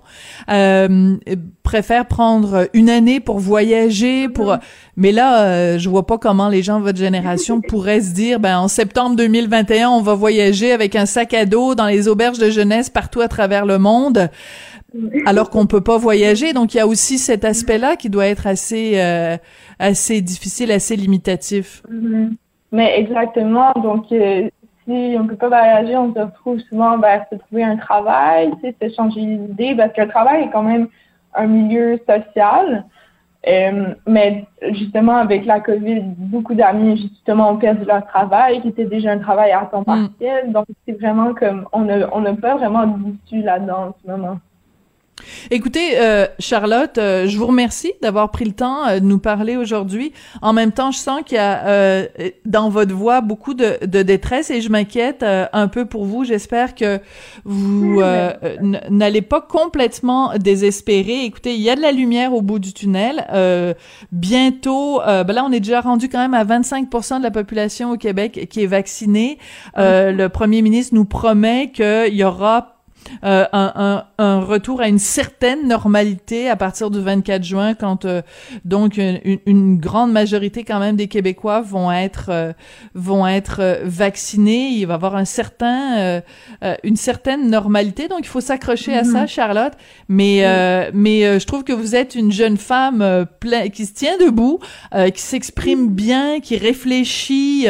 euh, 0.50 1.18
préfèrent 1.64 2.06
prendre 2.06 2.70
une 2.74 2.90
année 2.90 3.20
pour 3.20 3.40
voyager, 3.40 4.30
pour. 4.30 4.58
Mais 4.96 5.12
là, 5.12 5.44
euh, 5.44 5.80
je 5.80 5.90
vois 5.90 6.06
pas 6.06 6.18
comment 6.18 6.50
les 6.50 6.64
gens 6.64 6.80
de 6.80 6.84
votre 6.84 7.00
génération 7.00 7.62
pourraient 7.68 8.02
se 8.02 8.14
dire, 8.14 8.40
ben 8.40 8.60
en 8.60 8.68
septembre 8.68 9.16
2021, 9.16 9.90
on 9.90 10.02
va 10.02 10.14
voyager 10.14 10.72
avec 10.72 10.96
un 10.96 11.06
sac 11.06 11.34
à 11.34 11.46
dos 11.46 11.76
dans 11.76 11.88
les 11.88 12.08
auberges 12.08 12.40
de 12.40 12.50
jeunesse 12.50 12.90
partout 12.90 13.22
à 13.22 13.28
travers 13.28 13.66
le 13.66 13.78
monde 13.78 14.30
alors 15.26 15.50
qu'on 15.50 15.66
peut 15.66 15.82
pas 15.82 15.98
voyager. 15.98 16.54
Donc 16.54 16.74
il 16.74 16.78
y 16.78 16.80
a 16.80 16.88
aussi 16.88 17.18
cet 17.18 17.46
aspect-là 17.46 17.96
qui 17.96 18.10
doit 18.10 18.28
être 18.28 18.48
assez 18.48 18.94
euh, 19.00 19.38
assez 19.78 20.22
difficile, 20.22 20.72
assez 20.72 20.96
limitatif. 20.96 21.84
Mhm. 21.90 22.36
Mais 22.72 23.00
exactement. 23.00 23.72
Donc 23.82 24.12
euh, 24.12 24.50
si 24.86 25.16
on 25.18 25.28
peut 25.28 25.36
pas 25.36 25.50
voyager, 25.50 25.96
on 25.98 26.14
se 26.14 26.20
retrouve 26.20 26.60
souvent 26.70 26.98
vers 26.98 27.26
se 27.32 27.38
trouver 27.38 27.64
un 27.64 27.78
travail, 27.78 28.52
tu 28.64 28.70
sais, 28.70 28.90
se 28.90 28.96
changer 28.96 29.22
d'idée 29.22 29.76
parce 29.76 29.94
que 29.94 30.02
le 30.02 30.08
travail 30.08 30.44
est 30.44 30.52
quand 30.52 30.64
même 30.64 30.88
un 31.36 31.48
milieu 31.48 32.00
social. 32.08 32.86
Euh, 33.48 33.94
mais 34.06 34.46
justement, 34.74 35.16
avec 35.16 35.46
la 35.46 35.62
COVID, 35.62 36.02
beaucoup 36.18 36.56
d'amis, 36.56 36.98
justement, 36.98 37.52
ont 37.52 37.58
perdu 37.58 37.86
leur 37.86 38.06
travail, 38.06 38.62
qui 38.62 38.68
était 38.68 38.86
déjà 38.86 39.12
un 39.12 39.20
travail 39.20 39.52
à 39.52 39.66
temps 39.66 39.82
mm. 39.82 39.86
partiel. 39.86 40.52
Donc, 40.52 40.66
c'est 40.86 41.00
vraiment 41.00 41.34
comme, 41.34 41.66
on 41.72 41.82
n'a 41.82 42.10
on 42.14 42.36
pas 42.36 42.56
vraiment 42.58 42.86
d'issue 42.86 43.42
là-dedans 43.42 43.88
en 43.88 43.96
ce 44.04 44.12
moment. 44.12 44.40
Écoutez, 45.52 46.00
euh, 46.00 46.28
Charlotte, 46.40 46.98
euh, 46.98 47.28
je 47.28 47.38
vous 47.38 47.48
remercie 47.48 47.92
d'avoir 48.02 48.32
pris 48.32 48.46
le 48.46 48.52
temps 48.52 48.88
euh, 48.88 49.00
de 49.00 49.06
nous 49.06 49.20
parler 49.20 49.58
aujourd'hui. 49.58 50.14
En 50.42 50.54
même 50.54 50.72
temps, 50.72 50.92
je 50.92 50.98
sens 50.98 51.22
qu'il 51.26 51.38
y 51.38 51.40
a 51.40 51.60
dans 52.46 52.70
votre 52.70 52.94
voix 52.94 53.22
beaucoup 53.22 53.54
de, 53.54 53.78
de 53.86 54.02
détresse 54.02 54.50
et 54.52 54.62
je 54.62 54.70
m'inquiète 54.70 55.24
un 55.24 55.68
peu 55.68 55.86
pour 55.86 56.06
vous. 56.06 56.24
J'espère 56.24 56.76
que 56.76 57.00
vous 57.44 58.02
n'allez 58.90 59.22
pas 59.22 59.42
complètement 59.42 60.34
désespérer. 60.38 61.24
Écoutez, 61.26 61.56
il 61.56 61.62
y 61.62 61.70
a 61.70 61.76
de 61.76 61.82
la 61.82 61.92
lumière 61.92 62.34
au 62.34 62.42
bout 62.42 62.60
du 62.60 62.74
tunnel. 62.74 63.26
bientôt, 64.12 65.02
ben 65.06 65.32
là, 65.32 65.44
on 65.46 65.52
est 65.52 65.60
déjà 65.60 65.82
rendu 65.82 66.10
quand 66.10 66.20
même 66.20 66.34
à 66.34 66.44
25% 66.44 67.20
de 67.20 67.24
la 67.24 67.32
population 67.32 67.92
au 67.92 67.98
Québec 67.98 68.48
qui 68.50 68.64
est 68.64 68.68
vaccinée. 68.68 69.38
le 69.76 70.28
premier 70.28 70.62
ministre 70.62 70.96
nous 70.96 71.06
promet 71.06 71.72
qu'il 71.72 72.16
y 72.16 72.24
aura 72.24 72.79
euh, 73.24 73.46
un, 73.52 73.74
un, 73.76 74.06
un, 74.24 74.40
retour 74.40 74.82
à 74.82 74.88
une 74.88 75.00
certaine 75.00 75.68
normalité 75.68 76.50
à 76.50 76.56
partir 76.56 76.90
du 76.90 77.00
24 77.00 77.44
juin, 77.44 77.74
quand 77.74 78.06
euh, 78.06 78.22
donc 78.66 78.98
une, 78.98 79.20
une, 79.46 79.78
grande 79.78 80.12
majorité 80.12 80.64
quand 80.64 80.80
même 80.80 80.96
des 80.96 81.08
Québécois 81.08 81.62
vont 81.62 81.92
être 81.92 82.28
euh, 82.30 82.54
vont 82.94 83.28
être 83.28 83.82
vaccinés. 83.84 84.70
Il 84.70 84.86
va 84.86 84.94
y 84.94 84.96
avoir 84.96 85.16
un 85.16 85.26
certain 85.26 86.22
une 86.84 86.96
certaine 86.96 87.50
normalité, 87.50 88.08
donc 88.08 88.20
il 88.22 88.28
faut 88.28 88.42
s'accrocher 88.42 88.96
à 88.96 89.04
ça, 89.04 89.24
mm-hmm. 89.24 89.28
Charlotte. 89.28 89.74
Mais 90.08 90.92
mais 90.94 91.40
je 91.40 91.46
trouve 91.46 91.64
que 91.64 91.74
vous 91.74 91.96
êtes 91.96 92.16
une 92.16 92.32
jeune 92.32 92.58
femme 92.58 93.26
plein, 93.40 93.70
qui 93.70 93.86
se 93.86 93.94
tient 93.94 94.18
debout, 94.18 94.60
qui 95.14 95.22
s'exprime 95.22 95.90
bien, 95.90 96.40
qui 96.40 96.58
réfléchit, 96.58 97.68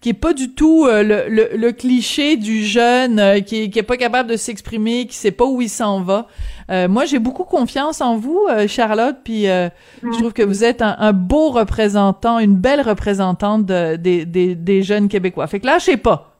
qui 0.00 0.08
est 0.08 0.14
pas 0.14 0.32
du 0.32 0.50
tout 0.50 0.86
le, 0.86 1.28
le, 1.28 1.50
le, 1.54 1.72
cliché 1.72 2.36
du 2.36 2.64
jeune 2.64 3.42
qui, 3.44 3.70
qui 3.70 3.78
est 3.78 3.82
pas 3.82 3.96
capable 3.96 4.30
de 4.30 4.36
s'exprimer 4.36 4.65
qui 4.68 5.14
sait 5.14 5.30
pas 5.30 5.44
où 5.44 5.60
il 5.60 5.68
s'en 5.68 6.00
va. 6.00 6.26
Euh, 6.70 6.88
moi, 6.88 7.04
j'ai 7.04 7.18
beaucoup 7.18 7.44
confiance 7.44 8.00
en 8.00 8.16
vous, 8.16 8.46
euh, 8.50 8.66
Charlotte, 8.66 9.16
puis 9.24 9.48
euh, 9.48 9.68
je 10.02 10.18
trouve 10.18 10.32
que 10.32 10.42
vous 10.42 10.64
êtes 10.64 10.82
un, 10.82 11.12
beau 11.12 11.50
représentant, 11.50 12.38
une 12.38 12.56
belle 12.56 12.80
représentante 12.80 13.66
des, 13.66 14.24
des 14.26 14.82
jeunes 14.82 15.08
Québécois. 15.08 15.46
Fait 15.46 15.60
que 15.60 15.66
lâchez 15.66 15.96
pas. 15.96 16.32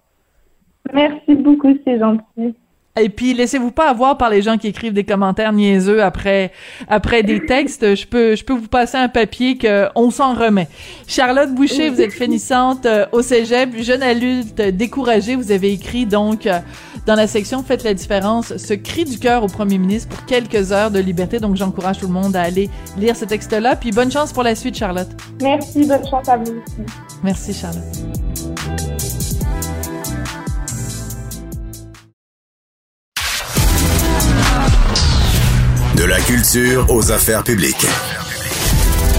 Merci 0.93 1.35
beaucoup, 1.35 1.75
c'est 1.85 1.99
gentil. 1.99 2.55
Et 2.99 3.09
puis 3.09 3.35
laissez-vous 3.35 3.71
pas 3.71 3.91
avoir 3.91 4.17
par 4.17 4.31
les 4.31 4.43
gens 4.43 4.57
qui 4.57 4.69
écrivent 4.69 4.93
des 4.93 5.05
commentaires 5.05 5.53
niaiseux 5.53 6.03
après 6.03 6.53
après 6.89 7.23
des 7.23 7.45
textes. 7.45 7.95
Je 7.95 8.07
peux 8.07 8.37
je 8.37 8.45
peux 8.45 8.55
vous 8.55 8.69
passer 8.69 8.97
un 8.97 9.09
papier 9.09 9.59
que 9.59 9.87
on 9.95 10.11
s'en 10.11 10.35
remet. 10.35 10.69
Charlotte 11.07 11.55
Boucher, 11.55 11.91
vous 11.91 12.01
êtes 12.01 12.13
finissante 12.13 12.87
euh, 12.87 13.07
au 13.13 13.23
Cégep, 13.23 13.77
jeune 13.79 14.03
adulte 14.03 14.61
découragée. 14.61 15.37
Vous 15.37 15.53
avez 15.53 15.73
écrit 15.73 16.07
donc 16.07 16.47
euh, 16.47 16.59
dans 17.07 17.15
la 17.15 17.27
section 17.27 17.63
Faites 17.63 17.85
la 17.85 17.95
différence 17.95 18.57
ce 18.57 18.75
cri 18.75 19.05
du 19.05 19.19
cœur 19.19 19.45
au 19.45 19.49
Premier 19.49 19.79
ministre 19.79 20.09
pour 20.09 20.25
quelques 20.25 20.73
heures 20.73 20.91
de 20.91 20.99
liberté. 20.99 21.39
Donc 21.39 21.57
j'encourage 21.57 21.99
tout 21.99 22.07
le 22.07 22.13
monde 22.13 22.35
à 22.37 22.43
aller 22.43 22.71
lire 22.97 23.17
ce 23.17 23.25
texte-là. 23.25 23.77
Puis 23.77 23.91
bonne 23.91 24.11
chance 24.11 24.33
pour 24.33 24.43
la 24.43 24.55
suite, 24.55 24.77
Charlotte. 24.77 25.09
Merci, 25.43 25.87
bonne 25.87 26.07
chance 26.09 26.29
à 26.29 26.37
vous 26.37 26.53
aussi. 26.53 26.83
Merci, 27.23 27.53
Charlotte. 27.53 28.36
Culture 36.27 36.87
aux 36.91 37.13
affaires 37.13 37.45
publiques. 37.45 37.87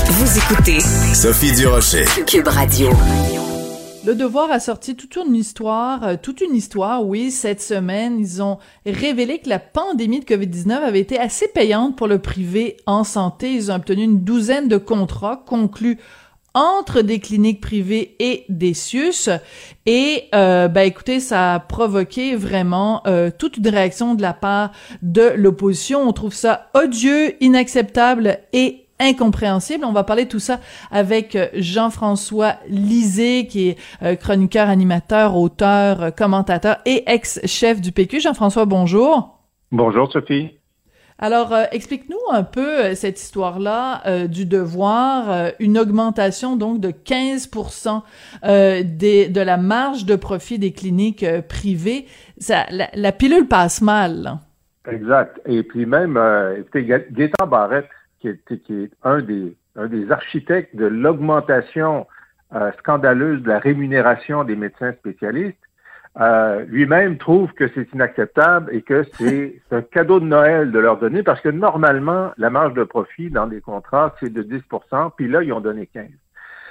Vous 0.09 0.37
écoutez 0.37 0.81
Sophie 1.13 1.55
Durocher, 1.55 2.03
Cube 2.25 2.49
Radio. 2.49 2.89
Le 4.05 4.13
Devoir 4.13 4.51
a 4.51 4.59
sorti 4.59 4.97
toute 4.97 5.15
une 5.15 5.33
histoire, 5.33 6.03
euh, 6.03 6.15
toute 6.21 6.41
une 6.41 6.53
histoire, 6.53 7.05
oui, 7.05 7.31
cette 7.31 7.61
semaine. 7.61 8.19
Ils 8.19 8.41
ont 8.41 8.57
révélé 8.85 9.39
que 9.39 9.47
la 9.47 9.59
pandémie 9.59 10.19
de 10.19 10.25
COVID-19 10.25 10.71
avait 10.71 10.99
été 10.99 11.17
assez 11.17 11.47
payante 11.47 11.95
pour 11.95 12.07
le 12.07 12.19
privé 12.19 12.75
en 12.85 13.05
santé. 13.05 13.53
Ils 13.53 13.71
ont 13.71 13.75
obtenu 13.75 14.03
une 14.03 14.25
douzaine 14.25 14.67
de 14.67 14.77
contrats 14.77 15.41
conclus 15.45 15.99
entre 16.57 17.01
des 17.03 17.19
cliniques 17.19 17.61
privées 17.61 18.15
et 18.17 18.43
des 18.49 18.73
CIUS. 18.73 19.29
Et 19.85 20.23
euh, 20.33 20.67
ben 20.67 20.81
écoutez, 20.81 21.19
ça 21.19 21.53
a 21.53 21.59
provoqué 21.59 22.35
vraiment 22.35 23.03
euh, 23.05 23.29
toute 23.29 23.57
une 23.57 23.67
réaction 23.67 24.15
de 24.15 24.23
la 24.23 24.33
part 24.33 24.71
de 25.03 25.33
l'opposition. 25.35 26.01
On 26.01 26.13
trouve 26.13 26.33
ça 26.33 26.69
odieux, 26.73 27.41
inacceptable 27.43 28.39
et 28.53 28.87
incompréhensible. 28.99 29.85
On 29.85 29.91
va 29.91 30.03
parler 30.03 30.25
de 30.25 30.29
tout 30.29 30.39
ça 30.39 30.59
avec 30.89 31.35
euh, 31.35 31.47
Jean-François 31.53 32.55
Lisée, 32.67 33.45
qui 33.45 33.69
est 33.69 33.77
euh, 34.01 34.15
chroniqueur, 34.15 34.67
animateur, 34.67 35.37
auteur, 35.37 36.15
commentateur 36.15 36.77
et 36.87 37.03
ex-chef 37.05 37.81
du 37.81 37.91
PQ. 37.91 38.19
Jean-François, 38.19 38.65
bonjour. 38.65 39.43
Bonjour, 39.71 40.11
Sophie. 40.11 40.56
Alors, 41.20 41.51
euh, 41.51 41.63
explique-nous 41.72 42.20
un 42.32 42.43
peu 42.43 42.86
euh, 42.86 42.93
cette 42.93 43.20
histoire-là 43.20 44.03
euh, 44.05 44.28
du 44.28 44.45
devoir, 44.45 45.51
une 45.59 45.80
augmentation 45.80 46.55
donc 46.55 46.80
de 46.80 46.91
15 46.91 47.49
des, 48.84 49.28
de 49.28 49.41
la 49.41 49.57
marge 49.57 50.05
de 50.05 50.15
profit 50.15 50.59
des 50.59 50.72
cliniques 50.72 51.26
privées. 51.47 52.05
Ça, 52.38 52.65
la, 52.72 53.11
pilule 53.11 53.47
passe 53.47 53.82
mal. 53.82 54.38
Exact. 54.89 55.41
Et 55.47 55.63
puis 55.63 55.86
même, 55.86 56.20
écoutez, 56.59 56.86
Gaétan 56.86 57.47
Barrette, 57.47 57.89
qui 58.20 58.28
est, 58.30 58.63
qui 58.63 58.84
est 58.84 58.91
un, 59.03 59.22
des, 59.22 59.55
un 59.76 59.88
des 59.88 60.11
architectes 60.11 60.76
de 60.76 60.86
l'augmentation 60.86 62.05
scandaleuse 62.80 63.41
de 63.41 63.49
la 63.49 63.59
rémunération 63.59 64.43
des 64.43 64.55
médecins 64.55 64.93
spécialistes, 64.93 65.57
euh, 66.20 66.65
lui-même 66.68 67.18
trouve 67.18 67.53
que 67.53 67.70
c'est 67.76 67.91
inacceptable 67.93 68.74
et 68.74 68.82
que 68.82 69.03
c'est 69.13 69.61
un 69.72 69.82
cadeau 69.82 70.20
de 70.20 70.26
Noël 70.26 70.72
de 70.72 70.80
leur 70.80 70.97
donner 70.97 71.22
parce 71.22 71.41
que 71.41 71.49
normalement, 71.49 72.32
la 72.38 72.49
marge 72.49 72.74
de 72.74 72.84
profit 72.84 73.30
dans 73.30 73.45
les 73.45 73.61
contrats, 73.61 74.15
c'est 74.20 74.34
de 74.34 74.41
10% 74.41 75.11
puis 75.15 75.28
là, 75.28 75.43
ils 75.43 75.53
ont 75.53 75.59
donné 75.59 75.86
15 75.86 76.05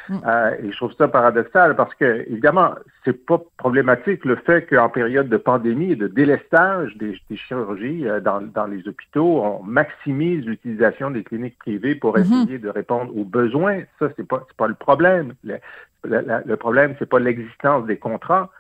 mm. 0.08 0.16
euh, 0.26 0.50
et 0.64 0.72
je 0.72 0.76
trouve 0.76 0.92
ça 0.94 1.06
paradoxal 1.06 1.76
parce 1.76 1.94
que, 1.94 2.24
évidemment, 2.28 2.74
c'est 3.04 3.24
pas 3.24 3.40
problématique 3.56 4.24
le 4.24 4.34
fait 4.34 4.66
qu'en 4.66 4.88
période 4.88 5.28
de 5.28 5.36
pandémie 5.36 5.92
et 5.92 5.96
de 5.96 6.08
délestage 6.08 6.96
des, 6.96 7.16
chirurgies 7.36 8.08
euh, 8.08 8.18
dans, 8.18 8.40
dans, 8.40 8.66
les 8.66 8.88
hôpitaux, 8.88 9.42
on 9.44 9.62
maximise 9.62 10.44
l'utilisation 10.44 11.12
des 11.12 11.22
cliniques 11.22 11.58
privées 11.58 11.94
pour 11.94 12.16
mm-hmm. 12.16 12.42
essayer 12.42 12.58
de 12.58 12.68
répondre 12.68 13.16
aux 13.16 13.24
besoins. 13.24 13.82
Ça, 14.00 14.08
c'est 14.16 14.26
pas, 14.26 14.44
pas 14.56 14.66
le 14.66 14.74
problème. 14.74 15.34
Le, 15.44 15.58
le, 16.02 16.24
le 16.44 16.56
problème, 16.56 16.96
c'est 16.98 17.08
pas 17.08 17.20
l'existence 17.20 17.86
des 17.86 17.96
contrats. 17.96 18.50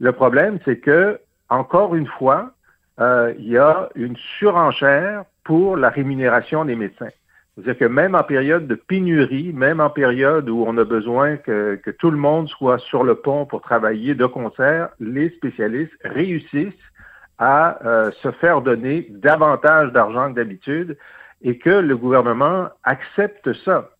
Le 0.00 0.12
problème, 0.12 0.58
c'est 0.64 0.78
que, 0.78 1.18
encore 1.48 1.94
une 1.94 2.06
fois, 2.06 2.52
euh, 3.00 3.34
il 3.38 3.48
y 3.48 3.58
a 3.58 3.88
une 3.94 4.16
surenchère 4.38 5.24
pour 5.44 5.76
la 5.76 5.90
rémunération 5.90 6.64
des 6.64 6.76
médecins. 6.76 7.10
C'est-à-dire 7.54 7.78
que 7.78 7.84
même 7.86 8.14
en 8.14 8.22
période 8.22 8.66
de 8.66 8.74
pénurie, 8.74 9.52
même 9.54 9.80
en 9.80 9.88
période 9.88 10.48
où 10.50 10.64
on 10.66 10.76
a 10.76 10.84
besoin 10.84 11.36
que, 11.38 11.80
tout 11.98 12.10
le 12.10 12.18
monde 12.18 12.48
soit 12.48 12.78
sur 12.78 13.02
le 13.02 13.14
pont 13.14 13.46
pour 13.46 13.62
travailler 13.62 14.14
de 14.14 14.26
concert, 14.26 14.90
les 15.00 15.30
spécialistes 15.30 15.96
réussissent 16.04 16.74
à 17.38 17.78
euh, 17.86 18.10
se 18.22 18.30
faire 18.32 18.60
donner 18.60 19.06
davantage 19.10 19.92
d'argent 19.92 20.30
que 20.30 20.36
d'habitude 20.36 20.98
et 21.42 21.58
que 21.58 21.70
le 21.70 21.96
gouvernement 21.96 22.68
accepte 22.84 23.52
ça. 23.64 23.90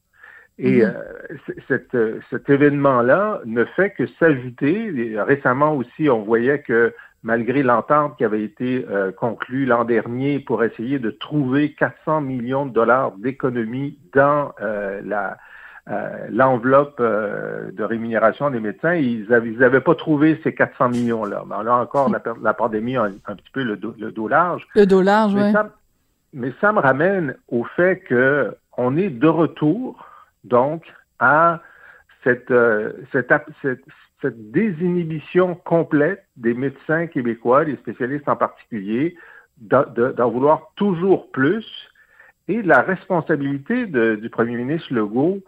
Et 0.59 0.83
mhm. 0.83 0.95
euh, 1.95 2.19
cet 2.31 2.49
événement-là 2.49 3.41
ne 3.45 3.65
fait 3.65 3.91
que 3.91 4.07
s'ajouter. 4.19 5.15
Récemment 5.19 5.75
aussi, 5.75 6.09
on 6.09 6.23
voyait 6.23 6.61
que 6.61 6.95
malgré 7.23 7.63
l'entente 7.63 8.17
qui 8.17 8.25
avait 8.25 8.43
été 8.43 8.87
euh, 8.91 9.13
conclue 9.13 9.67
l'an 9.67 9.85
dernier 9.85 10.39
pour 10.39 10.65
essayer 10.65 10.99
de 10.99 11.11
trouver 11.11 11.73
400 11.73 12.23
millions 12.23 12.67
de 12.67 12.73
dollars 12.73 13.13
d'économies 13.19 13.99
dans 14.15 14.53
euh, 14.61 15.01
la 15.05 15.37
l'enveloppe 16.31 17.01
de 17.01 17.85
rémunération 17.85 18.51
des 18.51 18.59
médecins, 18.59 18.95
ils 18.95 19.25
n'avaient 19.29 19.81
pas 19.81 19.95
trouvé 19.95 20.41
ces 20.43 20.53
400 20.53 20.89
millions-là. 20.89 21.45
Mais 21.47 21.63
là 21.63 21.77
encore, 21.77 22.11
la, 22.11 22.55
pandémie 22.55 22.97
a 22.97 23.05
un, 23.05 23.37
petit 23.37 23.51
peu 23.53 23.63
le 23.63 23.77
dos, 23.77 23.95
le 23.97 24.11
dos 24.11 24.27
large. 24.27 24.67
Le 24.75 24.85
dos 24.85 25.01
large, 25.01 25.35
oui. 25.37 25.53
Mais 26.35 26.53
ça 26.61 26.73
me 26.73 26.81
ramène 26.81 27.37
au 27.47 27.63
fait 27.63 28.01
que 28.01 28.53
on 28.77 28.97
est 28.97 29.11
de 29.11 29.29
retour 29.29 30.05
donc 30.47 30.83
à 31.19 31.61
cette, 32.25 32.51
euh, 32.51 32.93
cette, 33.13 33.33
cette, 33.63 33.85
cette, 34.21 34.51
désinhibition 34.51 35.55
complète 35.55 36.25
des 36.37 36.55
médecins 36.55 37.07
québécois, 37.07 37.65
des 37.65 37.77
spécialistes 37.77 38.29
en 38.29 38.37
particulier, 38.37 39.17
d'en 39.59 40.31
vouloir 40.31 40.73
toujours 40.77 41.31
plus 41.31 41.65
et 42.49 42.63
la 42.63 42.83
responsabilité 42.83 43.87
du 43.87 44.31
premier 44.31 44.57
ministre 44.57 44.93
Legault 44.93 45.43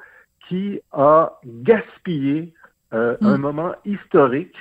qui 0.49 0.81
a 0.93 1.39
gaspillé 1.45 2.55
euh, 2.95 3.17
un 3.21 3.37
mm. 3.37 3.41
moment 3.41 3.75
historique 3.85 4.57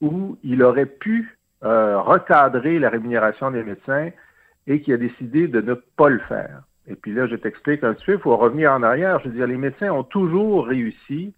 où 0.00 0.38
il 0.42 0.62
aurait 0.62 0.86
pu 0.86 1.38
euh, 1.64 2.00
recadrer 2.00 2.78
la 2.78 2.90
rémunération 2.90 3.50
des 3.50 3.62
médecins 3.62 4.10
et 4.66 4.80
qui 4.80 4.92
a 4.92 4.96
décidé 4.96 5.48
de 5.48 5.60
ne 5.60 5.74
pas 5.74 6.08
le 6.08 6.20
faire. 6.20 6.62
Et 6.90 6.96
puis 6.96 7.14
là, 7.14 7.26
je 7.26 7.36
t'explique 7.36 7.84
un 7.84 7.94
petit 7.94 8.04
peu, 8.04 8.12
il 8.14 8.18
faut 8.18 8.36
revenir 8.36 8.72
en 8.72 8.82
arrière. 8.82 9.20
Je 9.20 9.28
veux 9.28 9.34
dire, 9.34 9.46
les 9.46 9.56
médecins 9.56 9.90
ont 9.90 10.02
toujours 10.02 10.66
réussi 10.66 11.32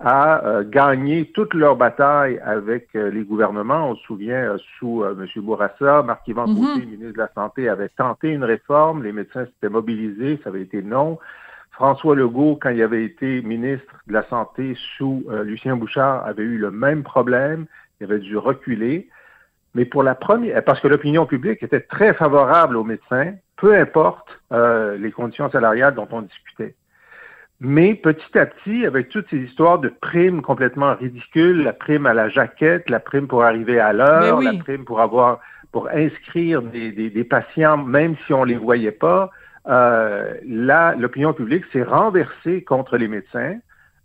à 0.00 0.44
euh, 0.44 0.64
gagner 0.64 1.26
toute 1.32 1.54
leur 1.54 1.76
bataille 1.76 2.38
avec 2.44 2.88
euh, 2.94 3.10
les 3.10 3.24
gouvernements. 3.24 3.90
On 3.90 3.96
se 3.96 4.02
souvient, 4.04 4.52
euh, 4.52 4.58
sous 4.78 5.04
M. 5.04 5.26
Bourassa, 5.38 6.02
Marc-Yvan 6.02 6.46
mm 6.46 6.80
ministre 6.80 7.12
de 7.14 7.18
la 7.18 7.30
Santé, 7.34 7.68
avait 7.68 7.88
tenté 7.88 8.28
une 8.28 8.44
réforme. 8.44 9.02
Les 9.02 9.12
médecins 9.12 9.46
s'étaient 9.46 9.68
mobilisés, 9.68 10.38
ça 10.44 10.50
avait 10.50 10.62
été 10.62 10.82
non. 10.82 11.18
François 11.72 12.14
Legault, 12.14 12.58
quand 12.60 12.70
il 12.70 12.82
avait 12.82 13.04
été 13.04 13.40
ministre 13.42 13.92
de 14.08 14.12
la 14.12 14.24
Santé 14.28 14.76
sous 14.96 15.24
Lucien 15.44 15.76
Bouchard, 15.76 16.26
avait 16.26 16.42
eu 16.42 16.58
le 16.58 16.72
même 16.72 17.04
problème. 17.04 17.66
Il 18.00 18.04
avait 18.04 18.18
dû 18.18 18.36
reculer. 18.36 19.08
Mais 19.78 19.84
pour 19.84 20.02
la 20.02 20.16
première, 20.16 20.64
parce 20.64 20.80
que 20.80 20.88
l'opinion 20.88 21.24
publique 21.24 21.62
était 21.62 21.78
très 21.78 22.12
favorable 22.12 22.76
aux 22.76 22.82
médecins, 22.82 23.34
peu 23.56 23.76
importe 23.76 24.28
les 24.50 25.12
conditions 25.12 25.48
salariales 25.52 25.94
dont 25.94 26.08
on 26.10 26.22
discutait. 26.22 26.74
Mais 27.60 27.94
petit 27.94 28.36
à 28.36 28.46
petit, 28.46 28.84
avec 28.84 29.08
toutes 29.08 29.30
ces 29.30 29.36
histoires 29.36 29.78
de 29.78 29.88
primes 29.88 30.42
complètement 30.42 30.96
ridicules, 30.96 31.62
la 31.62 31.72
prime 31.72 32.06
à 32.06 32.12
la 32.12 32.28
jaquette, 32.28 32.90
la 32.90 32.98
prime 32.98 33.28
pour 33.28 33.44
arriver 33.44 33.78
à 33.78 33.92
l'heure, 33.92 34.40
la 34.40 34.54
prime 34.54 34.84
pour 34.84 35.00
avoir 35.00 35.38
pour 35.70 35.88
inscrire 35.90 36.60
des, 36.60 36.90
des, 36.90 37.24
patients 37.24 37.76
même 37.76 38.16
si 38.26 38.32
on 38.32 38.42
les 38.42 38.56
voyait 38.56 38.90
pas, 38.90 39.30
euh, 39.68 40.34
là, 40.44 40.96
l'opinion 40.96 41.32
publique 41.32 41.64
s'est 41.72 41.84
renversée 41.84 42.64
contre 42.64 42.96
les 42.96 43.06
médecins. 43.06 43.58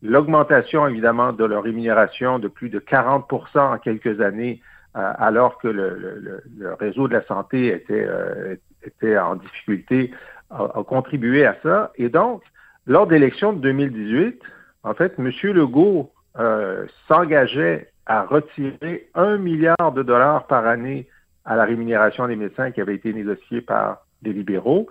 L'augmentation, 0.03 0.87
évidemment, 0.87 1.33
de 1.33 1.45
leur 1.45 1.63
rémunération 1.63 2.37
de 2.37 2.47
plus 2.47 2.69
de 2.69 2.79
40% 2.79 3.57
en 3.57 3.77
quelques 3.79 4.21
années, 4.21 4.61
euh, 4.61 4.72
alors 4.93 5.57
que 5.57 5.67
le, 5.67 6.41
le, 6.57 6.73
réseau 6.73 7.07
de 7.07 7.13
la 7.13 7.23
santé 7.23 7.67
était, 7.67 8.05
euh, 8.07 8.55
était 8.83 9.17
en 9.17 9.35
difficulté, 9.35 10.11
a, 10.51 10.63
a, 10.63 10.83
contribué 10.83 11.45
à 11.45 11.55
ça. 11.63 11.91
Et 11.95 12.09
donc, 12.09 12.43
lors 12.85 13.07
de 13.07 13.13
l'élection 13.13 13.53
de 13.53 13.59
2018, 13.59 14.41
en 14.83 14.93
fait, 14.93 15.13
M. 15.17 15.31
Legault 15.43 16.11
euh, 16.39 16.85
s'engageait 17.07 17.89
à 18.05 18.23
retirer 18.23 19.07
un 19.15 19.37
milliard 19.37 19.93
de 19.93 20.03
dollars 20.03 20.45
par 20.47 20.67
année 20.67 21.07
à 21.45 21.55
la 21.55 21.63
rémunération 21.63 22.27
des 22.27 22.35
médecins 22.35 22.71
qui 22.71 22.81
avait 22.81 22.95
été 22.95 23.13
négociée 23.13 23.61
par 23.61 24.05
les 24.23 24.33
libéraux. 24.33 24.89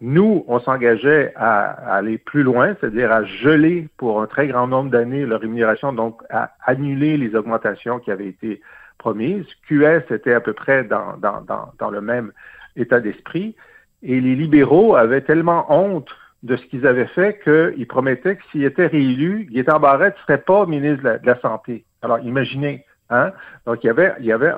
Nous, 0.00 0.44
on 0.48 0.58
s'engageait 0.60 1.32
à, 1.36 1.94
aller 1.94 2.18
plus 2.18 2.42
loin, 2.42 2.74
c'est-à-dire 2.80 3.12
à 3.12 3.24
geler 3.24 3.88
pour 3.96 4.20
un 4.20 4.26
très 4.26 4.48
grand 4.48 4.66
nombre 4.66 4.90
d'années 4.90 5.24
leur 5.24 5.40
rémunération, 5.40 5.92
donc 5.92 6.20
à 6.28 6.52
annuler 6.64 7.16
les 7.16 7.34
augmentations 7.36 7.98
qui 7.98 8.10
avaient 8.10 8.28
été 8.28 8.60
promises. 9.02 9.46
QS 9.68 10.04
était 10.10 10.32
à 10.32 10.40
peu 10.40 10.52
près 10.52 10.84
dans, 10.84 11.16
dans, 11.18 11.40
dans, 11.42 11.72
dans 11.78 11.90
le 11.90 12.00
même 12.00 12.32
état 12.76 13.00
d'esprit. 13.00 13.56
Et 14.02 14.20
les 14.20 14.34
libéraux 14.34 14.94
avaient 14.96 15.20
tellement 15.22 15.66
honte 15.68 16.10
de 16.42 16.56
ce 16.56 16.64
qu'ils 16.66 16.86
avaient 16.86 17.06
fait 17.06 17.40
qu'ils 17.44 17.86
promettaient 17.86 18.36
que 18.36 18.42
s'ils 18.50 18.64
étaient 18.64 18.86
réélus, 18.86 19.48
Gaétan 19.50 19.78
Barrette 19.78 20.16
ne 20.16 20.22
serait 20.22 20.42
pas 20.42 20.66
ministre 20.66 21.02
de 21.02 21.26
la, 21.26 21.40
Santé. 21.40 21.84
Alors, 22.02 22.18
imaginez, 22.20 22.84
hein? 23.10 23.32
Donc, 23.66 23.84
il 23.84 23.86
y 23.86 23.90
avait, 23.90 24.12
il 24.18 24.26
y 24.26 24.32
avait 24.32 24.52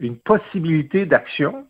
une 0.00 0.16
possibilité 0.16 1.06
d'action 1.06 1.66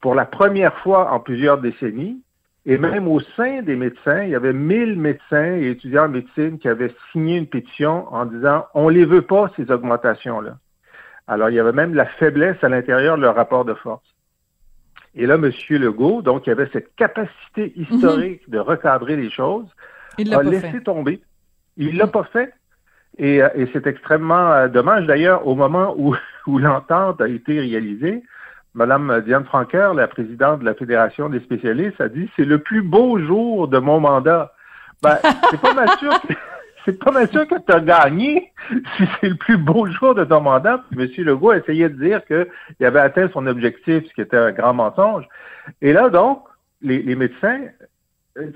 pour 0.00 0.14
la 0.14 0.24
première 0.24 0.76
fois 0.78 1.12
en 1.12 1.20
plusieurs 1.20 1.58
décennies. 1.58 2.22
Et 2.68 2.78
même 2.78 3.06
au 3.06 3.20
sein 3.36 3.62
des 3.62 3.76
médecins, 3.76 4.24
il 4.24 4.30
y 4.30 4.34
avait 4.34 4.52
1000 4.52 4.98
médecins 4.98 5.54
et 5.54 5.70
étudiants 5.70 6.06
en 6.06 6.08
médecine 6.08 6.58
qui 6.58 6.68
avaient 6.68 6.92
signé 7.12 7.36
une 7.36 7.46
pétition 7.46 8.12
en 8.12 8.26
disant 8.26 8.66
on 8.74 8.88
les 8.88 9.04
veut 9.04 9.22
pas, 9.22 9.52
ces 9.56 9.70
augmentations-là. 9.70 10.56
Alors, 11.26 11.50
il 11.50 11.56
y 11.56 11.60
avait 11.60 11.72
même 11.72 11.94
la 11.94 12.06
faiblesse 12.06 12.62
à 12.62 12.68
l'intérieur 12.68 13.16
de 13.16 13.22
leur 13.22 13.34
rapport 13.34 13.64
de 13.64 13.74
force. 13.74 14.04
Et 15.14 15.26
là, 15.26 15.34
M. 15.34 15.50
Legault, 15.70 16.22
donc, 16.22 16.46
il 16.46 16.50
avait 16.50 16.68
cette 16.72 16.94
capacité 16.94 17.72
historique 17.76 18.46
mhm. 18.46 18.54
de 18.54 18.58
recadrer 18.58 19.16
les 19.16 19.30
choses, 19.30 19.66
il 20.18 20.34
a 20.34 20.42
laissé 20.42 20.82
tomber. 20.82 21.20
Il 21.76 21.96
l'a 21.96 22.06
pas 22.06 22.24
fait. 22.24 22.52
Et, 23.18 23.42
euh, 23.42 23.48
et 23.54 23.68
c'est 23.72 23.86
extrêmement 23.86 24.52
euh, 24.52 24.68
dommage. 24.68 25.06
D'ailleurs, 25.06 25.46
au 25.46 25.54
moment 25.54 25.94
où, 25.98 26.14
où 26.46 26.58
l'entente 26.58 27.20
a 27.20 27.28
été 27.28 27.60
réalisée, 27.60 28.22
Madame 28.74 29.22
Diane 29.24 29.44
Franqueur, 29.44 29.94
la 29.94 30.06
présidente 30.06 30.60
de 30.60 30.64
la 30.66 30.74
Fédération 30.74 31.30
des 31.30 31.40
spécialistes, 31.40 32.00
a 32.00 32.08
dit 32.08 32.30
c'est 32.36 32.44
le 32.44 32.58
plus 32.58 32.82
beau 32.82 33.18
jour 33.18 33.68
de 33.68 33.78
mon 33.78 34.00
mandat. 34.00 34.52
Ben, 35.02 35.18
c'est 35.50 35.60
pas 35.60 35.74
mal 35.74 35.88
sûr 35.98 36.12
que 36.22 36.34
c'est 36.86 36.98
pas 36.98 37.10
mal 37.10 37.28
sûr 37.28 37.46
que 37.46 37.56
tu 37.56 37.72
as 37.72 37.80
gagné 37.80 38.52
si 38.96 39.04
c'est 39.20 39.28
le 39.28 39.34
plus 39.34 39.58
beau 39.58 39.86
jour 39.86 40.14
de 40.14 40.24
ton 40.24 40.40
mandat. 40.40 40.82
M. 40.96 41.08
Legault 41.18 41.52
essayait 41.52 41.90
de 41.90 42.02
dire 42.02 42.24
qu'il 42.24 42.86
avait 42.86 43.00
atteint 43.00 43.28
son 43.32 43.46
objectif, 43.46 44.06
ce 44.08 44.14
qui 44.14 44.20
était 44.20 44.36
un 44.36 44.52
grand 44.52 44.72
mensonge. 44.72 45.24
Et 45.82 45.92
là, 45.92 46.08
donc, 46.08 46.44
les, 46.80 47.16
médecins, 47.16 47.60
euh, 48.38 48.50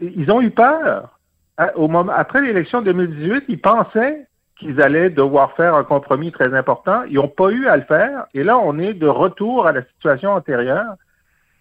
ils 0.00 0.30
ont 0.30 0.40
eu 0.40 0.50
peur. 0.50 1.16
Après 1.56 2.42
l'élection 2.42 2.80
de 2.80 2.86
2018, 2.86 3.44
ils 3.48 3.60
pensaient 3.60 4.26
qu'ils 4.56 4.80
allaient 4.82 5.10
devoir 5.10 5.54
faire 5.54 5.74
un 5.74 5.84
compromis 5.84 6.32
très 6.32 6.52
important. 6.54 7.04
Ils 7.04 7.14
n'ont 7.14 7.28
pas 7.28 7.50
eu 7.50 7.68
à 7.68 7.76
le 7.76 7.84
faire. 7.84 8.26
Et 8.34 8.42
là, 8.42 8.58
on 8.58 8.78
est 8.78 8.94
de 8.94 9.06
retour 9.06 9.66
à 9.66 9.72
la 9.72 9.84
situation 9.84 10.32
antérieure. 10.32 10.94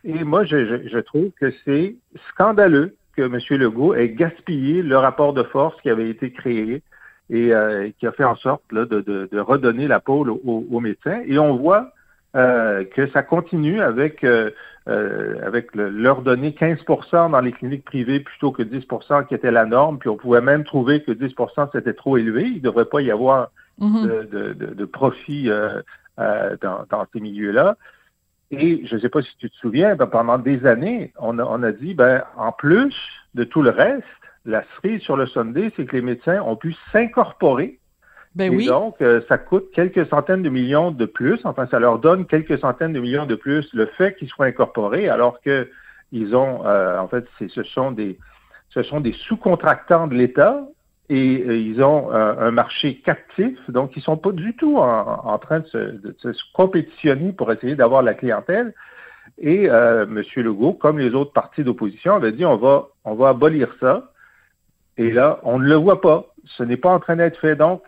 Et 0.03 0.23
moi, 0.23 0.43
je 0.45 0.99
trouve 0.99 1.29
que 1.39 1.53
c'est 1.65 1.95
scandaleux 2.29 2.95
que 3.19 3.53
M. 3.53 3.59
Legault 3.59 3.95
ait 3.95 4.09
gaspillé 4.09 4.81
le 4.81 4.97
rapport 4.97 5.33
de 5.33 5.43
force 5.43 5.79
qui 5.81 5.89
avait 5.89 6.09
été 6.09 6.31
créé 6.31 6.81
et 7.29 7.53
euh, 7.53 7.89
qui 7.99 8.07
a 8.07 8.13
fait 8.13 8.23
en 8.23 8.37
sorte 8.37 8.63
de, 8.71 9.39
redonner 9.39 9.87
la 9.87 9.99
pôle 9.99 10.29
aux, 10.29 10.79
médecins. 10.79 11.21
Et 11.27 11.37
on 11.37 11.57
voit 11.57 11.91
euh, 12.35 12.85
que 12.95 13.07
ça 13.09 13.21
continue 13.21 13.81
avec, 13.81 14.23
euh, 14.23 14.51
avec 15.45 15.75
leur 15.75 16.21
donner 16.21 16.51
15% 16.51 17.31
dans 17.31 17.41
les 17.41 17.51
cliniques 17.51 17.83
privées 17.83 18.21
plutôt 18.21 18.51
que 18.51 18.63
10% 18.63 19.27
qui 19.27 19.35
était 19.35 19.51
la 19.51 19.65
norme. 19.65 19.99
Puis 19.99 20.09
on 20.09 20.15
pouvait 20.15 20.41
même 20.41 20.63
trouver 20.63 21.03
que 21.03 21.11
10% 21.11 21.69
c'était 21.73 21.93
trop 21.93 22.17
élevé. 22.17 22.43
Il 22.43 22.55
ne 22.55 22.59
devrait 22.61 22.85
pas 22.85 23.01
y 23.01 23.11
avoir 23.11 23.51
mm-hmm. 23.81 24.29
de, 24.29 24.85
profit 24.85 25.49
dans, 26.17 26.85
dans, 26.89 27.05
ces 27.13 27.19
milieux-là. 27.19 27.75
Et 28.51 28.85
je 28.85 28.95
ne 28.95 28.99
sais 28.99 29.09
pas 29.09 29.21
si 29.21 29.35
tu 29.37 29.49
te 29.49 29.55
souviens, 29.57 29.95
ben, 29.95 30.07
pendant 30.07 30.39
des 30.39 30.65
années, 30.65 31.13
on 31.19 31.37
a, 31.37 31.43
on 31.43 31.61
a 31.61 31.71
dit, 31.71 31.93
ben, 31.93 32.23
en 32.35 32.51
plus 32.51 32.95
de 33.35 33.43
tout 33.43 33.61
le 33.61 33.69
reste, 33.69 34.03
la 34.45 34.63
cerise 34.75 35.01
sur 35.01 35.15
le 35.17 35.27
Sunday, 35.27 35.71
c'est 35.75 35.85
que 35.85 35.95
les 35.95 36.01
médecins 36.01 36.41
ont 36.41 36.55
pu 36.55 36.75
s'incorporer. 36.91 37.79
Ben 38.35 38.59
et 38.59 38.65
donc, 38.65 39.01
euh, 39.01 39.21
ça 39.27 39.37
coûte 39.37 39.69
quelques 39.73 40.07
centaines 40.07 40.43
de 40.43 40.49
millions 40.49 40.91
de 40.91 41.05
plus. 41.05 41.39
Enfin, 41.43 41.67
ça 41.69 41.79
leur 41.79 41.99
donne 41.99 42.25
quelques 42.25 42.59
centaines 42.59 42.93
de 42.93 42.99
millions 42.99 43.25
de 43.25 43.35
plus 43.35 43.67
le 43.73 43.85
fait 43.85 44.15
qu'ils 44.15 44.29
soient 44.29 44.45
incorporés, 44.45 45.09
alors 45.09 45.41
que 45.41 45.69
ils 46.11 46.35
ont, 46.35 46.65
euh, 46.65 46.97
en 46.97 47.07
fait, 47.07 47.25
ce 47.39 47.63
sont 47.63 47.91
des, 47.91 48.17
ce 48.69 48.81
sont 48.83 48.99
des 48.99 49.13
sous-contractants 49.13 50.07
de 50.07 50.15
l'État 50.15 50.63
et 51.09 51.43
euh, 51.43 51.57
ils 51.57 51.81
ont 51.81 52.13
euh, 52.13 52.35
un 52.39 52.51
marché 52.51 53.01
captif, 53.03 53.57
donc 53.69 53.97
ils 53.97 54.03
sont 54.03 54.17
pas 54.17 54.31
du 54.31 54.55
tout 54.55 54.77
en, 54.77 55.37
train 55.39 55.61
de 55.61 55.65
se, 55.65 56.31
compétitionner 56.53 57.31
pour 57.31 57.51
essayer 57.51 57.75
d'avoir 57.75 58.03
la 58.03 58.13
clientèle. 58.13 58.73
Et 59.39 59.69
euh, 59.69 60.03
M. 60.03 60.23
Legault, 60.37 60.73
comme 60.73 60.99
les 60.99 61.15
autres 61.15 61.33
partis 61.33 61.63
d'opposition, 61.63 62.15
avait 62.15 62.31
dit 62.31 62.45
on 62.45 62.57
va 62.57 62.89
on 63.05 63.15
va 63.15 63.29
abolir 63.29 63.69
ça. 63.79 64.11
Et 64.97 65.11
là, 65.11 65.39
on 65.43 65.59
ne 65.59 65.65
le 65.65 65.75
voit 65.75 66.01
pas. 66.01 66.25
Ce 66.45 66.61
n'est 66.61 66.77
pas 66.77 66.89
en 66.89 66.99
train 66.99 67.15
d'être 67.15 67.39
fait. 67.39 67.55
Donc, 67.55 67.81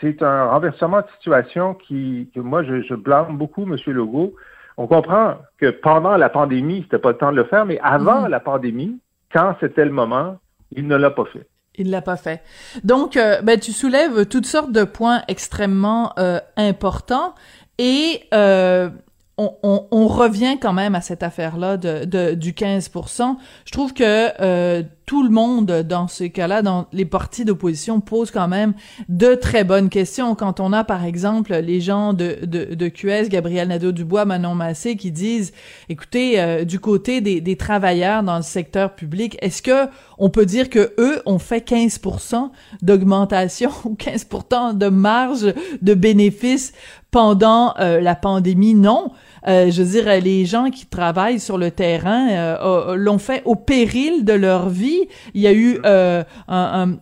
c'est 0.00 0.22
un 0.22 0.46
renversement 0.46 1.00
de 1.00 1.06
situation 1.16 1.74
qui, 1.74 2.30
que 2.34 2.40
moi, 2.40 2.62
je, 2.62 2.82
je 2.82 2.94
blâme 2.94 3.36
beaucoup 3.36 3.64
M. 3.64 3.76
Legault. 3.86 4.34
On 4.76 4.86
comprend 4.86 5.36
que 5.58 5.70
pendant 5.70 6.16
la 6.16 6.28
pandémie, 6.30 6.82
c'était 6.82 6.98
pas 6.98 7.10
le 7.10 7.18
temps 7.18 7.32
de 7.32 7.36
le 7.36 7.44
faire, 7.44 7.66
mais 7.66 7.78
avant 7.82 8.22
mm-hmm. 8.22 8.30
la 8.30 8.40
pandémie, 8.40 9.00
quand 9.32 9.56
c'était 9.60 9.84
le 9.84 9.90
moment, 9.90 10.38
il 10.70 10.86
ne 10.86 10.96
l'a 10.96 11.10
pas 11.10 11.24
fait. 11.26 11.46
Il 11.76 11.90
l'a 11.90 12.02
pas 12.02 12.16
fait. 12.16 12.42
Donc, 12.84 13.16
euh, 13.16 13.40
ben, 13.40 13.58
tu 13.58 13.72
soulèves 13.72 14.26
toutes 14.26 14.46
sortes 14.46 14.72
de 14.72 14.84
points 14.84 15.22
extrêmement 15.28 16.12
euh, 16.18 16.38
importants 16.56 17.34
et 17.78 18.24
euh, 18.34 18.90
on, 19.38 19.86
on, 19.90 20.06
revient 20.06 20.58
quand 20.60 20.74
même 20.74 20.94
à 20.94 21.00
cette 21.00 21.22
affaire-là 21.22 21.78
de, 21.78 22.04
de, 22.04 22.34
du 22.34 22.52
15% 22.52 23.36
Je 23.64 23.72
trouve 23.72 23.94
que 23.94 24.82
tout 25.06 25.22
le 25.22 25.30
monde 25.30 25.82
dans 25.82 26.08
ce 26.08 26.24
cas-là, 26.24 26.62
dans 26.62 26.86
les 26.92 27.04
partis 27.04 27.44
d'opposition, 27.44 28.00
pose 28.00 28.30
quand 28.30 28.48
même 28.48 28.74
de 29.08 29.34
très 29.34 29.64
bonnes 29.64 29.88
questions. 29.88 30.34
Quand 30.34 30.60
on 30.60 30.72
a, 30.72 30.84
par 30.84 31.04
exemple, 31.04 31.54
les 31.54 31.80
gens 31.80 32.12
de, 32.12 32.38
de, 32.44 32.74
de 32.74 32.88
QS, 32.88 33.28
Gabriel 33.28 33.68
Nadeau-Dubois, 33.68 34.24
Manon 34.24 34.54
Massé, 34.54 34.96
qui 34.96 35.10
disent, 35.10 35.52
écoutez, 35.88 36.40
euh, 36.40 36.64
du 36.64 36.78
côté 36.80 37.20
des, 37.20 37.40
des 37.40 37.56
travailleurs 37.56 38.22
dans 38.22 38.36
le 38.36 38.42
secteur 38.42 38.94
public, 38.94 39.36
est-ce 39.40 39.62
que 39.62 39.88
on 40.18 40.30
peut 40.30 40.46
dire 40.46 40.70
que 40.70 40.94
eux 40.98 41.20
ont 41.26 41.38
fait 41.38 41.66
15% 41.66 42.50
d'augmentation 42.80 43.70
ou 43.84 43.94
15% 43.94 44.78
de 44.78 44.88
marge 44.88 45.52
de 45.82 45.94
bénéfices 45.94 46.72
pendant 47.10 47.74
euh, 47.80 48.00
la 48.00 48.14
pandémie? 48.14 48.74
Non. 48.74 49.12
Euh, 49.48 49.70
je 49.70 49.82
veux 49.82 49.88
dire, 49.88 50.20
les 50.22 50.44
gens 50.44 50.70
qui 50.70 50.86
travaillent 50.86 51.40
sur 51.40 51.58
le 51.58 51.70
terrain 51.70 52.28
euh, 52.30 52.96
l'ont 52.96 53.18
fait 53.18 53.42
au 53.44 53.56
péril 53.56 54.24
de 54.24 54.32
leur 54.32 54.68
vie. 54.68 55.08
Il 55.34 55.40
y 55.40 55.46
a 55.46 55.52
eu 55.52 55.78
euh, 55.84 56.22
un, 56.48 56.98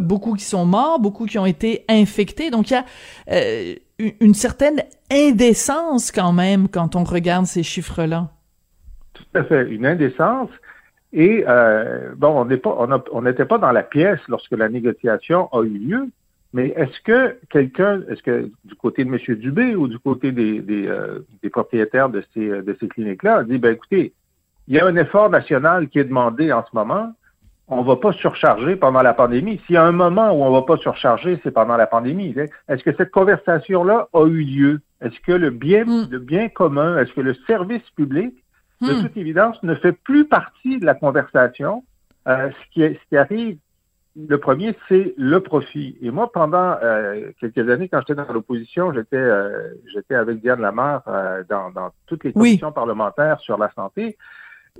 beaucoup 0.00 0.34
qui 0.34 0.44
sont 0.44 0.64
morts, 0.64 1.00
beaucoup 1.00 1.26
qui 1.26 1.38
ont 1.38 1.46
été 1.46 1.84
infectés. 1.88 2.50
Donc 2.50 2.70
il 2.70 2.74
y 2.74 2.76
a 2.76 4.14
une 4.20 4.34
certaine 4.34 4.82
indécence 5.10 6.12
quand 6.12 6.32
même 6.32 6.68
quand 6.68 6.96
on 6.96 7.04
regarde 7.04 7.46
ces 7.46 7.62
chiffres-là. 7.62 8.28
Tout 9.14 9.24
à 9.34 9.44
fait, 9.44 9.68
une 9.68 9.86
indécence. 9.86 10.50
Et 11.12 11.44
bon, 12.16 12.40
on 12.40 12.44
n'est 12.44 12.56
pas, 12.56 12.86
on 13.12 13.22
n'était 13.22 13.44
pas 13.44 13.58
dans 13.58 13.72
la 13.72 13.82
pièce 13.82 14.20
lorsque 14.28 14.52
la 14.52 14.68
négociation 14.68 15.48
a 15.52 15.62
eu 15.62 15.78
lieu. 15.78 16.08
Mais 16.52 16.68
est-ce 16.76 17.00
que 17.02 17.38
quelqu'un, 17.48 18.02
est-ce 18.08 18.22
que 18.22 18.50
du 18.64 18.74
côté 18.74 19.04
de 19.04 19.10
M. 19.10 19.36
Dubé 19.36 19.76
ou 19.76 19.86
du 19.86 19.98
côté 19.98 20.32
des, 20.32 20.60
des, 20.60 20.86
euh, 20.88 21.20
des 21.42 21.50
propriétaires 21.50 22.08
de 22.08 22.24
ces, 22.34 22.48
de 22.48 22.76
ces 22.80 22.88
cliniques-là, 22.88 23.38
a 23.38 23.44
dit, 23.44 23.58
ben 23.58 23.72
écoutez, 23.72 24.12
il 24.66 24.74
y 24.74 24.80
a 24.80 24.86
un 24.86 24.96
effort 24.96 25.30
national 25.30 25.88
qui 25.88 25.98
est 25.98 26.04
demandé 26.04 26.52
en 26.52 26.64
ce 26.64 26.70
moment, 26.74 27.12
on 27.70 27.82
ne 27.82 27.86
va 27.86 27.96
pas 27.96 28.12
surcharger 28.12 28.74
pendant 28.74 29.00
la 29.00 29.14
pandémie. 29.14 29.60
S'il 29.64 29.76
y 29.76 29.78
a 29.78 29.84
un 29.84 29.92
moment 29.92 30.32
où 30.32 30.42
on 30.42 30.50
ne 30.50 30.54
va 30.54 30.62
pas 30.62 30.76
surcharger, 30.76 31.38
c'est 31.42 31.52
pendant 31.52 31.76
la 31.76 31.86
pandémie. 31.86 32.34
Est-ce 32.68 32.82
que 32.82 32.94
cette 32.96 33.12
conversation-là 33.12 34.08
a 34.12 34.26
eu 34.26 34.42
lieu? 34.42 34.80
Est-ce 35.00 35.18
que 35.20 35.32
le 35.32 35.50
bien, 35.50 35.84
hmm. 35.84 36.08
le 36.10 36.18
bien 36.18 36.48
commun, 36.48 36.98
est-ce 36.98 37.12
que 37.12 37.20
le 37.20 37.34
service 37.46 37.88
public, 37.96 38.34
de 38.80 38.92
hmm. 38.92 39.02
toute 39.02 39.16
évidence, 39.16 39.62
ne 39.62 39.76
fait 39.76 39.92
plus 39.92 40.26
partie 40.26 40.78
de 40.78 40.84
la 40.84 40.94
conversation? 40.94 41.84
Euh, 42.28 42.50
ce, 42.50 42.72
qui, 42.72 42.80
ce 42.80 43.08
qui 43.08 43.16
arrive 43.16 43.58
le 44.16 44.38
premier, 44.38 44.76
c'est 44.88 45.14
le 45.16 45.40
profit. 45.40 45.96
Et 46.02 46.10
moi, 46.10 46.32
pendant 46.32 46.76
euh, 46.82 47.30
quelques 47.38 47.68
années, 47.68 47.88
quand 47.88 48.00
j'étais 48.00 48.16
dans 48.16 48.32
l'opposition, 48.32 48.92
j'étais 48.92 49.16
euh, 49.16 49.72
j'étais 49.92 50.16
avec 50.16 50.40
Diane 50.40 50.60
Lamar 50.60 51.02
euh, 51.06 51.44
dans, 51.48 51.70
dans, 51.70 51.90
toutes 52.06 52.24
les 52.24 52.32
commissions 52.32 52.72
parlementaires 52.72 53.38
sur 53.40 53.56
la 53.56 53.70
santé. 53.72 54.16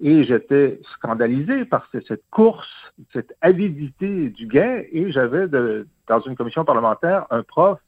Et 0.02 0.24
j'étais 0.24 0.80
scandalisé 0.94 1.64
par 1.64 1.88
cette 1.92 2.22
course, 2.30 2.68
cette 3.12 3.34
avidité 3.40 4.30
du 4.30 4.46
gain. 4.46 4.82
Et 4.92 5.12
j'avais 5.12 5.46
dans 5.48 6.20
une 6.26 6.36
commission 6.36 6.64
parlementaire 6.64 7.26
un 7.30 7.42
prof 7.42 7.78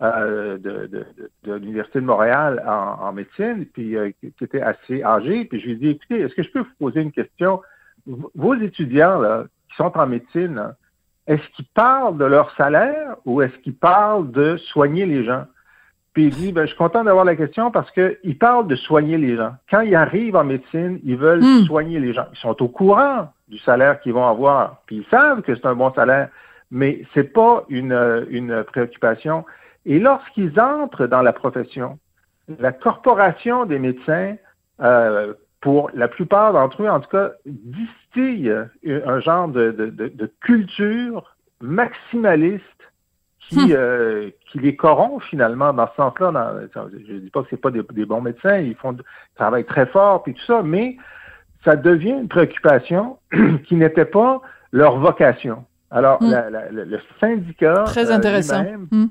de, 0.00 0.58
de, 0.58 1.06
de, 1.44 1.52
l'Université 1.54 2.00
de 2.00 2.04
Montréal 2.04 2.62
en, 2.66 3.06
en 3.06 3.12
médecine, 3.12 3.66
puis 3.66 3.96
qui 4.20 4.44
était 4.44 4.60
assez 4.60 5.02
âgé. 5.04 5.44
Puis 5.44 5.60
je 5.60 5.66
lui 5.66 5.72
ai 5.72 5.76
dit, 5.76 5.88
écoutez, 5.90 6.20
est-ce 6.20 6.34
que 6.34 6.42
je 6.42 6.50
peux 6.50 6.60
vous 6.60 6.74
poser 6.78 7.00
une 7.00 7.12
question? 7.12 7.62
Vos 8.06 8.54
étudiants 8.54 9.20
là, 9.20 9.44
qui 9.70 9.76
sont 9.76 9.96
en 9.96 10.06
médecine, 10.06 10.74
est-ce 11.26 11.46
qu'ils 11.54 11.66
parlent 11.74 12.18
de 12.18 12.24
leur 12.24 12.50
salaire 12.56 13.16
ou 13.24 13.42
est-ce 13.42 13.56
qu'ils 13.58 13.76
parlent 13.76 14.30
de 14.30 14.56
soigner 14.56 15.06
les 15.06 15.24
gens? 15.24 15.44
Puis 16.12 16.24
il 16.24 16.30
dit, 16.30 16.52
ben, 16.52 16.62
je 16.62 16.68
suis 16.68 16.76
content 16.76 17.04
d'avoir 17.04 17.24
la 17.24 17.36
question 17.36 17.70
parce 17.70 17.90
qu'ils 17.92 18.38
parlent 18.38 18.66
de 18.66 18.76
soigner 18.76 19.16
les 19.16 19.36
gens. 19.36 19.54
Quand 19.70 19.80
ils 19.80 19.94
arrivent 19.94 20.36
en 20.36 20.44
médecine, 20.44 21.00
ils 21.04 21.16
veulent 21.16 21.42
hmm. 21.42 21.64
soigner 21.64 22.00
les 22.00 22.12
gens. 22.12 22.26
Ils 22.32 22.38
sont 22.38 22.60
au 22.62 22.68
courant 22.68 23.32
du 23.48 23.58
salaire 23.58 24.00
qu'ils 24.00 24.12
vont 24.12 24.26
avoir, 24.26 24.82
puis 24.86 24.96
ils 24.96 25.06
savent 25.10 25.42
que 25.42 25.54
c'est 25.54 25.66
un 25.66 25.74
bon 25.74 25.92
salaire, 25.94 26.28
mais 26.70 27.02
c'est 27.14 27.32
pas 27.32 27.64
une, 27.68 28.26
une 28.30 28.64
préoccupation. 28.64 29.44
Et 29.86 29.98
lorsqu'ils 29.98 30.58
entrent 30.60 31.06
dans 31.06 31.22
la 31.22 31.32
profession, 31.32 31.98
la 32.58 32.72
corporation 32.72 33.64
des 33.64 33.78
médecins 33.78 34.36
euh, 34.80 35.34
pour 35.62 35.90
la 35.94 36.08
plupart 36.08 36.52
d'entre 36.52 36.82
eux, 36.82 36.90
en 36.90 37.00
tout 37.00 37.08
cas, 37.08 37.30
distillent 37.46 38.52
un 38.84 39.20
genre 39.20 39.48
de, 39.48 39.70
de, 39.70 40.32
culture 40.40 41.36
maximaliste 41.60 42.64
qui, 43.38 43.68
hmm. 43.68 43.70
euh, 43.70 44.30
qui 44.50 44.58
les 44.58 44.74
corrompt 44.74 45.22
finalement 45.30 45.72
dans 45.72 45.86
ce 45.86 45.94
sens-là. 45.96 46.54
Je 46.74 47.12
ne 47.12 47.18
dis 47.20 47.30
pas 47.30 47.42
que 47.42 47.48
c'est 47.50 47.60
pas 47.60 47.70
des, 47.70 48.04
bons 48.04 48.20
médecins, 48.20 48.58
ils 48.58 48.74
font 48.74 48.96
travaillent 49.36 49.64
très 49.64 49.86
fort 49.86 50.24
puis 50.24 50.34
tout 50.34 50.44
ça, 50.46 50.62
mais 50.62 50.96
ça 51.64 51.76
devient 51.76 52.10
une 52.10 52.28
préoccupation 52.28 53.18
qui 53.64 53.76
n'était 53.76 54.04
pas 54.04 54.40
leur 54.72 54.98
vocation. 54.98 55.64
Alors, 55.92 56.20
hmm. 56.20 56.34
le 56.72 56.98
syndicat 57.20 57.84
Très 57.86 58.10
euh. 58.10 58.76
Hmm. 58.90 59.06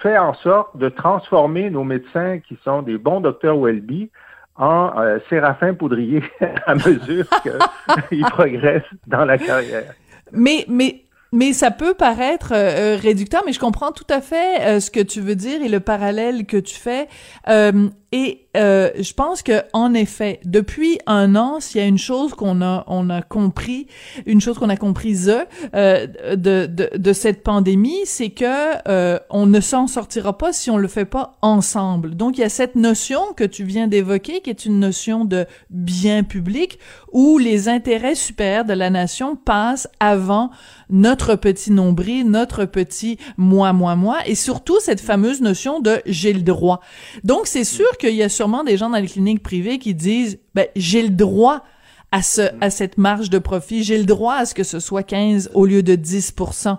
fait 0.00 0.16
en 0.16 0.32
sorte 0.34 0.74
de 0.78 0.88
transformer 0.88 1.68
nos 1.68 1.84
médecins 1.84 2.38
qui 2.38 2.58
sont 2.64 2.80
des 2.80 2.96
bons 2.96 3.20
docteurs 3.20 3.58
Welby 3.58 4.10
en 4.56 4.92
euh, 4.98 5.18
Séraphin 5.28 5.74
Poudrier 5.74 6.22
à 6.66 6.74
mesure 6.74 7.26
qu'il 7.42 8.24
progresse 8.30 8.84
dans 9.06 9.24
la 9.24 9.38
carrière. 9.38 9.94
Mais, 10.32 10.64
mais 10.68 11.02
mais 11.32 11.54
ça 11.54 11.70
peut 11.70 11.94
paraître 11.94 12.52
euh, 12.54 12.96
réducteur, 13.00 13.42
mais 13.46 13.52
je 13.52 13.58
comprends 13.58 13.90
tout 13.90 14.06
à 14.10 14.20
fait 14.20 14.60
euh, 14.60 14.80
ce 14.80 14.90
que 14.90 15.00
tu 15.00 15.22
veux 15.22 15.34
dire 15.34 15.62
et 15.62 15.68
le 15.68 15.80
parallèle 15.80 16.44
que 16.44 16.58
tu 16.58 16.74
fais. 16.74 17.08
Euh, 17.48 17.88
et 18.12 18.46
euh, 18.54 18.90
je 19.00 19.14
pense 19.14 19.40
que 19.40 19.62
en 19.72 19.94
effet, 19.94 20.38
depuis 20.44 20.98
un 21.06 21.34
an, 21.34 21.60
s'il 21.60 21.80
y 21.80 21.84
a 21.84 21.86
une 21.86 21.98
chose 21.98 22.34
qu'on 22.34 22.60
a 22.60 22.84
on 22.86 23.08
a 23.08 23.22
compris, 23.22 23.86
une 24.26 24.42
chose 24.42 24.58
qu'on 24.58 24.68
a 24.68 24.76
comprise 24.76 25.34
euh, 25.74 26.06
de, 26.36 26.66
de, 26.66 26.90
de 26.94 27.12
cette 27.14 27.42
pandémie, 27.42 28.00
c'est 28.04 28.28
que 28.28 28.44
euh, 28.88 29.18
on 29.30 29.46
ne 29.46 29.60
s'en 29.60 29.86
sortira 29.86 30.36
pas 30.36 30.52
si 30.52 30.70
on 30.70 30.76
le 30.76 30.88
fait 30.88 31.06
pas 31.06 31.38
ensemble. 31.40 32.14
Donc 32.14 32.36
il 32.36 32.42
y 32.42 32.44
a 32.44 32.50
cette 32.50 32.74
notion 32.74 33.20
que 33.34 33.44
tu 33.44 33.64
viens 33.64 33.86
d'évoquer, 33.86 34.40
qui 34.42 34.50
est 34.50 34.66
une 34.66 34.78
notion 34.78 35.24
de 35.24 35.46
bien 35.70 36.22
public, 36.22 36.78
où 37.12 37.38
les 37.38 37.70
intérêts 37.70 38.14
supérieurs 38.14 38.66
de 38.66 38.74
la 38.74 38.90
nation 38.90 39.36
passent 39.36 39.88
avant 40.00 40.50
notre 40.90 41.36
petit 41.36 41.70
nombril, 41.70 42.30
notre 42.30 42.66
petit 42.66 43.16
moi, 43.38 43.72
moi, 43.72 43.96
moi, 43.96 44.18
et 44.26 44.34
surtout 44.34 44.78
cette 44.80 45.00
fameuse 45.00 45.40
notion 45.40 45.80
de 45.80 46.02
j'ai 46.04 46.34
le 46.34 46.42
droit. 46.42 46.80
Donc 47.24 47.46
c'est 47.46 47.64
sûr 47.64 47.86
qu'il 48.02 48.14
y 48.14 48.22
a 48.22 48.28
sûrement 48.28 48.64
des 48.64 48.76
gens 48.76 48.90
dans 48.90 48.98
les 48.98 49.06
cliniques 49.06 49.42
privées 49.42 49.78
qui 49.78 49.94
disent, 49.94 50.38
ben, 50.54 50.66
j'ai 50.76 51.02
le 51.02 51.10
droit 51.10 51.64
à 52.10 52.22
ce, 52.22 52.42
à 52.60 52.68
cette 52.68 52.98
marge 52.98 53.30
de 53.30 53.38
profit, 53.38 53.84
j'ai 53.84 53.96
le 53.96 54.04
droit 54.04 54.34
à 54.34 54.44
ce 54.44 54.54
que 54.54 54.64
ce 54.64 54.80
soit 54.80 55.02
15 55.02 55.50
au 55.54 55.64
lieu 55.64 55.82
de 55.82 55.94
10% 55.94 56.78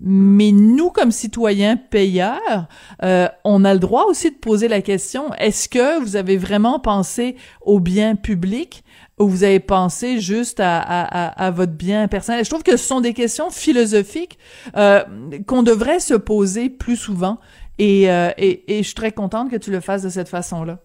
mais 0.00 0.52
nous, 0.52 0.90
comme 0.90 1.10
citoyens 1.10 1.76
payeurs, 1.76 2.68
euh, 3.02 3.28
on 3.44 3.64
a 3.64 3.74
le 3.74 3.80
droit 3.80 4.04
aussi 4.04 4.30
de 4.30 4.36
poser 4.36 4.68
la 4.68 4.80
question, 4.80 5.34
est-ce 5.34 5.68
que 5.68 6.00
vous 6.00 6.14
avez 6.14 6.36
vraiment 6.36 6.78
pensé 6.78 7.36
au 7.62 7.80
bien 7.80 8.14
public 8.14 8.84
ou 9.18 9.28
vous 9.28 9.42
avez 9.42 9.58
pensé 9.58 10.20
juste 10.20 10.60
à, 10.60 10.78
à, 10.78 11.50
votre 11.50 11.72
bien 11.72 12.06
personnel? 12.06 12.44
Je 12.44 12.50
trouve 12.50 12.62
que 12.62 12.76
ce 12.76 12.86
sont 12.86 13.00
des 13.00 13.12
questions 13.12 13.50
philosophiques 13.50 14.38
euh, 14.76 15.02
qu'on 15.48 15.64
devrait 15.64 15.98
se 15.98 16.14
poser 16.14 16.70
plus 16.70 16.96
souvent 16.96 17.40
euh, 17.80 18.30
et, 18.36 18.64
je 18.68 18.82
suis 18.82 18.94
très 18.94 19.12
contente 19.12 19.50
que 19.50 19.56
tu 19.56 19.70
le 19.70 19.80
fasses 19.80 20.02
de 20.02 20.08
cette 20.08 20.28
façon-là. 20.28 20.78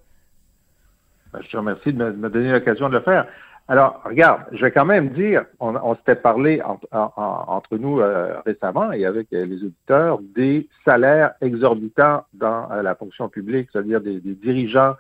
Ben, 1.32 1.40
je 1.42 1.50
te 1.50 1.58
remercie 1.58 1.94
de 1.94 2.12
me, 2.12 2.30
donner 2.30 2.52
l'occasion 2.52 2.90
de 2.90 2.96
le 2.96 3.02
faire. 3.02 3.26
Alors, 3.68 4.02
regarde, 4.06 4.42
je 4.52 4.62
vais 4.62 4.72
quand 4.72 4.86
même 4.86 5.10
dire, 5.10 5.46
on, 5.60 5.96
s'était 5.96 6.16
parlé 6.16 6.62
entre 6.92 7.78
nous 7.78 8.02
euh, 8.02 8.40
récemment 8.46 8.92
et 8.92 9.06
avec 9.06 9.32
euh, 9.32 9.46
les 9.46 9.64
auditeurs 9.64 10.20
des 10.36 10.68
salaires 10.84 11.34
exorbitants 11.42 12.26
dans 12.34 12.68
la 12.68 12.94
fonction 12.94 13.30
publique, 13.30 13.70
c'est-à-dire 13.72 14.02
des, 14.02 14.20
des, 14.20 14.36
dirigeants 14.36 14.96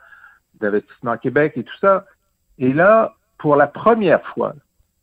d'investissement 0.61 1.17
Québec 1.17 1.53
et 1.57 1.63
tout 1.63 1.77
ça. 1.81 2.05
Et 2.57 2.71
là, 2.71 3.15
pour 3.37 3.57
la 3.57 3.67
première 3.67 4.23
fois, 4.27 4.53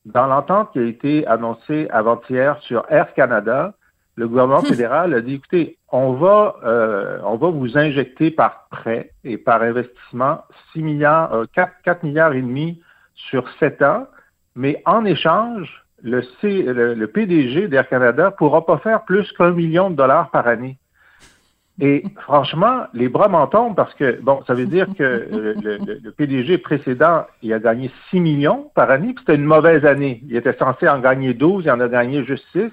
dans 0.06 0.26
l'entente 0.26 0.72
qui 0.72 0.78
a 0.78 0.84
été 0.84 1.26
annoncée 1.26 1.86
avant-hier 1.90 2.58
sur 2.62 2.86
Air 2.88 3.12
Canada, 3.12 3.74
le 4.20 4.28
gouvernement 4.28 4.62
fédéral 4.72 5.14
a 5.14 5.20
dit, 5.20 5.34
écoutez, 5.34 5.78
on 5.90 6.12
va, 6.12 6.56
euh, 6.64 7.18
on 7.24 7.36
va 7.36 7.48
vous 7.48 7.76
injecter 7.76 8.30
par 8.30 8.66
prêt 8.70 9.10
et 9.24 9.38
par 9.38 9.62
investissement 9.62 10.42
6 10.72 10.82
milliards, 10.82 11.32
euh, 11.34 11.44
4, 11.54 11.72
4 11.84 12.04
milliards 12.04 12.34
et 12.34 12.42
demi 12.42 12.80
sur 13.14 13.48
7 13.58 13.82
ans, 13.82 14.06
mais 14.54 14.82
en 14.84 15.04
échange, 15.04 15.84
le, 16.02 16.22
C, 16.40 16.62
le, 16.62 17.06
PDG 17.06 17.68
d'Air 17.68 17.88
Canada 17.88 18.30
pourra 18.30 18.64
pas 18.64 18.78
faire 18.78 19.04
plus 19.04 19.30
qu'un 19.32 19.50
million 19.50 19.90
de 19.90 19.96
dollars 19.96 20.30
par 20.30 20.46
année. 20.46 20.78
Et 21.80 22.04
franchement, 22.22 22.84
les 22.92 23.08
bras 23.08 23.28
m'en 23.28 23.46
tombent 23.46 23.76
parce 23.76 23.94
que, 23.94 24.20
bon, 24.20 24.42
ça 24.46 24.54
veut 24.54 24.66
dire 24.66 24.86
que 24.98 25.28
le, 25.30 25.54
le, 26.02 26.10
PDG 26.12 26.58
précédent, 26.58 27.26
il 27.42 27.52
a 27.54 27.58
gagné 27.58 27.90
6 28.10 28.20
millions 28.20 28.70
par 28.74 28.90
année, 28.90 29.14
puis 29.14 29.24
c'était 29.26 29.36
une 29.36 29.46
mauvaise 29.46 29.84
année. 29.84 30.22
Il 30.28 30.36
était 30.36 30.56
censé 30.58 30.88
en 30.88 31.00
gagner 31.00 31.32
12, 31.32 31.64
il 31.64 31.70
en 31.70 31.80
a 31.80 31.88
gagné 31.88 32.24
juste 32.24 32.44
6. 32.52 32.70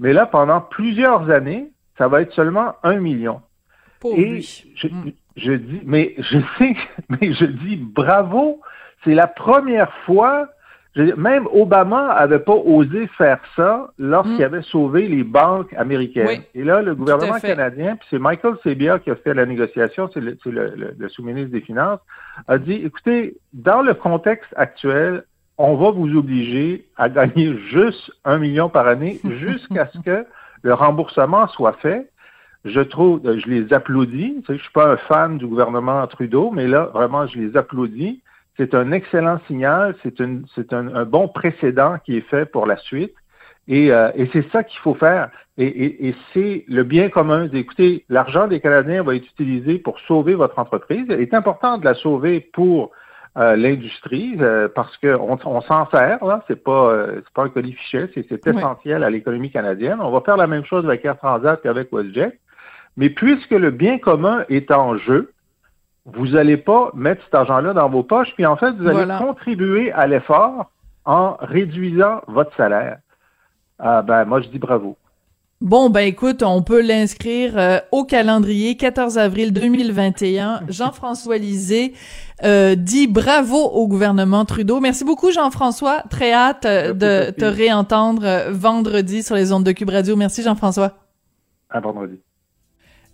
Mais 0.00 0.12
là, 0.12 0.26
pendant 0.26 0.60
plusieurs 0.60 1.30
années, 1.30 1.70
ça 1.98 2.08
va 2.08 2.22
être 2.22 2.32
seulement 2.32 2.74
un 2.82 2.96
million. 2.98 3.40
Et 4.16 4.40
je, 4.40 4.88
hmm. 4.88 5.12
je, 5.36 5.52
dis, 5.52 5.80
mais 5.84 6.14
je 6.18 6.38
sais, 6.58 6.74
mais 7.08 7.32
je 7.34 7.44
dis 7.44 7.76
bravo, 7.76 8.60
c'est 9.04 9.14
la 9.14 9.26
première 9.28 9.92
fois 10.06 10.48
même 10.96 11.46
Obama 11.52 12.08
avait 12.08 12.40
pas 12.40 12.52
osé 12.56 13.06
faire 13.16 13.38
ça 13.54 13.90
lorsqu'il 13.96 14.38
Mm. 14.40 14.42
avait 14.42 14.62
sauvé 14.62 15.06
les 15.06 15.22
banques 15.22 15.72
américaines. 15.74 16.26
Oui, 16.26 16.40
Et 16.56 16.64
là, 16.64 16.82
le 16.82 16.96
gouvernement 16.96 17.38
canadien, 17.38 17.94
puis 17.94 18.08
c'est 18.10 18.18
Michael 18.18 18.54
Sebia 18.64 18.98
qui 18.98 19.08
a 19.12 19.14
fait 19.14 19.32
la 19.32 19.46
négociation, 19.46 20.10
c'est 20.12 20.18
le, 20.20 20.36
c'est 20.42 20.50
le- 20.50 20.74
le- 20.74 20.94
le 20.98 21.08
sous-ministre 21.08 21.52
des 21.52 21.60
Finances, 21.60 22.00
a 22.48 22.58
dit, 22.58 22.72
écoutez, 22.84 23.36
dans 23.52 23.82
le 23.82 23.94
contexte 23.94 24.52
actuel, 24.56 25.22
on 25.62 25.76
va 25.76 25.90
vous 25.90 26.16
obliger 26.16 26.86
à 26.96 27.08
gagner 27.08 27.54
juste 27.70 28.10
un 28.24 28.38
million 28.38 28.68
par 28.68 28.86
année 28.88 29.20
jusqu'à 29.40 29.88
ce 29.92 29.98
que 29.98 30.26
le 30.62 30.74
remboursement 30.74 31.46
soit 31.48 31.74
fait. 31.74 32.08
Je 32.64 32.80
trouve, 32.80 33.20
je 33.24 33.46
les 33.48 33.72
applaudis. 33.72 34.36
Tu 34.40 34.46
sais, 34.46 34.56
je 34.58 34.62
suis 34.62 34.72
pas 34.72 34.92
un 34.92 34.96
fan 34.96 35.38
du 35.38 35.46
gouvernement 35.46 36.06
Trudeau, 36.06 36.50
mais 36.50 36.66
là, 36.66 36.90
vraiment, 36.92 37.26
je 37.26 37.38
les 37.38 37.56
applaudis. 37.56 38.20
C'est 38.56 38.74
un 38.74 38.92
excellent 38.92 39.38
signal, 39.46 39.94
c'est 40.02 40.20
un, 40.20 40.94
un 40.94 41.04
bon 41.06 41.28
précédent 41.28 41.96
qui 42.04 42.16
est 42.18 42.28
fait 42.28 42.44
pour 42.44 42.66
la 42.66 42.76
suite. 42.76 43.14
Et, 43.68 43.92
euh, 43.92 44.10
et 44.14 44.28
c'est 44.32 44.46
ça 44.50 44.64
qu'il 44.64 44.78
faut 44.80 44.94
faire. 44.94 45.30
Et, 45.56 45.64
et- 45.66 46.08
et 46.08 46.14
c'est 46.34 46.64
le 46.68 46.82
bien 46.84 47.08
commun. 47.08 47.48
Écoutez, 47.52 48.04
l'argent 48.08 48.46
des 48.48 48.60
Canadiens 48.60 49.02
va 49.02 49.14
être 49.14 49.26
utilisé 49.26 49.78
pour 49.78 49.98
sauver 50.00 50.34
votre 50.34 50.58
entreprise. 50.58 51.04
Il 51.08 51.20
est 51.20 51.34
important 51.34 51.78
de 51.78 51.84
la 51.84 51.94
sauver 51.94 52.40
pour 52.52 52.90
euh, 53.38 53.54
l'industrie 53.56 54.36
euh, 54.40 54.68
parce 54.74 54.96
qu'on 54.98 55.38
on 55.44 55.60
s'en 55.62 55.88
sert. 55.90 56.24
Là, 56.24 56.42
c'est 56.48 56.62
pas 56.62 56.90
euh, 56.90 57.20
c'est 57.24 57.32
pas 57.32 57.44
un 57.44 57.48
colis 57.48 57.72
fichet, 57.74 58.10
c'est 58.14 58.30
Oui. 58.30 58.56
essentiel 58.56 59.04
à 59.04 59.10
l'économie 59.10 59.50
canadienne. 59.50 59.98
On 60.00 60.10
va 60.10 60.20
faire 60.22 60.36
la 60.36 60.46
même 60.48 60.64
chose 60.64 60.84
avec 60.84 61.04
Air 61.04 61.16
Transat 61.18 61.60
et 61.64 61.68
avec 61.68 61.92
WestJet. 61.92 62.38
Mais 62.96 63.08
puisque 63.10 63.52
le 63.52 63.70
bien 63.70 63.98
commun 63.98 64.44
est 64.48 64.72
en 64.72 64.96
jeu, 64.96 65.32
vous 66.06 66.28
n'allez 66.28 66.56
pas 66.56 66.90
mettre 66.94 67.22
cet 67.24 67.34
argent-là 67.34 67.72
dans 67.72 67.88
vos 67.88 68.02
poches, 68.02 68.32
puis 68.34 68.46
en 68.46 68.56
fait, 68.56 68.72
vous 68.72 68.86
allez 68.86 69.04
Voilà. 69.04 69.18
contribuer 69.18 69.92
à 69.92 70.06
l'effort 70.08 70.70
en 71.04 71.36
réduisant 71.40 72.22
votre 72.26 72.54
salaire. 72.56 72.98
Ah 73.78 74.02
ben, 74.02 74.24
moi, 74.24 74.40
je 74.40 74.48
dis 74.48 74.58
bravo. 74.58 74.96
Bon, 75.60 75.90
ben 75.90 76.00
écoute, 76.00 76.42
on 76.42 76.62
peut 76.62 76.80
l'inscrire 76.80 77.58
euh, 77.58 77.80
au 77.92 78.04
calendrier 78.04 78.78
14 78.78 79.18
avril 79.18 79.52
2021. 79.52 80.62
Jean-François 80.68 81.36
Lisée 81.36 81.92
euh, 82.42 82.74
dit 82.74 83.06
bravo 83.06 83.58
au 83.58 83.86
gouvernement 83.86 84.46
Trudeau. 84.46 84.80
Merci 84.80 85.04
beaucoup, 85.04 85.30
Jean-François. 85.30 86.02
Très 86.08 86.32
hâte 86.32 86.64
euh, 86.64 86.94
de 86.94 87.30
te 87.30 87.44
réentendre 87.44 88.50
vendredi 88.50 89.22
sur 89.22 89.34
les 89.34 89.52
ondes 89.52 89.64
de 89.64 89.72
Cube 89.72 89.90
Radio. 89.90 90.16
Merci, 90.16 90.42
Jean-François. 90.42 90.96
À 91.68 91.78
vendredi. 91.80 92.18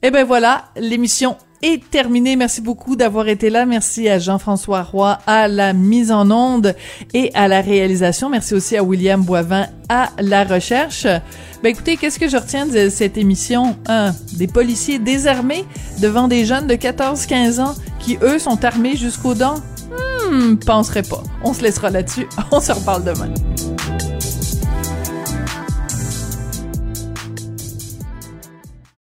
Eh 0.02 0.12
ben 0.12 0.24
voilà, 0.24 0.66
l'émission 0.76 1.36
est 1.66 1.90
terminée. 1.90 2.36
Merci 2.36 2.60
beaucoup 2.60 2.96
d'avoir 2.96 3.28
été 3.28 3.50
là. 3.50 3.66
Merci 3.66 4.08
à 4.08 4.18
Jean-François 4.18 4.82
Roy 4.82 5.18
à 5.26 5.48
la 5.48 5.72
mise 5.72 6.12
en 6.12 6.30
onde 6.30 6.74
et 7.14 7.30
à 7.34 7.48
la 7.48 7.60
réalisation. 7.60 8.30
Merci 8.30 8.54
aussi 8.54 8.76
à 8.76 8.84
William 8.84 9.22
Boivin 9.22 9.66
à 9.88 10.10
la 10.18 10.44
recherche. 10.44 11.04
Ben 11.04 11.70
écoutez, 11.70 11.96
qu'est-ce 11.96 12.18
que 12.18 12.28
je 12.28 12.36
retiens 12.36 12.66
de 12.66 12.88
cette 12.88 13.16
émission? 13.16 13.76
Des 14.34 14.46
policiers 14.46 14.98
désarmés 14.98 15.64
devant 16.00 16.28
des 16.28 16.44
jeunes 16.44 16.66
de 16.66 16.74
14-15 16.74 17.60
ans 17.60 17.74
qui, 17.98 18.18
eux, 18.22 18.38
sont 18.38 18.64
armés 18.64 18.96
jusqu'aux 18.96 19.34
dents? 19.34 19.60
Hmm, 20.30 20.56
penserais 20.56 21.02
pas. 21.02 21.22
On 21.42 21.52
se 21.52 21.62
laissera 21.62 21.90
là-dessus. 21.90 22.26
On 22.52 22.60
se 22.60 22.72
reparle 22.72 23.04
demain. 23.04 23.30